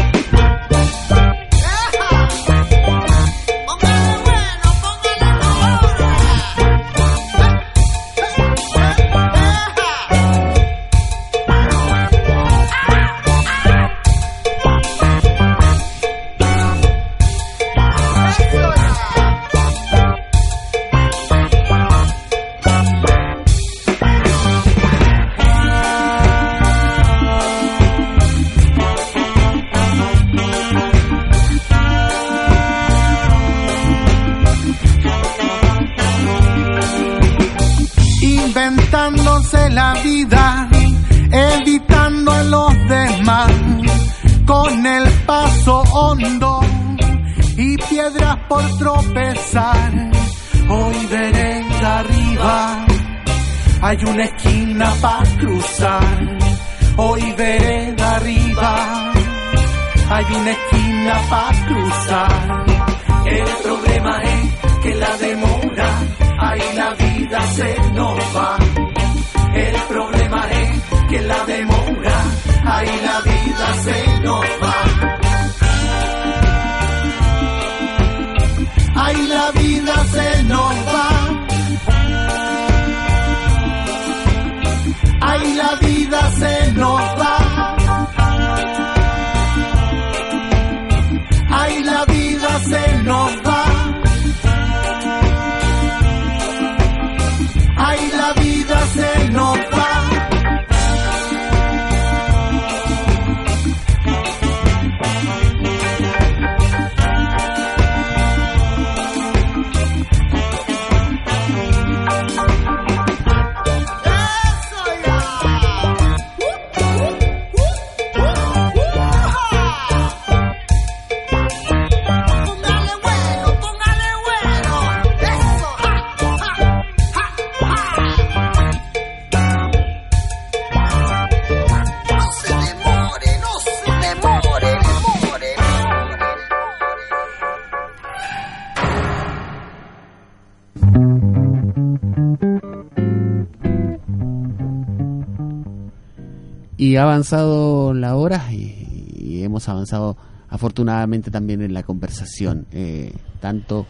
Ha 146.97 147.03
avanzado 147.03 147.95
la 147.95 148.17
hora 148.17 148.53
y, 148.53 149.43
hemos 149.43 149.69
avanzado 149.69 150.17
afortunadamente 150.49 151.31
también 151.31 151.63
en 151.63 151.73
la 151.73 151.83
conversación, 151.83 152.67
eh, 152.73 153.13
tanto 153.41 153.87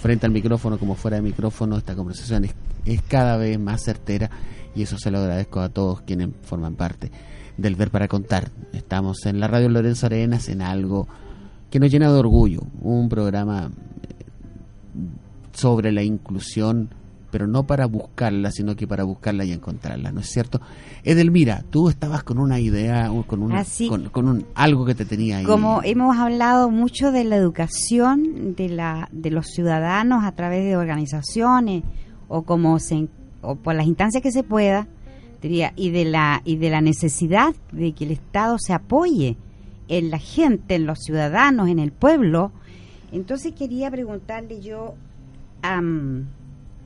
frente 0.00 0.26
al 0.26 0.32
micrófono 0.32 0.78
como 0.78 0.94
fuera 0.94 1.16
de 1.16 1.22
micrófono, 1.22 1.76
esta 1.76 1.96
conversación 1.96 2.44
es, 2.44 2.54
es, 2.84 3.02
cada 3.02 3.36
vez 3.36 3.58
más 3.58 3.82
certera 3.82 4.30
y 4.74 4.82
eso 4.82 4.98
se 4.98 5.10
lo 5.10 5.18
agradezco 5.18 5.60
a 5.60 5.68
todos 5.68 6.02
quienes 6.02 6.28
forman 6.42 6.74
parte 6.74 7.10
del 7.56 7.74
Ver 7.76 7.90
para 7.90 8.08
Contar. 8.08 8.50
Estamos 8.72 9.26
en 9.26 9.40
la 9.40 9.48
radio 9.48 9.68
Lorenzo 9.68 10.06
Arenas 10.06 10.48
en 10.48 10.62
algo 10.62 11.08
que 11.70 11.80
nos 11.80 11.90
llena 11.90 12.12
de 12.12 12.18
orgullo, 12.18 12.62
un 12.82 13.08
programa 13.08 13.70
sobre 15.52 15.92
la 15.92 16.02
inclusión 16.02 16.90
pero 17.34 17.48
no 17.48 17.64
para 17.64 17.86
buscarla, 17.86 18.52
sino 18.52 18.76
que 18.76 18.86
para 18.86 19.02
buscarla 19.02 19.44
y 19.44 19.50
encontrarla, 19.50 20.12
¿no 20.12 20.20
es 20.20 20.28
cierto? 20.28 20.60
Edelmira, 21.02 21.64
tú 21.68 21.88
estabas 21.88 22.22
con 22.22 22.38
una 22.38 22.60
idea, 22.60 23.10
con, 23.26 23.42
una, 23.42 23.62
ah, 23.62 24.10
con, 24.12 24.28
un, 24.28 24.46
algo 24.54 24.84
que 24.84 24.94
te 24.94 25.04
tenía 25.04 25.38
ahí. 25.38 25.44
Como 25.44 25.82
hemos 25.82 26.16
hablado 26.16 26.70
mucho 26.70 27.10
de 27.10 27.24
la 27.24 27.34
educación 27.34 28.54
de, 28.54 28.68
la, 28.68 29.08
de 29.10 29.32
los 29.32 29.46
ciudadanos 29.48 30.22
a 30.22 30.30
través 30.30 30.62
de 30.62 30.76
organizaciones 30.76 31.82
o 32.28 32.42
como 32.42 32.78
se, 32.78 33.08
o 33.42 33.56
por 33.56 33.74
las 33.74 33.88
instancias 33.88 34.22
que 34.22 34.30
se 34.30 34.44
pueda, 34.44 34.86
diría, 35.42 35.72
y 35.74 35.90
de 35.90 36.04
la 36.04 36.40
y 36.44 36.54
de 36.58 36.70
la 36.70 36.82
necesidad 36.82 37.52
de 37.72 37.94
que 37.94 38.04
el 38.04 38.12
Estado 38.12 38.58
se 38.60 38.74
apoye 38.74 39.36
en 39.88 40.12
la 40.12 40.18
gente, 40.20 40.76
en 40.76 40.86
los 40.86 41.00
ciudadanos, 41.00 41.68
en 41.68 41.80
el 41.80 41.90
pueblo. 41.90 42.52
Entonces 43.10 43.54
quería 43.54 43.90
preguntarle 43.90 44.60
yo 44.60 44.94
a 45.62 45.80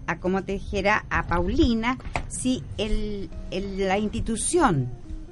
a 0.09 0.19
como 0.19 0.43
te 0.43 0.53
dijera, 0.53 1.05
a 1.11 1.27
Paulina, 1.27 1.99
si 2.29 2.65
el, 2.79 3.29
la 3.51 3.99
institución, 3.99 4.89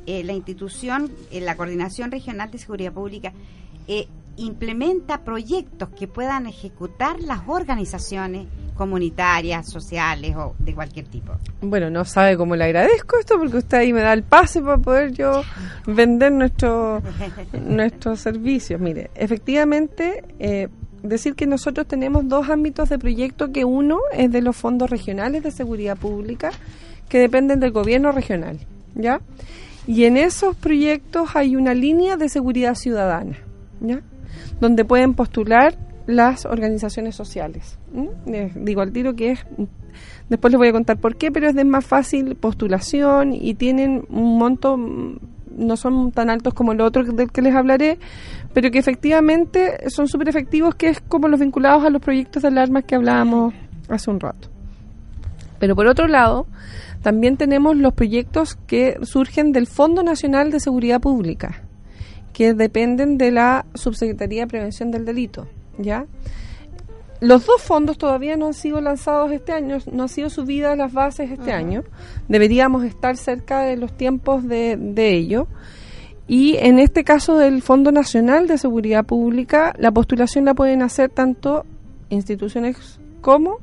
eh, 0.06 0.22
la 0.22 0.34
institución, 0.34 1.10
eh, 1.32 1.40
la 1.40 1.56
Coordinación 1.56 2.12
Regional 2.12 2.50
de 2.50 2.58
Seguridad 2.58 2.92
Pública, 2.92 3.32
eh, 3.88 4.06
implementa 4.36 5.24
proyectos 5.24 5.88
que 5.98 6.06
puedan 6.06 6.46
ejecutar 6.46 7.18
las 7.20 7.40
organizaciones 7.46 8.46
comunitarias, 8.74 9.70
sociales 9.70 10.36
o 10.36 10.54
de 10.58 10.74
cualquier 10.74 11.06
tipo. 11.06 11.32
Bueno, 11.62 11.88
no 11.88 12.04
sabe 12.04 12.36
cómo 12.36 12.54
le 12.54 12.64
agradezco 12.64 13.18
esto 13.18 13.38
porque 13.38 13.56
usted 13.56 13.78
ahí 13.78 13.94
me 13.94 14.02
da 14.02 14.12
el 14.12 14.24
pase 14.24 14.60
para 14.60 14.76
poder 14.76 15.12
yo 15.12 15.42
vender 15.86 16.32
nuestro, 16.32 17.02
nuestros 17.64 18.20
servicios. 18.20 18.78
Mire, 18.78 19.10
efectivamente, 19.14 20.22
eh, 20.38 20.68
decir 21.08 21.34
que 21.34 21.46
nosotros 21.46 21.86
tenemos 21.86 22.28
dos 22.28 22.48
ámbitos 22.48 22.88
de 22.88 22.98
proyecto, 22.98 23.52
que 23.52 23.64
uno 23.64 23.98
es 24.12 24.30
de 24.30 24.42
los 24.42 24.56
fondos 24.56 24.90
regionales 24.90 25.42
de 25.42 25.50
seguridad 25.50 25.96
pública, 25.96 26.50
que 27.08 27.18
dependen 27.18 27.60
del 27.60 27.72
gobierno 27.72 28.12
regional, 28.12 28.58
¿ya? 28.94 29.20
Y 29.86 30.04
en 30.04 30.16
esos 30.16 30.56
proyectos 30.56 31.36
hay 31.36 31.56
una 31.56 31.74
línea 31.74 32.16
de 32.16 32.28
seguridad 32.28 32.74
ciudadana, 32.74 33.38
¿ya? 33.80 34.00
Donde 34.60 34.84
pueden 34.84 35.14
postular 35.14 35.76
las 36.06 36.44
organizaciones 36.44 37.14
sociales. 37.14 37.78
digo 38.54 38.80
al 38.80 38.92
tiro 38.92 39.14
que 39.14 39.32
es, 39.32 39.40
después 40.28 40.52
les 40.52 40.58
voy 40.58 40.68
a 40.68 40.72
contar 40.72 40.98
por 40.98 41.16
qué, 41.16 41.30
pero 41.30 41.48
es 41.48 41.54
de 41.54 41.64
más 41.64 41.84
fácil 41.84 42.36
postulación 42.36 43.32
y 43.32 43.54
tienen 43.54 44.04
un 44.08 44.38
monto 44.38 44.78
no 45.56 45.76
son 45.76 46.12
tan 46.12 46.30
altos 46.30 46.54
como 46.54 46.72
el 46.72 46.80
otro 46.80 47.04
del 47.04 47.30
que 47.30 47.42
les 47.42 47.54
hablaré, 47.54 47.98
pero 48.52 48.70
que 48.70 48.78
efectivamente 48.78 49.88
son 49.90 50.08
súper 50.08 50.28
efectivos, 50.28 50.74
que 50.74 50.88
es 50.88 51.00
como 51.00 51.28
los 51.28 51.40
vinculados 51.40 51.84
a 51.84 51.90
los 51.90 52.00
proyectos 52.00 52.42
de 52.42 52.48
alarmas 52.48 52.84
que 52.84 52.94
hablábamos 52.94 53.54
hace 53.88 54.10
un 54.10 54.20
rato. 54.20 54.48
Pero 55.58 55.74
por 55.74 55.86
otro 55.86 56.06
lado, 56.06 56.46
también 57.02 57.36
tenemos 57.36 57.76
los 57.76 57.94
proyectos 57.94 58.56
que 58.66 58.98
surgen 59.02 59.52
del 59.52 59.66
Fondo 59.66 60.02
Nacional 60.02 60.50
de 60.50 60.60
Seguridad 60.60 61.00
Pública, 61.00 61.62
que 62.32 62.52
dependen 62.52 63.16
de 63.16 63.30
la 63.30 63.64
Subsecretaría 63.74 64.42
de 64.42 64.46
Prevención 64.48 64.90
del 64.90 65.04
Delito, 65.04 65.48
¿ya? 65.78 66.06
Los 67.20 67.46
dos 67.46 67.62
fondos 67.62 67.98
todavía 67.98 68.36
no 68.36 68.48
han 68.48 68.54
sido 68.54 68.80
lanzados 68.80 69.32
este 69.32 69.52
año, 69.52 69.78
no 69.90 70.04
han 70.04 70.08
sido 70.08 70.30
subidas 70.30 70.76
las 70.76 70.92
bases 70.92 71.30
este 71.30 71.52
año. 71.52 71.84
Deberíamos 72.28 72.84
estar 72.84 73.16
cerca 73.16 73.62
de 73.62 73.76
los 73.76 73.96
tiempos 73.96 74.46
de, 74.46 74.76
de 74.76 75.14
ello. 75.14 75.46
Y 76.28 76.56
en 76.56 76.78
este 76.78 77.04
caso 77.04 77.38
del 77.38 77.62
Fondo 77.62 77.92
Nacional 77.92 78.48
de 78.48 78.58
Seguridad 78.58 79.04
Pública, 79.04 79.74
la 79.78 79.92
postulación 79.92 80.44
la 80.44 80.54
pueden 80.54 80.82
hacer 80.82 81.08
tanto 81.08 81.64
instituciones 82.10 82.98
como 83.20 83.58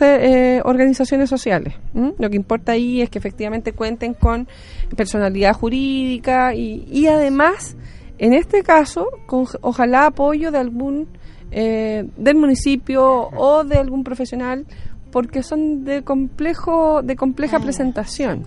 eh, 0.00 0.60
organizaciones 0.64 1.30
sociales. 1.30 1.74
Lo 1.94 2.28
que 2.28 2.36
importa 2.36 2.72
ahí 2.72 3.00
es 3.00 3.08
que 3.08 3.18
efectivamente 3.18 3.72
cuenten 3.72 4.12
con 4.12 4.46
personalidad 4.94 5.54
jurídica 5.54 6.54
y, 6.54 6.86
y 6.90 7.06
además, 7.06 7.76
en 8.18 8.34
este 8.34 8.62
caso, 8.62 9.06
con 9.26 9.46
ojalá 9.62 10.06
apoyo 10.06 10.50
de 10.50 10.58
algún 10.58 11.08
eh, 11.50 12.06
del 12.16 12.36
municipio 12.36 13.28
o 13.36 13.64
de 13.64 13.76
algún 13.78 14.04
profesional 14.04 14.64
porque 15.10 15.42
son 15.42 15.84
de 15.84 16.02
complejo 16.02 17.02
de 17.02 17.16
compleja 17.16 17.56
Ah, 17.56 17.60
presentación 17.60 18.46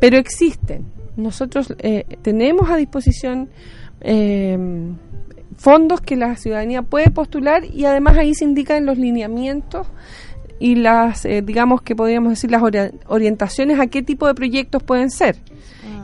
pero 0.00 0.16
existen. 0.16 0.86
Nosotros 1.16 1.74
eh, 1.78 2.04
tenemos 2.22 2.70
a 2.70 2.76
disposición 2.76 3.48
eh, 4.00 4.56
fondos 5.56 6.00
que 6.00 6.16
la 6.16 6.36
ciudadanía 6.36 6.82
puede 6.82 7.10
postular 7.10 7.64
y 7.64 7.84
además 7.84 8.16
ahí 8.18 8.34
se 8.34 8.44
indican 8.44 8.86
los 8.86 8.98
lineamientos 8.98 9.86
y 10.58 10.76
las 10.76 11.24
eh, 11.24 11.42
digamos 11.42 11.82
que 11.82 11.94
podríamos 11.94 12.30
decir 12.30 12.50
las 12.50 12.62
ori- 12.62 12.92
orientaciones 13.06 13.78
a 13.80 13.86
qué 13.88 14.02
tipo 14.02 14.26
de 14.26 14.34
proyectos 14.34 14.82
pueden 14.82 15.10
ser. 15.10 15.36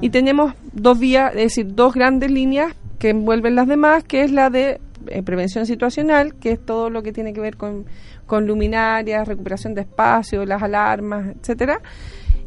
Y 0.00 0.10
tenemos 0.10 0.54
dos 0.72 0.98
vías, 0.98 1.30
es 1.34 1.42
decir, 1.42 1.74
dos 1.74 1.94
grandes 1.94 2.30
líneas 2.30 2.72
que 3.00 3.10
envuelven 3.10 3.54
las 3.56 3.66
demás, 3.66 4.04
que 4.04 4.22
es 4.22 4.30
la 4.30 4.48
de 4.50 4.80
eh, 5.10 5.22
prevención 5.22 5.66
situacional, 5.66 6.34
que 6.34 6.52
es 6.52 6.60
todo 6.64 6.90
lo 6.90 7.02
que 7.02 7.12
tiene 7.12 7.32
que 7.32 7.40
ver 7.40 7.56
con, 7.56 7.86
con 8.26 8.46
luminarias, 8.46 9.26
recuperación 9.28 9.74
de 9.74 9.82
espacio, 9.82 10.44
las 10.44 10.62
alarmas, 10.62 11.34
etcétera. 11.40 11.80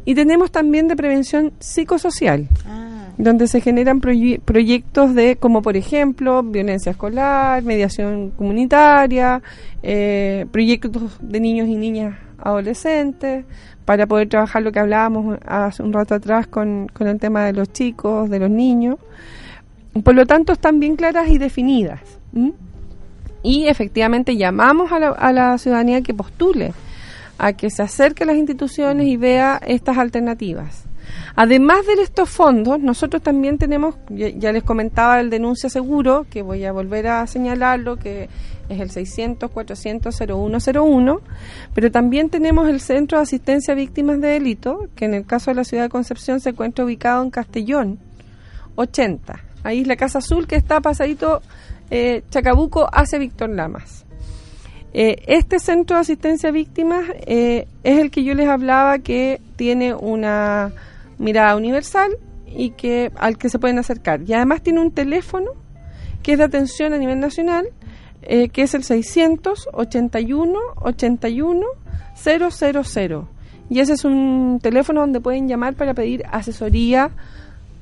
Y 0.04 0.14
tenemos 0.16 0.50
también 0.50 0.88
de 0.88 0.96
prevención 0.96 1.52
psicosocial, 1.60 2.48
Ah, 2.66 2.88
donde 3.18 3.46
se 3.46 3.60
generan 3.60 4.00
proye- 4.00 4.40
proyectos 4.40 5.14
de, 5.14 5.36
como 5.36 5.62
por 5.62 5.76
ejemplo, 5.76 6.42
violencia 6.42 6.90
escolar, 6.90 7.62
mediación 7.62 8.30
comunitaria, 8.30 9.42
eh, 9.82 10.46
proyectos 10.50 11.18
de 11.20 11.38
niños 11.40 11.68
y 11.68 11.76
niñas 11.76 12.16
adolescentes, 12.38 13.44
para 13.84 14.06
poder 14.06 14.28
trabajar 14.28 14.62
lo 14.62 14.72
que 14.72 14.80
hablábamos 14.80 15.38
hace 15.46 15.82
un 15.82 15.92
rato 15.92 16.14
atrás 16.14 16.46
con, 16.48 16.88
con 16.92 17.06
el 17.06 17.18
tema 17.20 17.44
de 17.44 17.52
los 17.52 17.72
chicos, 17.72 18.28
de 18.30 18.38
los 18.40 18.50
niños. 18.50 18.96
Por 20.02 20.14
lo 20.14 20.24
tanto, 20.26 20.52
están 20.52 20.80
bien 20.80 20.96
claras 20.96 21.28
y 21.28 21.38
definidas. 21.38 22.00
¿M? 22.34 22.52
Y 23.42 23.66
efectivamente 23.66 24.36
llamamos 24.36 24.92
a 24.92 25.00
la, 25.00 25.08
a 25.08 25.32
la 25.32 25.58
ciudadanía 25.58 26.02
que 26.02 26.14
postule, 26.14 26.72
a 27.38 27.54
que 27.54 27.70
se 27.70 27.82
acerque 27.82 28.22
a 28.22 28.26
las 28.26 28.36
instituciones 28.36 29.06
y 29.06 29.16
vea 29.16 29.60
estas 29.66 29.98
alternativas. 29.98 30.84
Además 31.34 31.86
de 31.86 31.94
estos 32.02 32.28
fondos, 32.28 32.78
nosotros 32.80 33.22
también 33.22 33.56
tenemos, 33.58 33.94
ya 34.10 34.52
les 34.52 34.62
comentaba 34.62 35.18
el 35.20 35.30
denuncia 35.30 35.70
seguro, 35.70 36.26
que 36.30 36.42
voy 36.42 36.64
a 36.64 36.72
volver 36.72 37.06
a 37.06 37.26
señalarlo, 37.26 37.96
que 37.96 38.28
es 38.68 38.80
el 38.80 38.90
600-400-0101, 38.90 41.20
pero 41.74 41.90
también 41.90 42.28
tenemos 42.28 42.68
el 42.68 42.80
Centro 42.80 43.16
de 43.18 43.22
Asistencia 43.22 43.72
a 43.72 43.76
Víctimas 43.76 44.20
de 44.20 44.28
Delito, 44.28 44.88
que 44.94 45.06
en 45.06 45.14
el 45.14 45.26
caso 45.26 45.50
de 45.50 45.54
la 45.56 45.64
ciudad 45.64 45.82
de 45.84 45.88
Concepción 45.88 46.40
se 46.40 46.50
encuentra 46.50 46.84
ubicado 46.84 47.22
en 47.22 47.30
Castellón, 47.30 47.98
80. 48.74 49.40
Ahí 49.64 49.80
es 49.82 49.86
la 49.86 49.96
Casa 49.96 50.18
Azul 50.18 50.46
que 50.46 50.56
está 50.56 50.80
pasadito 50.80 51.40
eh, 51.94 52.22
Chacabuco 52.30 52.88
hacia 52.90 53.18
Víctor 53.18 53.50
Lamas. 53.50 54.06
Eh, 54.94 55.22
este 55.26 55.58
centro 55.58 55.96
de 55.96 56.00
asistencia 56.00 56.48
a 56.48 56.52
víctimas 56.52 57.04
eh, 57.26 57.68
es 57.84 57.98
el 57.98 58.10
que 58.10 58.24
yo 58.24 58.34
les 58.34 58.48
hablaba 58.48 58.98
que 59.00 59.42
tiene 59.56 59.92
una 59.94 60.72
mirada 61.18 61.54
universal 61.54 62.12
y 62.46 62.70
que 62.70 63.12
al 63.16 63.36
que 63.36 63.50
se 63.50 63.58
pueden 63.58 63.78
acercar. 63.78 64.22
Y 64.26 64.32
además 64.32 64.62
tiene 64.62 64.80
un 64.80 64.90
teléfono 64.90 65.50
que 66.22 66.32
es 66.32 66.38
de 66.38 66.44
atención 66.44 66.94
a 66.94 66.98
nivel 66.98 67.20
nacional, 67.20 67.66
que 68.22 68.62
es 68.62 68.72
el 68.72 68.84
681 68.84 70.58
81 70.76 71.66
000. 72.14 73.28
Y 73.68 73.80
ese 73.80 73.92
es 73.92 74.04
un 74.06 74.60
teléfono 74.62 75.02
donde 75.02 75.20
pueden 75.20 75.46
llamar 75.46 75.74
para 75.74 75.92
pedir 75.92 76.22
asesoría 76.30 77.10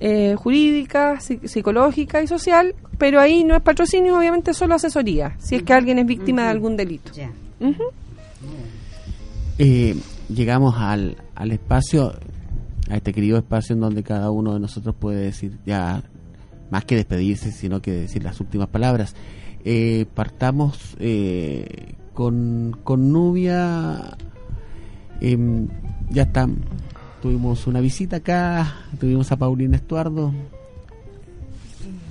eh, 0.00 0.34
jurídica, 0.36 1.16
psi- 1.20 1.46
psicológica 1.46 2.22
y 2.22 2.26
social, 2.26 2.74
pero 2.98 3.20
ahí 3.20 3.44
no 3.44 3.54
es 3.54 3.62
patrocinio, 3.62 4.18
obviamente 4.18 4.54
solo 4.54 4.74
asesoría, 4.74 5.36
si 5.38 5.56
es 5.56 5.62
que 5.62 5.72
alguien 5.72 5.98
es 5.98 6.06
víctima 6.06 6.42
de 6.44 6.48
algún 6.48 6.76
delito. 6.76 7.12
Ya. 7.12 7.30
Ujú. 7.60 7.82
Eh, 9.58 9.94
llegamos 10.34 10.74
al, 10.78 11.16
al 11.34 11.52
espacio, 11.52 12.12
a 12.88 12.96
este 12.96 13.12
querido 13.12 13.38
espacio 13.38 13.74
en 13.74 13.80
donde 13.80 14.02
cada 14.02 14.30
uno 14.30 14.54
de 14.54 14.60
nosotros 14.60 14.94
puede 14.98 15.20
decir 15.22 15.58
ya 15.66 16.02
más 16.70 16.84
que 16.84 16.96
despedirse, 16.96 17.52
sino 17.52 17.80
que 17.82 17.92
decir 17.92 18.22
las 18.22 18.40
últimas 18.40 18.68
palabras. 18.68 19.14
Eh, 19.64 20.06
partamos 20.14 20.96
eh, 20.98 21.94
con, 22.14 22.76
con 22.84 23.12
Nubia. 23.12 24.16
Em, 25.20 25.68
ya 26.08 26.22
está. 26.22 26.48
Tuvimos 27.20 27.66
una 27.66 27.80
visita 27.80 28.16
acá, 28.16 28.76
tuvimos 28.98 29.30
a 29.30 29.36
Paulina 29.36 29.76
Estuardo. 29.76 30.32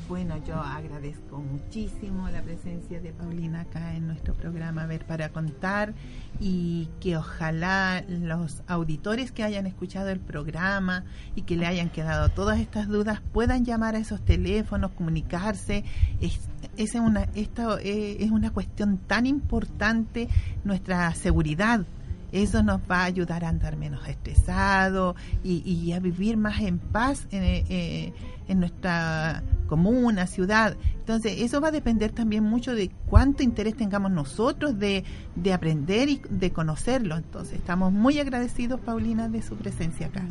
Bueno, 0.07 0.35
yo 0.45 0.55
agradezco 0.55 1.39
muchísimo 1.39 2.29
la 2.29 2.43
presencia 2.43 2.99
de 2.99 3.11
Paulina 3.11 3.61
acá 3.61 3.95
en 3.95 4.05
nuestro 4.05 4.35
programa 4.35 4.85
Ver 4.85 5.05
para 5.05 5.29
Contar 5.29 5.93
y 6.39 6.89
que 6.99 7.17
ojalá 7.17 8.03
los 8.07 8.61
auditores 8.67 9.31
que 9.31 9.43
hayan 9.43 9.65
escuchado 9.65 10.09
el 10.09 10.19
programa 10.19 11.05
y 11.35 11.41
que 11.41 11.57
le 11.57 11.65
hayan 11.65 11.89
quedado 11.89 12.29
todas 12.29 12.59
estas 12.59 12.87
dudas 12.87 13.19
puedan 13.33 13.65
llamar 13.65 13.95
a 13.95 13.99
esos 13.99 14.23
teléfonos, 14.23 14.91
comunicarse. 14.91 15.83
Es, 16.21 16.39
es 16.77 16.93
una, 16.95 17.23
esto 17.33 17.79
eh, 17.79 18.17
es 18.19 18.29
una 18.29 18.51
cuestión 18.51 18.97
tan 18.97 19.25
importante, 19.25 20.27
nuestra 20.63 21.13
seguridad 21.15 21.85
eso 22.31 22.63
nos 22.63 22.79
va 22.89 23.01
a 23.01 23.05
ayudar 23.05 23.43
a 23.45 23.49
andar 23.49 23.77
menos 23.77 24.07
estresado 24.07 25.15
y, 25.43 25.57
y 25.69 25.93
a 25.93 25.99
vivir 25.99 26.37
más 26.37 26.61
en 26.61 26.79
paz 26.79 27.27
en, 27.31 27.43
eh, 27.43 28.13
en 28.47 28.59
nuestra 28.59 29.43
comuna, 29.67 30.27
ciudad. 30.27 30.75
Entonces, 30.99 31.35
eso 31.39 31.61
va 31.61 31.69
a 31.69 31.71
depender 31.71 32.11
también 32.11 32.43
mucho 32.43 32.73
de 32.73 32.91
cuánto 33.05 33.43
interés 33.43 33.75
tengamos 33.75 34.11
nosotros 34.11 34.77
de, 34.77 35.03
de 35.35 35.53
aprender 35.53 36.09
y 36.09 36.21
de 36.29 36.51
conocerlo. 36.51 37.15
Entonces, 37.15 37.55
estamos 37.55 37.93
muy 37.93 38.19
agradecidos, 38.19 38.79
Paulina, 38.79 39.29
de 39.29 39.41
su 39.41 39.55
presencia 39.55 40.07
acá. 40.07 40.25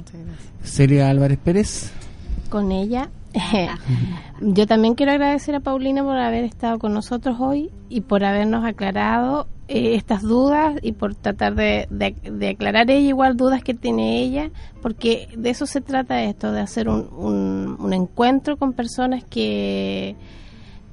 Celia 0.63 1.09
Álvarez 1.09 1.39
Pérez. 1.39 1.93
Con 2.41 2.73
ella. 2.73 3.09
Yo 4.41 4.67
también 4.67 4.95
quiero 4.95 5.13
agradecer 5.13 5.55
a 5.55 5.61
Paulina 5.61 6.03
por 6.03 6.17
haber 6.19 6.45
estado 6.45 6.79
con 6.79 6.95
nosotros 6.95 7.37
hoy 7.41 7.71
y 7.89 8.01
por 8.03 8.25
habernos 8.25 8.65
aclarado 8.65 9.47
eh, 9.69 9.95
estas 9.97 10.23
dudas 10.23 10.77
y 10.83 10.93
por 10.93 11.15
tratar 11.15 11.55
de, 11.55 11.87
de- 11.91 12.15
de 12.31 12.49
aclarar 12.51 12.91
ella 12.91 13.09
igual 13.09 13.37
dudas 13.37 13.63
que 13.63 13.75
tiene 13.75 14.23
ella, 14.23 14.51
porque 14.81 15.29
de 15.37 15.51
eso 15.51 15.67
se 15.67 15.81
trata 15.81 16.23
esto, 16.25 16.53
de 16.53 16.61
hacer 16.61 16.89
un, 16.89 17.09
un- 17.17 17.77
un 17.79 17.93
encuentro 17.93 18.57
con 18.57 18.73
personas 18.73 19.25
que, 19.25 20.17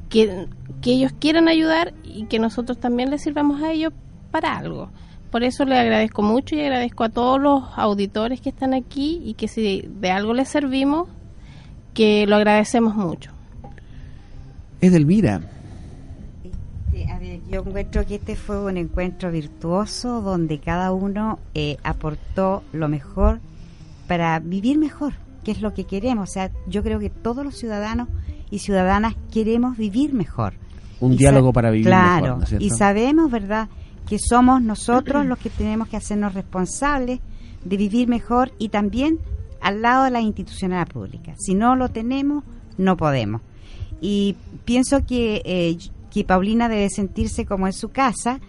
que, 0.09 0.47
que 0.81 0.91
ellos 0.91 1.13
quieran 1.19 1.47
ayudar 1.47 1.93
y 2.03 2.25
que 2.25 2.39
nosotros 2.39 2.79
también 2.79 3.09
les 3.11 3.21
sirvamos 3.21 3.61
a 3.61 3.71
ellos 3.71 3.93
para 4.31 4.57
algo. 4.57 4.89
Por 5.31 5.43
eso 5.43 5.65
le 5.65 5.77
agradezco 5.77 6.21
mucho 6.21 6.55
y 6.55 6.61
agradezco 6.61 7.03
a 7.03 7.09
todos 7.09 7.39
los 7.41 7.63
auditores 7.75 8.41
que 8.41 8.49
están 8.49 8.73
aquí 8.73 9.21
y 9.25 9.33
que 9.35 9.47
si 9.47 9.83
de 9.87 10.11
algo 10.11 10.33
les 10.33 10.47
servimos, 10.49 11.07
que 11.95 12.27
lo 12.27 12.35
agradecemos 12.35 12.93
mucho. 12.93 13.31
Edelmira. 14.81 15.41
Este, 16.43 17.11
a 17.11 17.17
ver, 17.17 17.39
yo 17.49 17.63
encuentro 17.65 18.05
que 18.05 18.15
este 18.15 18.35
fue 18.35 18.63
un 18.63 18.77
encuentro 18.77 19.31
virtuoso 19.31 20.21
donde 20.21 20.59
cada 20.59 20.91
uno 20.91 21.39
eh, 21.55 21.77
aportó 21.83 22.61
lo 22.73 22.87
mejor 22.87 23.39
para 24.07 24.37
vivir 24.39 24.77
mejor, 24.77 25.13
que 25.43 25.51
es 25.51 25.61
lo 25.61 25.73
que 25.73 25.85
queremos. 25.85 26.29
O 26.29 26.31
sea, 26.31 26.51
yo 26.67 26.83
creo 26.83 26.99
que 26.99 27.09
todos 27.09 27.43
los 27.43 27.57
ciudadanos 27.57 28.09
y 28.51 28.59
ciudadanas 28.59 29.15
queremos 29.33 29.77
vivir 29.77 30.13
mejor. 30.13 30.53
Un 30.99 31.13
Y 31.13 31.17
diálogo 31.17 31.51
para 31.51 31.71
vivir 31.71 31.87
claro, 31.87 32.21
mejor, 32.21 32.37
¿no 32.37 32.43
es 32.43 32.49
cierto? 32.49 32.65
y 32.65 32.69
sabemos, 32.69 33.31
¿verdad?, 33.31 33.69
que 34.07 34.19
somos 34.19 34.61
nosotros 34.61 35.25
los 35.25 35.39
que 35.39 35.49
tenemos 35.49 35.87
que 35.87 35.97
hacernos 35.97 36.35
responsables 36.35 37.21
de 37.63 37.77
vivir 37.77 38.07
mejor 38.07 38.51
y 38.59 38.69
también 38.69 39.17
al 39.65 39.81
lado 39.81 40.03
de 40.03 40.11
la 40.11 40.21
institucionalidad 40.21 40.93
pública. 40.93 41.33
Si 41.39 41.55
no 41.55 41.75
lo 41.75 41.89
tenemos, 41.89 42.43
no 42.77 42.95
podemos. 42.97 43.41
Y 43.99 44.35
pienso 44.63 45.03
que, 45.07 45.41
eh, 45.43 45.75
que 46.11 46.23
Paulina 46.23 46.69
debe 46.69 46.87
sentirse 46.91 47.47
como 47.47 47.65
en 47.65 47.73
su 47.73 47.89
casa 47.89 48.39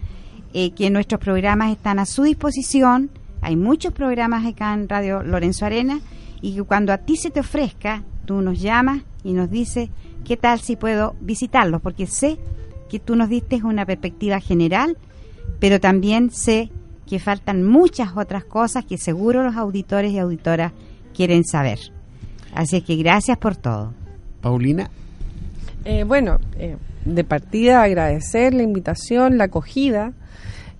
eh, 0.53 0.69
que 0.75 0.91
nuestros 0.91 1.19
programas 1.19 1.71
están 1.71 1.97
a 1.97 2.05
su 2.05 2.21
disposición. 2.21 3.09
Hay 3.41 3.55
muchos 3.55 3.93
programas 3.93 4.45
acá 4.45 4.75
en 4.75 4.87
Radio 4.87 5.23
Lorenzo 5.23 5.65
Arena 5.65 6.01
y 6.39 6.53
que 6.53 6.61
cuando 6.61 6.93
a 6.93 6.99
ti 6.99 7.17
se 7.17 7.31
te 7.31 7.39
ofrezca, 7.39 8.03
tú 8.25 8.41
nos 8.41 8.61
llamas 8.61 9.01
y 9.23 9.33
nos 9.33 9.49
dices 9.49 9.89
qué 10.23 10.37
tal 10.37 10.59
si 10.59 10.75
puedo 10.75 11.15
visitarlos, 11.19 11.81
porque 11.81 12.05
sé 12.05 12.37
que 12.91 12.99
tú 12.99 13.15
nos 13.15 13.29
diste 13.29 13.55
una 13.63 13.87
perspectiva 13.87 14.39
general, 14.39 14.99
pero 15.59 15.79
también 15.79 16.29
sé 16.29 16.69
que 17.07 17.17
faltan 17.17 17.63
muchas 17.63 18.15
otras 18.15 18.43
cosas 18.43 18.85
que 18.85 18.99
seguro 18.99 19.41
los 19.41 19.55
auditores 19.55 20.11
y 20.11 20.19
auditoras 20.19 20.73
quieren 21.17 21.43
saber. 21.43 21.79
Así 22.53 22.81
que 22.81 22.95
gracias 22.95 23.37
por 23.37 23.55
todo. 23.55 23.93
Paulina. 24.39 24.89
Eh, 25.83 26.03
bueno, 26.03 26.39
eh, 26.59 26.77
de 27.05 27.23
partida 27.23 27.81
agradecer 27.81 28.53
la 28.53 28.63
invitación, 28.63 29.37
la 29.37 29.45
acogida, 29.45 30.13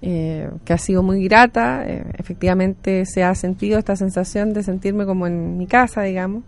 eh, 0.01 0.49
que 0.63 0.73
ha 0.73 0.77
sido 0.77 1.01
muy 1.01 1.23
grata. 1.23 1.85
efectivamente 2.17 3.05
se 3.05 3.23
ha 3.23 3.33
sentido 3.33 3.79
esta 3.79 3.95
sensación 3.95 4.53
de 4.53 4.61
sentirme 4.61 5.05
como 5.05 5.25
en 5.25 5.57
mi 5.57 5.65
casa, 5.65 6.03
digamos. 6.03 6.43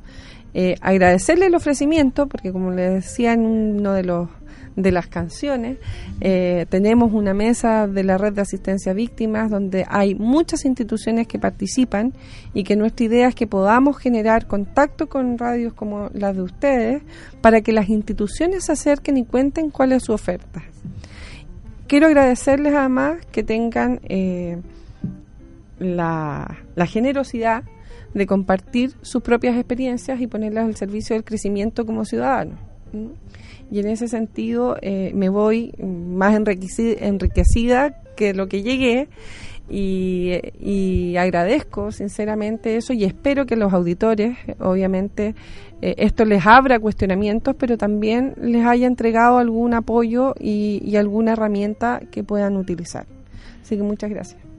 agradecerle 0.82 1.48
el 1.48 1.56
ofrecimiento, 1.56 2.28
porque 2.28 2.52
como 2.52 2.72
le 2.72 2.90
decía 2.90 3.34
en 3.34 3.46
uno 3.46 3.94
de 3.94 4.04
los 4.04 4.30
de 4.76 4.92
las 4.92 5.08
canciones. 5.08 5.78
Eh, 6.22 6.66
tenemos 6.70 7.14
una 7.14 7.34
mesa 7.34 7.88
de 7.88 8.04
la 8.04 8.18
red 8.18 8.34
de 8.34 8.42
asistencia 8.42 8.92
a 8.92 8.96
víctimas 8.96 9.50
donde 9.50 9.86
hay 9.88 10.16
muchas 10.16 10.66
instituciones 10.66 11.28
que 11.28 11.40
participan 11.40 12.14
y 12.54 12.64
que 12.64 12.76
nuestra 12.76 13.06
idea 13.06 13.28
es 13.28 13.36
que 13.36 13.48
podamos 13.48 13.98
generar 13.98 14.48
contacto 14.48 15.08
con 15.08 15.38
radios 15.38 15.74
como 15.74 16.10
las 16.14 16.36
de 16.36 16.42
ustedes 16.42 17.04
para 17.42 17.62
que 17.62 17.72
las 17.72 17.90
instituciones 17.90 18.66
se 18.66 18.74
acerquen 18.74 19.18
y 19.18 19.26
cuenten 19.26 19.70
cuál 19.70 19.92
es 19.92 20.04
su 20.04 20.14
oferta. 20.14 20.64
Quiero 21.88 22.08
agradecerles 22.08 22.74
además 22.74 23.26
que 23.32 23.44
tengan 23.44 24.00
eh, 24.04 24.58
la, 25.80 26.60
la 26.76 26.86
generosidad 26.86 27.64
de 28.14 28.26
compartir 28.26 28.94
sus 29.02 29.22
propias 29.22 29.56
experiencias 29.56 30.20
y 30.22 30.28
ponerlas 30.28 30.66
al 30.66 30.76
servicio 30.76 31.16
del 31.16 31.24
crecimiento 31.24 31.86
como 31.86 32.06
ciudadanos 32.06 32.60
y 33.72 33.80
en 33.80 33.88
ese 33.88 34.08
sentido 34.08 34.78
eh, 34.82 35.12
me 35.14 35.30
voy 35.30 35.74
más 35.80 36.36
enriquecida, 36.36 38.02
que 38.16 38.34
lo 38.34 38.48
que 38.48 38.64
llegué 38.64 39.08
y, 39.70 41.16
agradezco 41.16 41.92
sinceramente 41.92 42.76
eso 42.76 42.94
y 42.94 43.04
espero 43.04 43.46
que 43.46 43.56
los 43.56 43.72
auditores, 43.72 44.38
obviamente, 44.60 45.36
eh, 45.82 45.96
esto 45.98 46.26
les 46.26 46.46
abra 46.46 46.80
cuestionamientos, 46.80 47.56
pero 47.58 47.78
también 47.78 48.34
les 48.42 48.66
haya 48.66 48.88
entregado 48.88 49.38
algún 49.38 49.74
apoyo 49.74 50.34
y 50.40 50.96
alguna 50.96 51.34
herramienta 51.34 52.02
que 52.12 52.24
puedan 52.24 52.58
utilizar. 52.58 53.06
Así 53.62 53.78
que 53.78 53.84
muchas 53.84 54.10
gracias. 54.10 54.50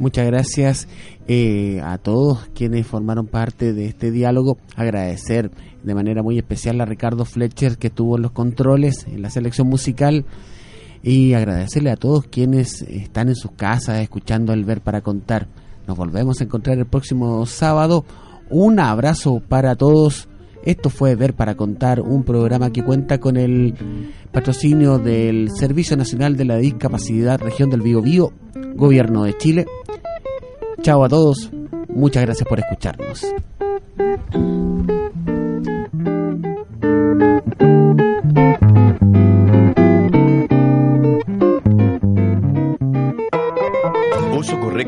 Muchas 0.00 0.26
gracias 0.28 0.88
eh, 1.28 1.80
a 1.84 1.98
todos 1.98 2.48
quienes 2.54 2.86
formaron 2.86 3.26
parte 3.26 3.74
de 3.74 3.84
este 3.84 4.10
diálogo. 4.10 4.56
Agradecer 4.74 5.50
de 5.82 5.94
manera 5.94 6.22
muy 6.22 6.38
especial 6.38 6.80
a 6.80 6.84
Ricardo 6.84 7.24
Fletcher 7.24 7.78
que 7.78 7.88
estuvo 7.88 8.16
en 8.16 8.22
los 8.22 8.32
controles 8.32 9.06
en 9.06 9.22
la 9.22 9.30
selección 9.30 9.66
musical 9.68 10.24
y 11.02 11.32
agradecerle 11.32 11.90
a 11.90 11.96
todos 11.96 12.26
quienes 12.26 12.82
están 12.82 13.28
en 13.28 13.36
sus 13.36 13.52
casas 13.52 14.00
escuchando 14.00 14.52
el 14.52 14.64
ver 14.64 14.80
para 14.80 15.00
contar. 15.00 15.48
Nos 15.86 15.96
volvemos 15.96 16.40
a 16.40 16.44
encontrar 16.44 16.78
el 16.78 16.86
próximo 16.86 17.44
sábado. 17.46 18.04
Un 18.50 18.78
abrazo 18.80 19.42
para 19.48 19.76
todos. 19.76 20.28
Esto 20.64 20.90
fue 20.90 21.14
Ver 21.14 21.34
para 21.34 21.54
Contar, 21.54 22.00
un 22.00 22.22
programa 22.22 22.70
que 22.70 22.84
cuenta 22.84 23.18
con 23.18 23.38
el 23.38 23.74
patrocinio 24.30 24.98
del 24.98 25.48
Servicio 25.50 25.96
Nacional 25.96 26.36
de 26.36 26.44
la 26.44 26.58
Discapacidad 26.58 27.40
Región 27.40 27.70
del 27.70 27.80
Bío 27.80 28.02
Bío, 28.02 28.32
Gobierno 28.74 29.24
de 29.24 29.36
Chile. 29.38 29.66
Chao 30.82 31.02
a 31.02 31.08
todos, 31.08 31.50
muchas 31.88 32.24
gracias 32.24 32.46
por 32.46 32.58
escucharnos. 32.58 33.24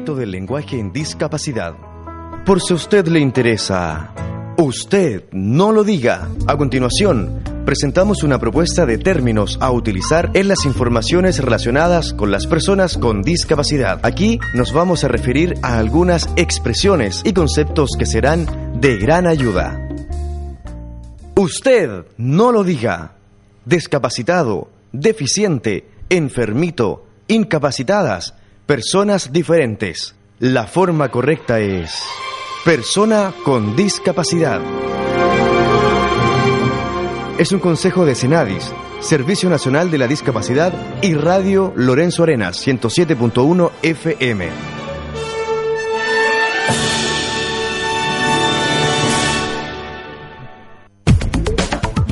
Del 0.02 0.32
lenguaje 0.32 0.80
en 0.80 0.92
discapacidad. 0.92 1.74
Por 2.44 2.60
si 2.60 2.72
a 2.72 2.76
usted 2.76 3.06
le 3.06 3.20
interesa 3.20 4.12
Usted 4.58 5.24
no 5.30 5.70
lo 5.70 5.84
diga. 5.84 6.28
A 6.46 6.56
continuación, 6.56 7.40
presentamos 7.64 8.22
una 8.22 8.38
propuesta 8.38 8.84
de 8.84 8.98
términos 8.98 9.58
a 9.60 9.70
utilizar 9.70 10.30
en 10.34 10.48
las 10.48 10.66
informaciones 10.66 11.38
relacionadas 11.38 12.12
con 12.12 12.30
las 12.30 12.46
personas 12.46 12.98
con 12.98 13.22
discapacidad. 13.22 14.00
Aquí 14.02 14.40
nos 14.54 14.72
vamos 14.72 15.04
a 15.04 15.08
referir 15.08 15.54
a 15.62 15.78
algunas 15.78 16.28
expresiones 16.36 17.22
y 17.24 17.32
conceptos 17.32 17.90
que 17.96 18.06
serán 18.06 18.80
de 18.80 18.98
gran 18.98 19.26
ayuda. 19.26 19.88
Usted 21.36 22.04
no 22.18 22.52
lo 22.52 22.64
diga. 22.64 23.12
Discapacitado, 23.64 24.68
deficiente, 24.92 25.86
enfermito, 26.10 27.06
incapacitadas, 27.28 28.34
personas 28.66 29.32
diferentes. 29.32 30.14
La 30.38 30.66
forma 30.66 31.10
correcta 31.10 31.60
es... 31.60 32.02
Persona 32.64 33.32
con 33.44 33.74
discapacidad. 33.74 34.60
Es 37.38 37.50
un 37.50 37.58
consejo 37.58 38.04
de 38.04 38.14
Senadis, 38.14 38.72
Servicio 39.00 39.50
Nacional 39.50 39.90
de 39.90 39.98
la 39.98 40.06
Discapacidad 40.06 40.72
y 41.02 41.14
Radio 41.14 41.72
Lorenzo 41.74 42.22
Arenas 42.22 42.64
107.1 42.64 43.70
FM. 43.82 44.48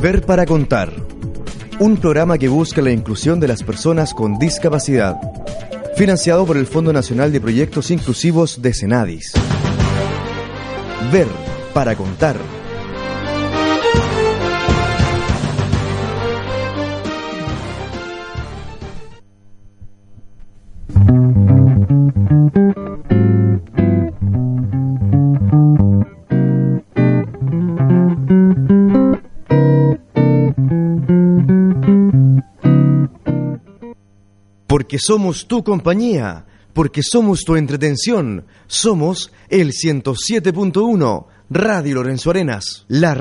Ver 0.02 0.26
para 0.26 0.46
contar. 0.46 0.92
Un 1.78 1.96
programa 1.96 2.38
que 2.38 2.48
busca 2.48 2.82
la 2.82 2.90
inclusión 2.90 3.38
de 3.38 3.46
las 3.46 3.62
personas 3.62 4.14
con 4.14 4.38
discapacidad. 4.38 5.16
Financiado 6.00 6.46
por 6.46 6.56
el 6.56 6.66
Fondo 6.66 6.94
Nacional 6.94 7.30
de 7.30 7.42
Proyectos 7.42 7.90
Inclusivos 7.90 8.62
de 8.62 8.72
Senadis. 8.72 9.34
Ver 11.12 11.26
para 11.74 11.94
contar. 11.94 12.36
Porque 34.90 34.98
somos 34.98 35.46
tu 35.46 35.62
compañía 35.62 36.46
porque 36.72 37.00
somos 37.04 37.44
tu 37.44 37.54
entretención. 37.54 38.46
Somos 38.66 39.30
el 39.48 39.70
107.1 39.70 41.26
Radio 41.48 41.94
Lorenzo 41.94 42.30
Arenas, 42.30 42.86
la 42.88 43.14